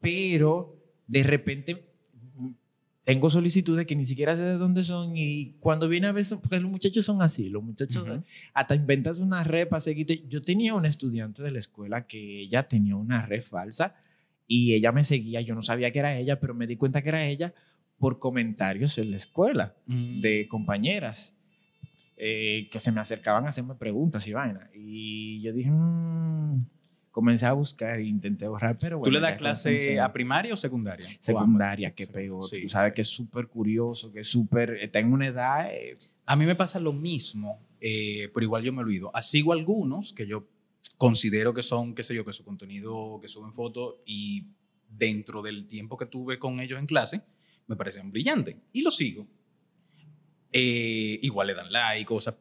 [0.00, 0.76] pero
[1.06, 1.89] de repente
[3.04, 6.60] tengo solicitudes que ni siquiera sé de dónde son y cuando viene a veces, porque
[6.60, 8.22] los muchachos son así, los muchachos Ujú.
[8.54, 10.24] hasta inventas una red para seguirte.
[10.28, 13.94] Yo tenía una estudiante de la escuela que ella tenía una red falsa
[14.46, 15.40] y ella me seguía.
[15.40, 17.54] Yo no sabía que era ella, pero me di cuenta que era ella
[17.98, 21.34] por comentarios en la escuela mm, de compañeras
[22.16, 24.70] eh, que se me acercaban a hacerme preguntas y vaina.
[24.74, 26.54] Y yo dije, "Mm",
[27.10, 29.14] comencé a buscar e intenté borrar, pero ¿Tú bueno.
[29.18, 31.06] le das clase a primaria o secundaria?
[31.06, 31.96] O secundaria, ambas?
[31.96, 32.48] que peor.
[32.48, 32.94] sí, Tú sabes sí.
[32.94, 34.70] que es súper curioso, que es súper...
[34.80, 35.68] Está en una edad...
[35.72, 35.96] eh,
[36.26, 39.10] A mí me pasa lo mismo, eh, pero igual yo me olvido.
[39.20, 40.46] Sigo algunos que yo
[40.98, 44.46] considero que son, qué sé yo, que su contenido, que suben fotos y
[44.88, 47.22] dentro del tiempo que tuve con ellos en clase,
[47.66, 48.56] me parecen brillantes.
[48.72, 49.26] Y los sigo.
[50.52, 52.34] Eh, igual le dan like, cosas.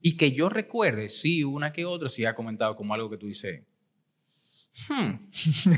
[0.00, 3.26] Y que yo recuerde, sí, una que otra, sí ha comentado como algo que tú
[3.26, 3.62] dices,
[4.88, 5.14] hmm,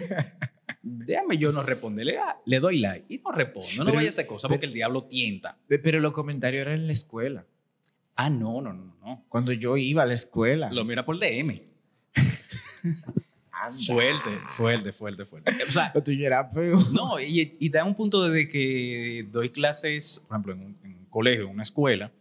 [0.82, 3.68] déjame yo no responderle, ah, le doy like y no respondo.
[3.78, 5.56] No Pero- vaya a hacer cosa porque el diablo tienta.
[5.66, 7.44] Pe- Pero los comentarios eran en la escuela.
[8.16, 9.24] Ah, no, no, no, no.
[9.28, 10.70] Cuando yo iba a la escuela.
[10.72, 11.60] Lo mira por DM.
[13.86, 15.52] Fuerte, fuerte, fuerte, fuerte.
[15.66, 16.78] O sea, Lo tuyo era feo.
[16.92, 20.98] no, y, y da un punto desde que doy clases, por ejemplo, en un, en
[20.98, 22.12] un colegio, en una escuela,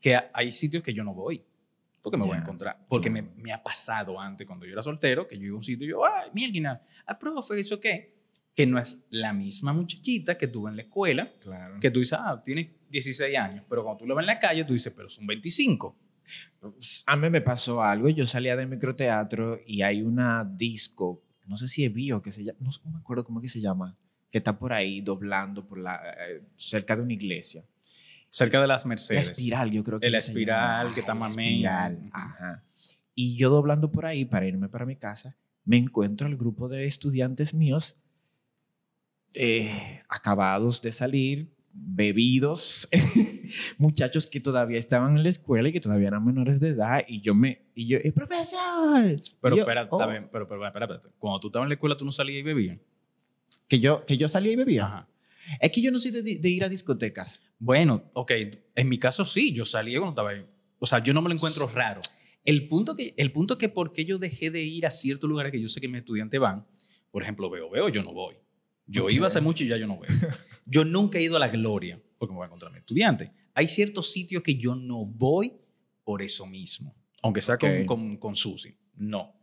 [0.00, 1.42] que ha- hay sitios que yo no voy.
[2.02, 2.84] Porque me voy a encontrar.
[2.88, 5.62] Porque me, me ha pasado antes, cuando yo era soltero, que yo iba a un
[5.62, 8.20] sitio y yo, ay, mierda, ah, profe, ¿eso qué?
[8.54, 11.78] Que no es la misma muchachita que tuve en la escuela, Claro.
[11.80, 14.64] que tú dices, ah, tiene 16 años, pero cuando tú lo ves en la calle,
[14.64, 15.96] tú dices, pero son 25.
[17.06, 18.08] A mí me pasó algo.
[18.08, 22.44] Yo salía de microteatro y hay una disco, no sé si es bio, que se
[22.44, 23.96] llama, no me acuerdo cómo es que se llama,
[24.30, 27.64] que está por ahí doblando por la, eh, cerca de una iglesia.
[28.34, 29.28] Cerca de las La Mercedes.
[29.28, 30.94] espiral, yo creo que El espiral, llama.
[30.94, 31.52] que está Ah, mamey.
[31.56, 32.08] espiral.
[32.12, 32.64] Ajá.
[33.14, 35.36] Y yo doblando por ahí para irme para mi casa,
[35.66, 37.94] me encuentro al grupo de estudiantes míos
[39.34, 42.88] eh, acabados de salir, bebidos,
[43.78, 47.20] muchachos que todavía estaban en la escuela y que todavía eran menores de edad y
[47.20, 49.96] yo me y yo, "Eh, profesor, Pero espera, "Oh".
[50.00, 51.00] está pero, pero espera, espera.
[51.18, 52.78] Cuando tú estabas en la escuela, tú no salías y bebías.
[53.68, 54.84] que yo que yo salía y bebía.
[54.86, 55.08] Ajá.
[55.60, 57.40] Es que yo no soy de, de ir a discotecas.
[57.58, 58.32] Bueno, ok,
[58.74, 60.44] en mi caso sí, yo salía cuando estaba ahí.
[60.78, 62.00] O sea, yo no me lo encuentro raro.
[62.44, 65.52] El punto que, el punto que por qué yo dejé de ir a ciertos lugares
[65.52, 66.66] que yo sé que mis estudiantes van,
[67.10, 68.34] por ejemplo, veo, veo, yo no voy.
[68.86, 69.12] Yo Ok.
[69.12, 70.10] iba hace mucho y ya yo no veo.
[70.64, 73.32] Yo nunca he ido a la gloria porque me voy a encontrar a mi estudiante.
[73.54, 75.52] Hay ciertos sitios que yo no voy
[76.04, 77.84] por eso mismo, aunque sea con, Ok.
[77.84, 78.72] con, con Susi.
[78.94, 79.34] No.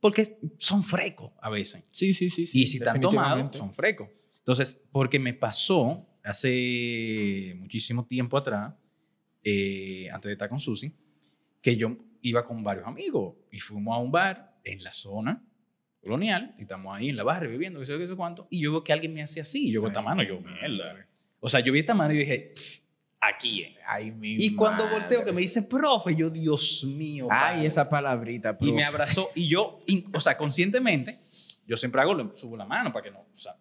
[0.00, 1.82] Porque son frecos a veces.
[1.92, 2.46] Sí, sí, sí.
[2.48, 4.08] sí, Y si están tomados, son frecos.
[4.38, 8.74] Entonces, porque me pasó hace muchísimo tiempo atrás,
[9.44, 10.92] eh, antes de estar con Susi,
[11.62, 15.42] que yo iba con varios amigos y fuimos a un bar en la zona
[16.00, 18.60] colonial y estamos ahí en la barra bebiendo, qué sé yo, qué sé cuánto, y
[18.60, 21.06] yo veo que alguien me hace así, y yo veo esta mano, yo, mierda.
[21.40, 22.52] O sea, yo vi esta mano y dije,
[23.20, 23.76] aquí es.
[23.86, 24.98] Ay, mi Y cuando madre.
[25.00, 27.28] volteo que me dice, profe, yo, Dios mío.
[27.30, 27.66] Ay, padre".
[27.66, 28.84] esa palabrita, Y me profe.
[28.84, 29.30] abrazó.
[29.34, 29.80] Y yo,
[30.12, 31.18] o sea, conscientemente,
[31.66, 33.54] yo siempre hago, subo la mano para que no, o sea,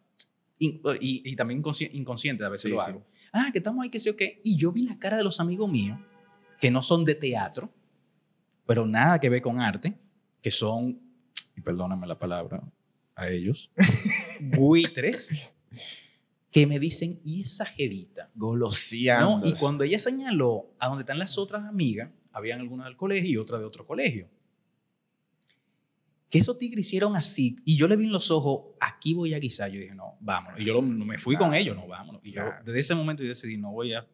[0.60, 2.90] y, y también inconsci- inconsciente a veces Sí, lo sí.
[2.90, 3.06] hago.
[3.34, 4.42] Ah, que estamos ahí, que sé o qué.
[4.44, 6.00] Y yo vi la cara de los amigos míos,
[6.60, 7.72] que no son de teatro,
[8.66, 9.94] pero nada que ver con arte,
[10.42, 11.00] que son,
[11.56, 12.64] y perdóname la palabra
[13.16, 13.72] a ellos,
[14.42, 15.54] buitres,
[16.52, 18.32] que me dicen, ¿y esa jevita?
[19.44, 23.38] Y cuando ella señaló a donde están las otras amigas, habían algunas del colegio y
[23.38, 24.28] otras de otro colegio.
[26.30, 29.40] Que esos tigres hicieron así, y yo le vi en los ojos, aquí voy a
[29.40, 29.72] guisar.
[29.72, 30.60] Yo dije, no, vámonos.
[30.60, 32.22] Y yo lo- me fui con Claro, ellos, no, vámonos.
[32.26, 32.64] Y yo, claro.
[32.66, 34.06] desde ese momento, yo decidí, no voy a.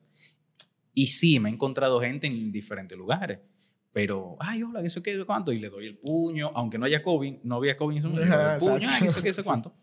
[0.94, 3.40] Y sí, me he encontrado gente en diferentes lugares.
[3.91, 5.52] Pero, ay, hola, que sé qué, sé cuánto.
[5.52, 8.65] Y le doy el puño, aunque no haya COVID, no había COVID en ese momento.
[8.65, 9.48] puño, ay, que sé qué, sé Sí.
[9.48, 9.73] cuánto.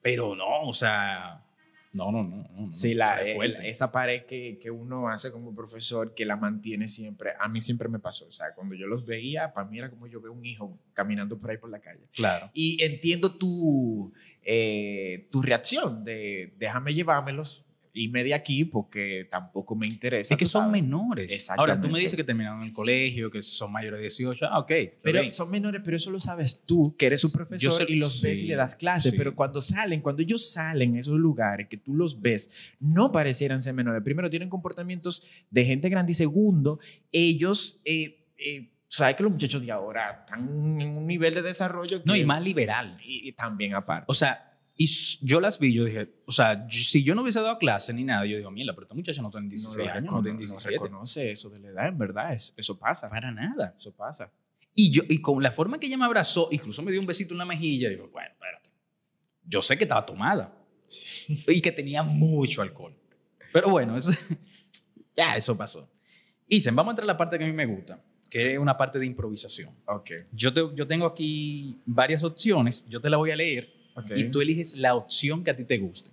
[0.00, 1.43] Pero no, o sea.
[1.94, 2.48] No, no, no.
[2.52, 3.68] no, Sí, la, es fuerte.
[3.68, 7.88] esa pared que, que uno hace como profesor, que la mantiene siempre, a mí siempre
[7.88, 8.26] me pasó.
[8.26, 11.38] O sea, cuando yo los veía, para mí era como yo veo un hijo caminando
[11.38, 12.08] por ahí por la calle.
[12.12, 12.50] Claro.
[12.52, 14.12] Y entiendo tu,
[14.42, 17.63] eh, tu reacción de déjame llevármelos,
[17.96, 20.34] irme de aquí porque tampoco me interesa.
[20.34, 20.82] Es que son sabes.
[20.82, 21.30] menores.
[21.30, 21.86] Ahora, Exactamente.
[21.88, 24.46] tú me dices que terminaron el colegio, que son mayores de 18.
[24.46, 24.72] Ah, ok.
[25.00, 25.32] Pero bien.
[25.32, 28.40] son menores, pero eso lo sabes tú, que eres su profesor y los ves y
[28.42, 29.10] sí, le das clase.
[29.10, 29.16] sí.
[29.16, 32.50] Pero cuando salen, cuando ellos salen a esos lugares que tú los ves,
[32.80, 34.02] no parecieran ser menores.
[34.02, 36.80] Primero, tienen comportamientos de gente grande y segundo,
[37.12, 42.02] ellos, eh, eh, sabes que los muchachos de ahora están en un nivel de desarrollo
[42.04, 42.98] No, que- y más liberal.
[43.04, 44.06] y, y también aparte.
[44.08, 44.86] O sea, y
[45.22, 48.26] yo las vi, yo dije, o sea, si yo no hubiese dado clase ni nada,
[48.26, 50.70] yo digo, mierda, pero esta muchacha no tiene 16 años, no tiene 17.
[50.76, 53.08] reconoce eso de la edad, en verdad, es- eso pasa.
[53.08, 53.74] Para nada.
[53.78, 54.32] Eso pasa.
[54.74, 57.32] Y yo, y con la forma que ella me abrazó, incluso me dio un besito
[57.34, 58.70] en la mejilla, yo, bueno, espérate.
[59.46, 60.56] Yo sé que estaba tomada
[61.46, 62.96] y que tenía mucho alcohol.
[63.52, 64.10] Pero bueno, eso,
[65.16, 65.88] ya eso pasó.
[66.48, 68.76] Dicen, vamos a entrar a la parte que a mí me gusta, que es una
[68.76, 69.74] parte de improvisación.
[69.86, 70.10] Ok.
[70.32, 74.12] Yo, te- yo tengo aquí varias opciones, yo te la voy a leer Ok.
[74.16, 76.10] y tú eliges la opción que a ti te guste.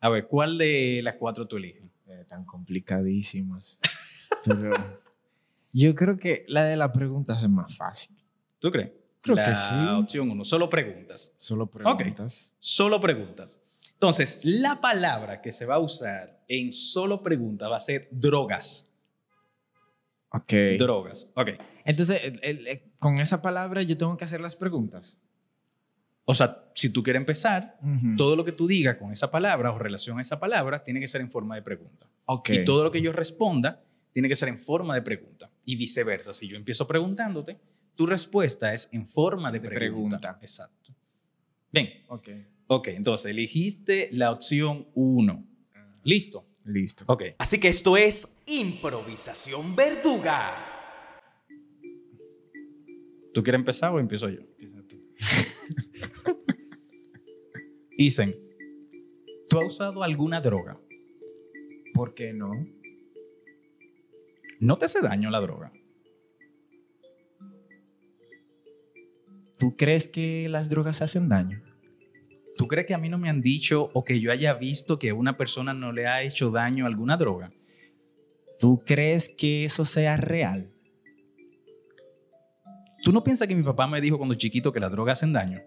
[0.00, 1.82] A ver, ¿cuál de las cuatro tú eliges?
[2.08, 3.78] Eh, tan complicadísimas.
[4.44, 4.70] Pero
[5.72, 8.16] yo creo que la de las preguntas es más fácil.
[8.58, 8.90] ¿Tú crees?
[9.20, 9.74] Creo la que sí.
[9.98, 11.32] opción uno, solo preguntas.
[11.36, 12.52] Solo preguntas.
[12.60, 13.60] Solo preguntas.
[13.94, 18.88] Entonces, la palabra que se va a usar en solo preguntas va a ser drogas.
[20.30, 20.52] Ok.
[20.78, 21.30] Drogas.
[21.34, 21.50] Ok.
[21.84, 25.16] Entonces, el- el- el- con esa palabra yo tengo que hacer las preguntas.
[26.28, 27.78] O sea, si tú quieres empezar,
[28.16, 31.06] todo lo que tú digas con esa palabra o relación a esa palabra tiene que
[31.06, 32.08] ser en forma de pregunta.
[32.24, 32.50] Ok.
[32.50, 33.82] Y todo lo que yo responda
[34.12, 35.50] tiene que ser en forma de pregunta.
[35.64, 36.34] Y viceversa.
[36.34, 37.58] Si yo empiezo preguntándote,
[37.94, 40.18] tu respuesta es en forma de, De pregunta.
[40.18, 40.38] pregunta.
[40.42, 40.92] Exacto.
[41.70, 41.90] Bien.
[42.08, 42.28] Ok.
[42.66, 45.44] Ok, entonces elegiste la opción 1.
[46.02, 46.44] Listo.
[46.64, 47.04] Listo.
[47.06, 47.22] Ok.
[47.38, 50.72] Así que esto es improvisación verduga.
[53.32, 54.40] ¿Tú quieres empezar o empiezo yo?
[57.98, 58.34] Dicen,
[59.48, 60.78] ¿tú has usado alguna droga?
[61.94, 62.50] ¿Por qué no?
[64.60, 65.72] ¿No te hace daño la droga?
[69.58, 71.62] ¿Tú crees que las drogas hacen daño?
[72.56, 75.10] ¿Tú crees que a mí no me han dicho o que yo haya visto que
[75.10, 77.50] a una persona no le ha hecho daño a alguna droga?
[78.58, 80.70] ¿Tú crees que eso sea real?
[83.02, 85.60] ¿Tú no piensas que mi papá me dijo cuando chiquito que las drogas hacen daño?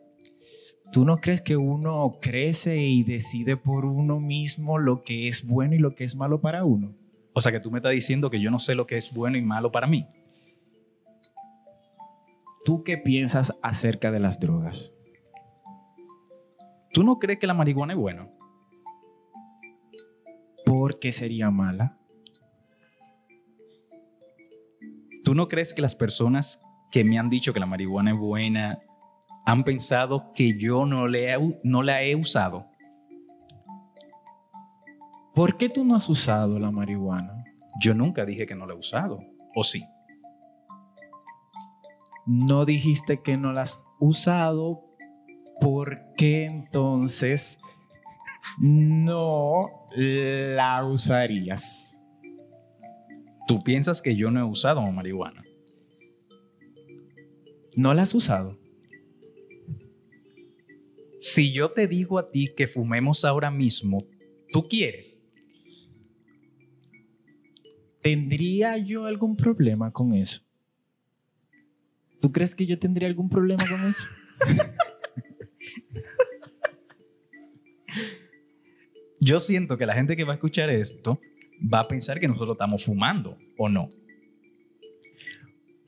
[0.92, 5.76] ¿Tú no crees que uno crece y decide por uno mismo lo que es bueno
[5.76, 6.96] y lo que es malo para uno?
[7.34, 9.38] O sea, que tú me estás diciendo que yo no sé lo que es bueno
[9.38, 10.08] y malo para mí.
[12.66, 14.92] ¿Tú qué piensas acerca de las drogas?
[16.92, 18.28] ¿Tú no crees que la marihuana es buena?
[20.66, 22.00] ¿Por qué sería mala?
[25.24, 26.60] ¿Tú no crees que las personas
[26.92, 28.80] que me han dicho que la marihuana es buena
[29.46, 32.68] han pensado que yo no, la he usado?
[35.34, 37.46] ¿Por qué tú no has usado la marihuana?
[37.82, 39.20] Yo nunca dije que no la he usado.
[39.56, 39.84] ¿O sí?
[42.26, 44.86] No dijiste que no la has usado.
[45.62, 47.60] ¿Por qué entonces
[48.60, 51.98] no la usarías?
[53.48, 55.44] ¿Tú piensas que yo no he usado marihuana?
[57.76, 58.58] ¿No la has usado?
[61.20, 64.06] Si yo te digo a ti que fumemos ahora mismo,
[64.52, 65.20] ¿tú quieres?
[68.02, 70.42] ¿Tendría yo algún problema con eso?
[72.22, 74.06] ¿Tú crees que yo tendría algún problema con eso?
[79.22, 81.20] Yo siento que la gente que va a escuchar esto
[81.62, 83.90] va a pensar que nosotros estamos fumando o no.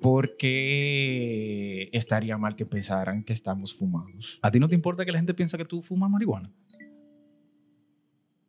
[0.01, 4.39] Porque estaría mal que pensaran que estamos fumados.
[4.41, 6.51] ¿A ti no te importa que la gente piensa que tú fumas marihuana?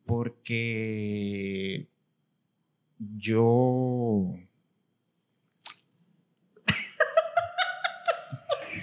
[0.05, 1.87] Porque
[2.97, 4.33] yo...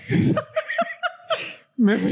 [1.80, 1.94] Me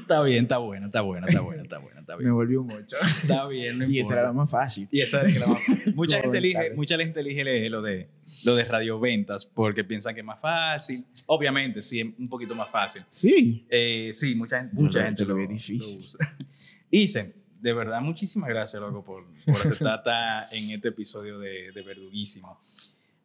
[0.00, 2.28] Está bien, está bueno, está bueno, está bueno, está bueno, está bien.
[2.28, 2.96] Me volvió un 8.
[3.22, 4.88] Está bien, no Y esa era la más fácil.
[4.90, 5.60] Y esa es la más-
[5.94, 8.08] mucha Como gente elige, mucha gente elige lo de
[8.44, 11.04] lo de radioventas porque piensan que es más fácil.
[11.26, 13.02] Obviamente, sí, es un poquito más fácil.
[13.08, 13.66] Sí.
[13.68, 15.98] Eh, sí, mucha gente, Yo mucha lo- gente yo lo lo, veo difícil.
[16.00, 16.18] lo usa.
[16.90, 21.82] Isen, de verdad, muchísimas gracias, loco, por, por aceptar estar en este episodio de, de
[21.82, 22.60] Verduguísimo.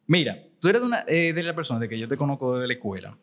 [0.06, 2.66] Mira, tú eres de, una, eh, de la persona de que yo te conozco desde
[2.68, 3.16] la escuela,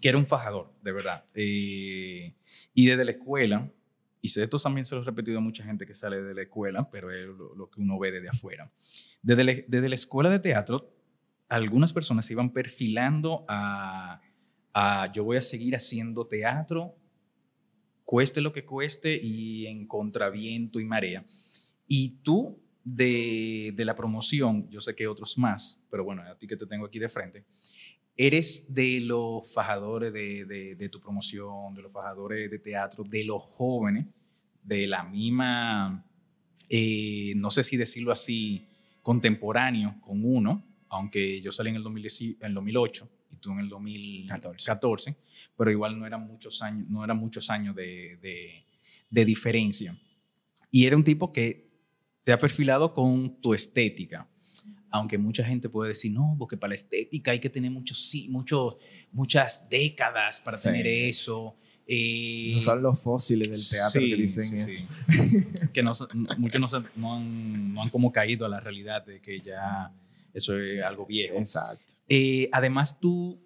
[0.00, 1.24] que era un fajador, de verdad.
[1.34, 2.34] Eh,
[2.74, 3.70] y desde la escuela,
[4.20, 6.90] y esto también se lo he repetido a mucha gente que sale de la escuela,
[6.90, 8.72] pero es lo, que uno ve desde afuera.
[9.22, 10.92] Desde la, desde la escuela de teatro,
[11.48, 14.20] algunas personas se iban perfilando a,
[14.74, 16.96] a yo voy a seguir haciendo teatro,
[18.04, 21.24] cueste lo que cueste y en contraviento y marea.
[21.86, 26.46] Y tú de, de la promoción, yo sé que otros más, pero bueno, a ti
[26.46, 27.44] que te tengo aquí de frente,
[28.16, 33.24] eres de los fajadores de, de- de tu promoción, de los fajadores de teatro, de
[33.24, 34.06] los jóvenes,
[34.62, 36.04] de la misma,
[36.68, 38.66] eh, no sé si decirlo así,
[39.02, 43.60] contemporáneo con uno, aunque yo salí en el, 2010 en el 2008 y tú en
[43.60, 45.16] el 2014,
[45.56, 48.64] pero igual no eran muchos años, no eran muchos años de, de-
[49.10, 49.96] de diferencia.
[50.70, 51.70] Y era un tipo que
[52.24, 54.28] te ha perfilado con tu estética.
[54.96, 58.28] Aunque mucha gente puede decir, no, porque para la estética hay que tener muchos, sí,
[58.28, 58.76] muchos,
[59.12, 60.64] muchas décadas para Sí.
[60.68, 61.56] tener eso.
[61.86, 64.84] Eh, Esos son los fósiles del teatro sí, que dicen eso.
[65.72, 65.92] que no,
[66.38, 66.60] muchos
[66.96, 69.92] no han, no han como caído a la realidad de que ya
[70.34, 71.38] eso es algo viejo.
[71.38, 71.94] Exacto.
[72.08, 73.40] Eh, además, tú,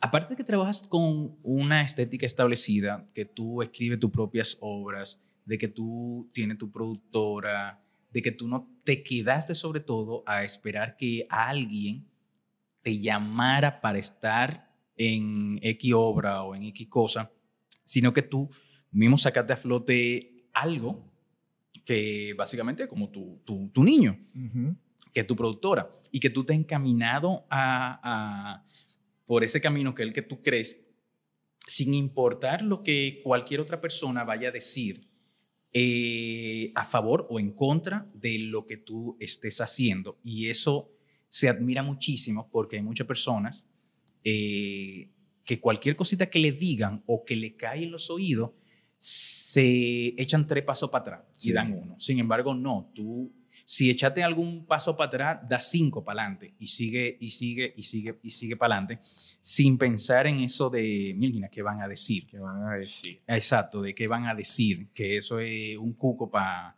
[0.00, 5.58] aparte de que trabajas con una estética establecida, que tú escribes tus propias obras, de
[5.58, 10.96] que tú tienes tu productora, de que tú no te quedaste sobre todo a esperar
[10.96, 12.08] que alguien
[12.82, 17.30] te llamara para estar en X obra o en X cosa,
[17.84, 18.48] sino que tú
[18.92, 21.04] mismo sacaste a flote algo
[21.84, 24.18] que básicamente como tu, tu, tu niño
[25.12, 28.64] que es tu productora y que tú te has encaminado a, a-
[29.26, 30.86] por ese camino que es el que tú crees,
[31.66, 35.08] sin importar lo que cualquier otra persona vaya a decir
[35.72, 40.18] eh, a favor o en contra de lo que tú estés haciendo.
[40.22, 40.90] Y eso
[41.28, 43.68] se admira muchísimo porque hay muchas personas
[44.24, 45.10] eh,
[45.44, 48.50] que cualquier cosita que le digan o que le cae en los oídos,
[48.98, 52.00] se echan tres pasos para atrás y dan uno.
[52.00, 53.32] Sin embargo, no, tú
[53.68, 57.82] si echaste algún paso para atrás, da cinco para adelante y sigue, y sigue, y
[57.82, 59.00] sigue, y sigue para adelante,
[59.40, 62.28] sin pensar en eso de, mira, ¿qué van a decir?
[62.28, 63.20] ¿Qué van a decir?
[63.26, 66.76] Exacto, de qué van a decir, que eso es un cuco para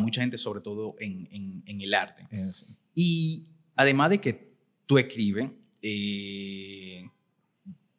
[0.00, 2.22] mucha gente, sobre todo en, en- en el arte.
[2.30, 2.64] Eso.
[2.94, 3.46] Y
[3.76, 4.54] además de que
[4.86, 5.50] tú escribes,
[5.82, 7.04] eh,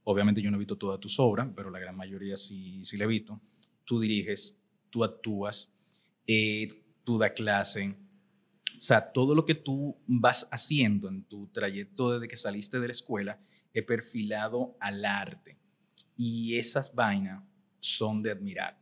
[0.05, 3.03] obviamente yo no he visto todas tus obras, pero la gran mayoría sí, sí la
[3.03, 3.39] he visto,
[3.85, 5.71] tú diriges, tú actúas,
[6.25, 6.67] eh,
[7.03, 7.95] tú das clase,
[8.83, 12.87] o sea, todo lo que tú vas haciendo en tu trayecto desde que saliste de
[12.87, 13.39] la escuela
[13.71, 15.57] es perfilado al arte.
[16.17, 17.41] Y esas vainas
[17.79, 18.77] son de admirar.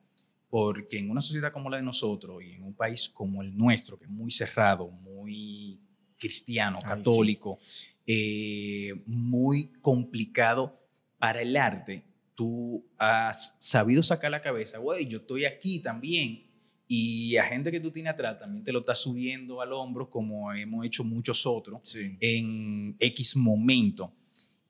[0.50, 4.00] Porque en una sociedad como la de nosotros y en un país como el nuestro,
[4.00, 5.80] que es muy cerrado, muy
[6.18, 6.88] cristiano, Ay, sí.
[6.88, 7.60] católico,
[8.08, 10.82] eh, muy complicado
[11.20, 16.51] para el arte, tú has sabido sacar la cabeza, güey, yo estoy aquí también.
[16.94, 20.52] Y a gente que tú tienes atrás también te lo está subiendo al hombro, como
[20.52, 22.18] hemos hecho muchos otros Sí.
[22.20, 24.14] en X momento.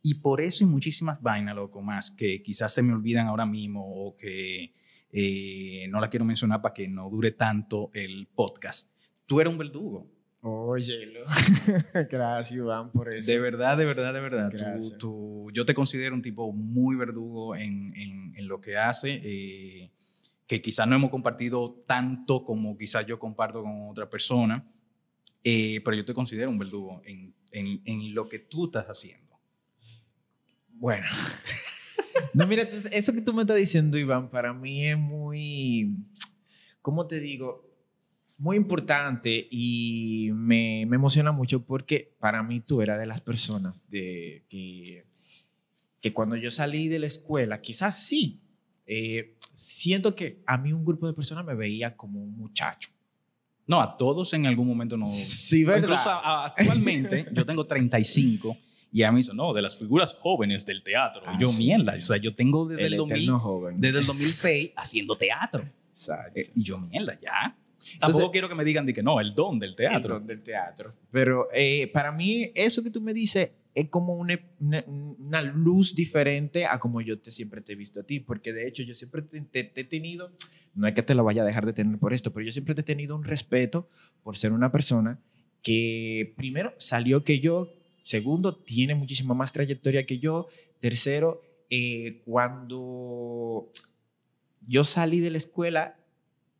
[0.03, 3.81] Y por eso hay muchísimas vainas, loco, más que quizás se me olvidan ahora mismo
[3.84, 4.72] o que
[5.11, 8.88] eh, no la quiero mencionar para que no dure tanto el podcast.
[9.26, 10.07] Tú eres un verdugo.
[10.43, 11.22] Óyelo.
[12.11, 13.31] Gracias, Iván, por eso.
[13.31, 14.52] De verdad, de verdad, de verdad.
[14.80, 19.19] Tú- tú- yo te considero un tipo muy verdugo en, en- en lo que hace,
[19.23, 19.91] eh,
[20.52, 24.69] que quizás no hemos compartido tanto como quizás yo comparto con otra persona,
[25.45, 29.40] eh, pero yo te considero un verdugo en, en- en lo que tú estás haciendo.
[30.73, 31.07] Bueno.
[32.34, 35.95] no, mira, eso que tú me estás diciendo, Iván, para mí es muy,
[36.82, 37.65] ¿cómo te digo?
[38.38, 43.90] Muy importante y me, me emociona mucho porque para mí tú eras de las personas
[43.90, 45.06] de, que,
[46.02, 48.41] que cuando yo salí de la escuela, quizás sí,
[48.86, 52.89] eh, siento que a mí un grupo de personas me veía como un muchacho.
[53.67, 55.05] No, a todos en algún momento no.
[55.07, 55.83] Sí, ¿verdad?
[55.83, 58.57] Incluso a- a- actualmente, yo tengo 35
[58.91, 61.21] y a mí dicen, no, de las figuras jóvenes del teatro.
[61.25, 61.63] Ah, yo, sí.
[61.63, 63.79] mierda, o sea, yo tengo desde el, el 2000, eterno joven.
[63.79, 65.63] desde el 2006 haciendo teatro.
[65.89, 66.39] Exacto.
[66.39, 67.55] Eh, y yo, mierda, ya.
[67.99, 70.16] Tampoco quiero que me digan de que no, el don del teatro.
[70.16, 70.94] El don del teatro.
[71.12, 75.95] Pero eh, para mí, eso que tú me dices es como una, una, una luz
[75.95, 78.20] diferente a como yo te, siempre te he visto a ti.
[78.20, 80.32] Porque de hecho, yo siempre te, te- te he tenido,
[80.76, 82.76] no es que te lo vaya a dejar de tener por esto, pero yo siempre
[82.76, 83.90] te he tenido un respeto
[84.24, 85.20] por ser una persona
[85.64, 87.72] que, primero, salió que yo,
[88.03, 90.48] segundo, tiene muchísima más trayectoria que yo,
[90.80, 93.72] tercero, eh, cuando
[94.68, 95.98] yo salí de la escuela,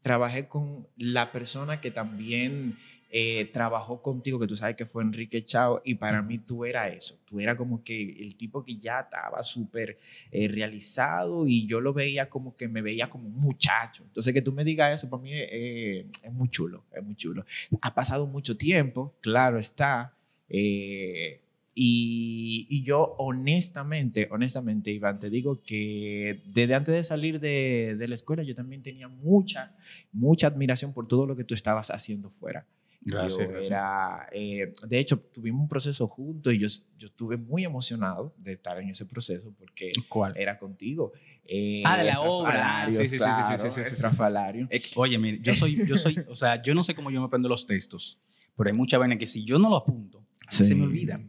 [0.02, 2.78] trabajé con la persona que también
[3.14, 6.94] eh, trabajó contigo, que tú sabes que fue Enrique Chao, y para mí tú eras
[6.94, 10.00] eso, tú eras como que el tipo que ya estaba súper
[10.32, 14.04] eh, realizado y yo lo veía como que me veía como un muchacho.
[14.06, 17.46] Entonces que tú me digas eso, para mí eh, es muy chulo, es muy chulo.
[17.82, 20.16] Ha pasado mucho tiempo, claro está,
[21.74, 28.08] y, y yo honestamente, honestamente, Iván, te digo que desde antes de salir de, de
[28.08, 29.76] la escuela yo también tenía mucha,
[30.12, 32.66] mucha admiración por todo lo que tú estabas haciendo fuera.
[33.04, 33.66] Gracias, Yo gracias.
[33.72, 36.68] era, eh, de hecho, tuvimos un proceso juntos y yo,
[37.00, 40.38] yo estuve muy emocionado de estar en ese proceso porque ¿Cuál?
[40.38, 41.12] era contigo.
[41.46, 42.86] Eh, Ah, de la obra.
[42.92, 43.96] Sí, sí, sí, sí, sí, claro, sí, sí, sí, sí.
[43.96, 44.68] estrafalario.
[44.70, 47.26] Eh, Oye, mire, yo soy, yo soy, o sea, yo no sé cómo yo me
[47.26, 48.20] aprendo los textos,
[48.56, 50.22] pero hay mucha vaina que si yo no lo apunto, a
[50.52, 50.64] mí Sí.
[50.66, 51.20] se me olvida.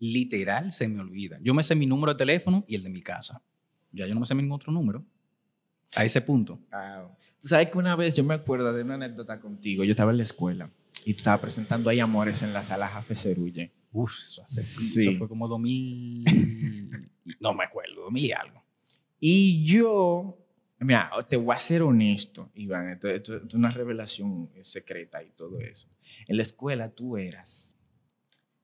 [0.00, 1.38] Literal se me olvida.
[1.42, 3.42] Yo me sé mi número de teléfono y el de mi casa.
[3.92, 5.04] Ya yo no me sé ningún otro número.
[5.96, 6.54] A ese punto.
[6.72, 7.10] Wow.
[7.40, 9.82] Tú sabes que una vez yo me acuerdo de una anécdota contigo.
[9.84, 10.70] Yo estaba en la escuela
[11.04, 13.72] y tú estabas presentando ahí Amores en la sala Jafe Cerulle.
[13.92, 15.02] Uf, eso, hace- Sí.
[15.08, 16.24] eso fue como 2000.
[17.40, 18.62] no me acuerdo, 2000 y algo.
[19.18, 20.38] Y yo,
[20.78, 25.30] mira, te voy a ser honesto, Iván, esto, esto- esto es una revelación secreta y
[25.32, 25.88] todo eso.
[26.28, 27.76] En la escuela tú eras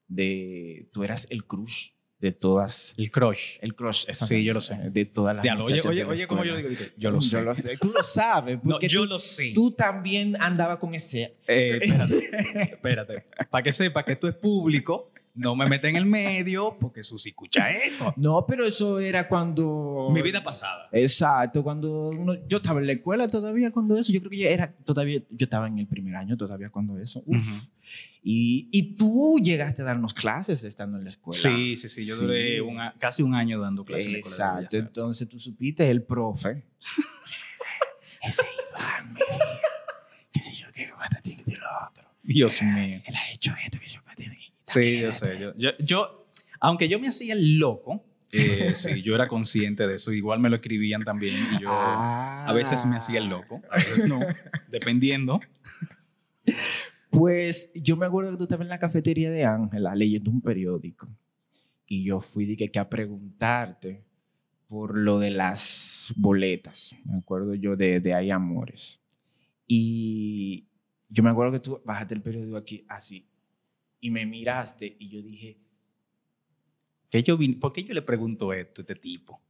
[0.09, 3.59] de, tú eras el crush de todas, El crush.
[3.61, 4.75] el crush, esa Sí, yo lo sé.
[4.91, 7.31] de todas las oye, muchachas oye, de la oye, como yo digo, yo lo sé.
[7.31, 9.53] Yo lo sé, tú lo sabes, No, porque yo tú, lo sé.
[9.55, 11.37] tú también andabas con ese...
[11.47, 13.25] Eh, espérate, espérate.
[13.51, 17.29] Para que sepa que esto es público, no me mete en el medio, porque Susi
[17.31, 18.13] escucha eso.
[18.17, 20.11] No, pero eso era cuando...
[20.13, 20.89] Mi vida pasada.
[20.93, 24.49] Exacto, cuando uno, yo estaba en la escuela todavía cuando eso, yo creo que yo
[24.49, 27.23] era todavía, yo estaba en el primer año todavía cuando eso.
[27.27, 27.69] Uf.
[28.23, 31.39] Y, y tú llegaste a darnos clases estando en la escuela.
[31.41, 32.05] Sí, sí, sí.
[32.05, 32.23] Yo Sí.
[32.25, 32.59] duré
[32.99, 34.55] casi un año dando clases en la escuela.
[34.55, 36.65] Exacto, entonces tú supiste el profe.
[38.23, 39.15] Ese Iván,
[40.33, 42.05] qué sé yo, qué patatín que lo otro.
[42.25, 43.01] Dios mío.
[43.05, 44.01] Él ha hecho esto, que yo.
[44.67, 45.39] Sí, yo sé.
[45.39, 46.27] Yo, yo, yo-
[46.61, 50.13] aunque yo me hacía el loco, eh, sí, yo era consciente de eso.
[50.13, 54.07] Igual me lo escribían también y yo a veces me hacía el loco, a veces
[54.07, 54.21] no,
[54.71, 55.41] dependiendo.
[57.11, 61.09] Pues yo me acuerdo que tú estabas en la cafetería de Ángela leyendo un periódico
[61.87, 64.05] y yo fui que, que a preguntarte
[64.67, 66.97] por lo de las boletas.
[67.05, 69.01] Me acuerdo yo de, de Hay Amores.
[69.67, 70.67] Y
[71.09, 73.29] yo me acuerdo que tú bajaste el periódico aquí así
[74.01, 75.59] y me miraste y yo dije,
[77.11, 79.41] Que yo vine- ¿Por qué yo le pregunto esto a este tipo?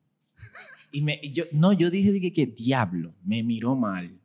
[0.92, 4.20] y me, yo, no, yo dije de que, diablo, me miró mal.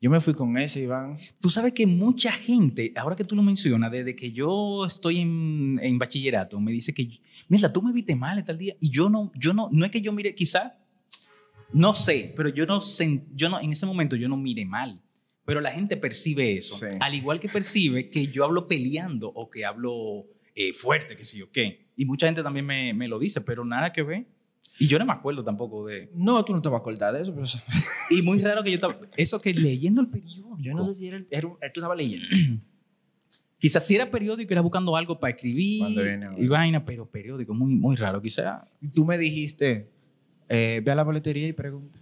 [0.00, 1.18] Yo me fui con ese, Iván.
[1.40, 5.78] Tú sabes que mucha gente, ahora que tú lo mencionas, desde que yo estoy en,
[5.82, 8.76] en bachillerato, me dice que, mira, tú me viste mal tal día.
[8.80, 10.78] Y yo no, yo no, no es que yo mire, quizá,
[11.72, 12.80] no sé, pero yo no,
[13.34, 15.00] yo no, en ese momento yo no mire mal.
[15.44, 16.76] Pero la gente percibe eso.
[16.78, 16.86] Sí.
[17.00, 21.42] Al igual que percibe que yo hablo peleando o que hablo eh, fuerte, que sí
[21.42, 21.88] o qué.
[21.96, 24.26] Y mucha gente también me, me lo dice, pero nada que ver.
[24.78, 26.10] Y yo no me acuerdo tampoco de...
[26.14, 27.46] No, tú no te vas a acordar de eso, pero
[28.10, 28.98] Y muy raro que yo estaba...
[29.16, 30.56] Eso que leyendo el periódico.
[30.58, 32.26] yo no sé si era, el- era un- tú estabas leyendo.
[33.58, 37.74] Quizás si era periódico, era buscando algo para escribir viene y vaina, pero periódico, muy,
[37.74, 38.20] muy raro.
[38.20, 38.66] Quizá.
[38.92, 39.88] Tú me dijiste,
[40.48, 41.98] eh, ve a la boletería y pregunta.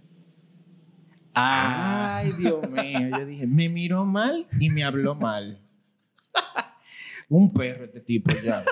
[1.35, 3.09] Ah, Ay, Dios mío.
[3.17, 5.59] Yo dije, me miró mal y me habló mal.
[7.29, 8.63] Un perro este tipo ya.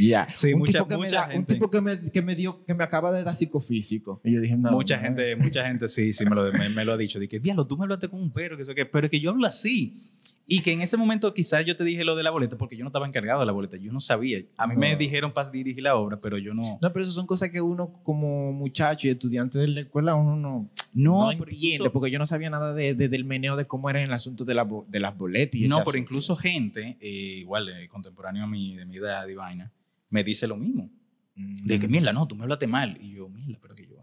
[0.00, 0.26] Ya.
[0.28, 2.74] Sí, un mucha- tipo que me mucha Un tipo que me, que me dio, que
[2.74, 4.20] me acaba de dar psicofísico.
[4.24, 4.70] Y yo dije, no.
[4.70, 5.02] mucha no.
[5.02, 7.20] gente, mucha gente sí, sí me lo, me, me lo ha dicho.
[7.28, 9.30] Que, diablo, tú me hablaste con un perro, que eso que, pero es que yo
[9.30, 10.10] hablo así.
[10.46, 12.82] Y que en ese momento quizás yo te dije lo de la boleta porque yo
[12.84, 14.40] no estaba encargado de la boleta, yo no sabía.
[14.56, 14.98] A mí me No.
[14.98, 16.78] dijeron para dirigir la obra, pero yo no.
[16.82, 20.36] No, pero eso son cosas que uno como muchacho y estudiante de la escuela, uno
[20.36, 21.88] no, No, no entiende.
[21.90, 24.54] porque yo no sabía nada de, de- del meneo de cómo era el asunto de,
[24.54, 25.54] la, de las boletas.
[25.60, 25.98] y No, pero asunto.
[25.98, 27.08] incluso gente, eh,
[27.38, 29.72] igual, eh, contemporáneo a mí, de mi edad y vaina,
[30.10, 30.90] me dice lo mismo.
[31.34, 31.90] De que, Mm.
[31.90, 32.98] mierda, no, tú me hablaste mal.
[33.00, 33.96] Y yo, mierda, pero que yo,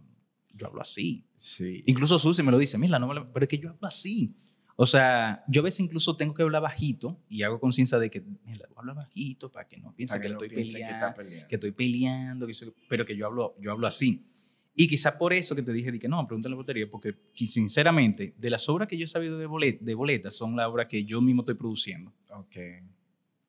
[0.56, 1.26] yo hablo así.
[1.36, 1.84] Sí.
[1.86, 4.36] Incluso Susi me lo dice, mira, no me lo- pero es que yo hablo así.
[4.82, 8.22] O sea, yo a veces incluso tengo que hablar bajito y hago conciencia de que,
[8.46, 10.56] mira, voy a hablar bajito para que no piense Para que, que le no estoy
[10.56, 14.26] piensen que estoy peleando, que soy- pero que yo hablo, yo hablo así.
[14.74, 17.14] Y quizá por eso que te dije, de que no, pregúntale a la botería, porque
[17.34, 20.68] que sinceramente, de las obras que yo he sabido de, bolet, de boletas, son las
[20.70, 22.14] obras que yo mismo estoy produciendo.
[22.32, 22.56] Ok.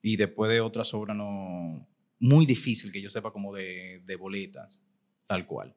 [0.02, 1.86] Y después de otras obras, no.
[2.18, 4.82] Muy difícil que yo sepa como de, de boletas,
[5.28, 5.76] tal cual.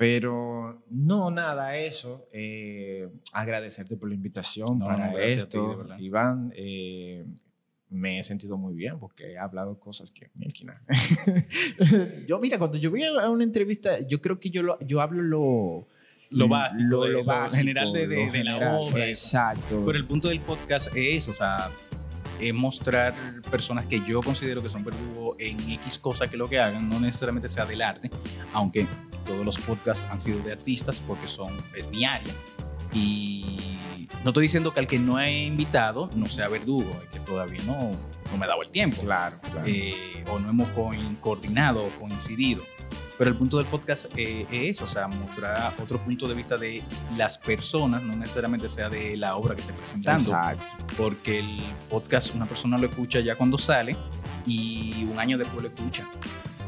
[0.00, 2.26] Pero no, nada, eso.
[2.32, 5.98] eh, agradecerte por la invitación No, para ti, esto, verdad.
[5.98, 6.50] Iván.
[6.56, 7.26] eh,
[7.90, 10.80] me he sentido muy bien porque he hablado cosas que mielquina.
[12.26, 15.20] yo, mira, cuando yo voy a una entrevista, yo creo que yo, lo, yo hablo
[15.22, 15.88] lo,
[16.30, 18.76] Lo básico, lo, de- lo básico, general de- de- lo de la general.
[18.80, 19.06] obra.
[19.06, 19.82] Exacto.
[19.84, 21.70] Pero el punto del podcast es, o sea,
[22.40, 23.12] es mostrar
[23.50, 26.98] personas que yo considero que son verdugos en X cosa que lo que hagan, no
[27.00, 28.10] necesariamente sea del arte,
[28.54, 28.86] aunque
[29.30, 32.32] todos los podcasts han sido de artistas porque son, es mi área.
[32.92, 33.78] Y
[34.24, 37.62] no estoy diciendo que al que no he invitado no sea verdugo, es que todavía
[37.64, 37.92] no,
[38.30, 39.00] no me he dado el tiempo.
[39.02, 39.62] Claro, claro.
[39.66, 40.68] eh, o no hemos
[41.20, 42.62] coordinado o coincidido.
[43.16, 46.56] Pero el punto del podcast eh, es eso, o sea, mostrar otro punto de vista
[46.56, 46.82] de
[47.16, 50.30] las personas, no necesariamente sea de la obra que esté presentando.
[50.30, 50.64] Exacto.
[50.96, 53.96] Porque el podcast una persona lo escucha ya cuando sale
[54.46, 56.08] y un año después lo escucha,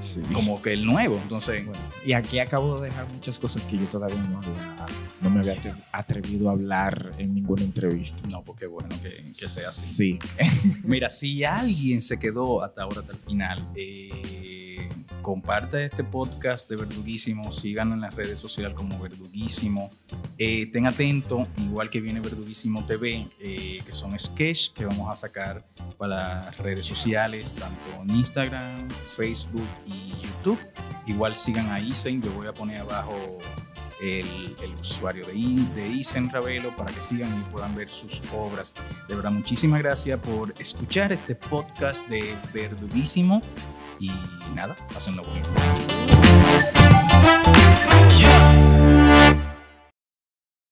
[0.02, 0.20] Sí.
[0.32, 1.18] como que el nuevo.
[1.22, 4.86] Entonces, Bueno, y aquí acabo de dejar muchas cosas que yo todavía no, había,
[5.20, 8.22] no me había atre- atrevido a hablar en ninguna entrevista.
[8.28, 10.18] no, porque bueno que, que sea así.
[10.18, 10.18] Sí.
[10.84, 14.10] Mira, si alguien se quedó hasta ahora, hasta el final, eh,
[15.22, 19.90] comparta este podcast de Verduguísimo, síganlo en las redes sociales como Verduguísimo.
[20.38, 25.16] Eh, ten atento, igual que viene Verduguísimo TV, eh, que son sketch que vamos a
[25.16, 25.64] sacar
[25.98, 30.58] para las redes sociales, tanto en Instagram, Facebook y YouTube.
[31.06, 33.38] Igual sigan a Isen, yo voy a poner abajo
[34.02, 38.74] el, usuario de Isen Ravelo para que sigan y puedan ver sus obras.
[39.08, 43.42] De verdad, muchísimas gracias por escuchar este podcast de Verduguísimo
[44.02, 44.10] y
[44.54, 45.48] nada, pásenlo bonito.
[48.18, 48.71] Yeah.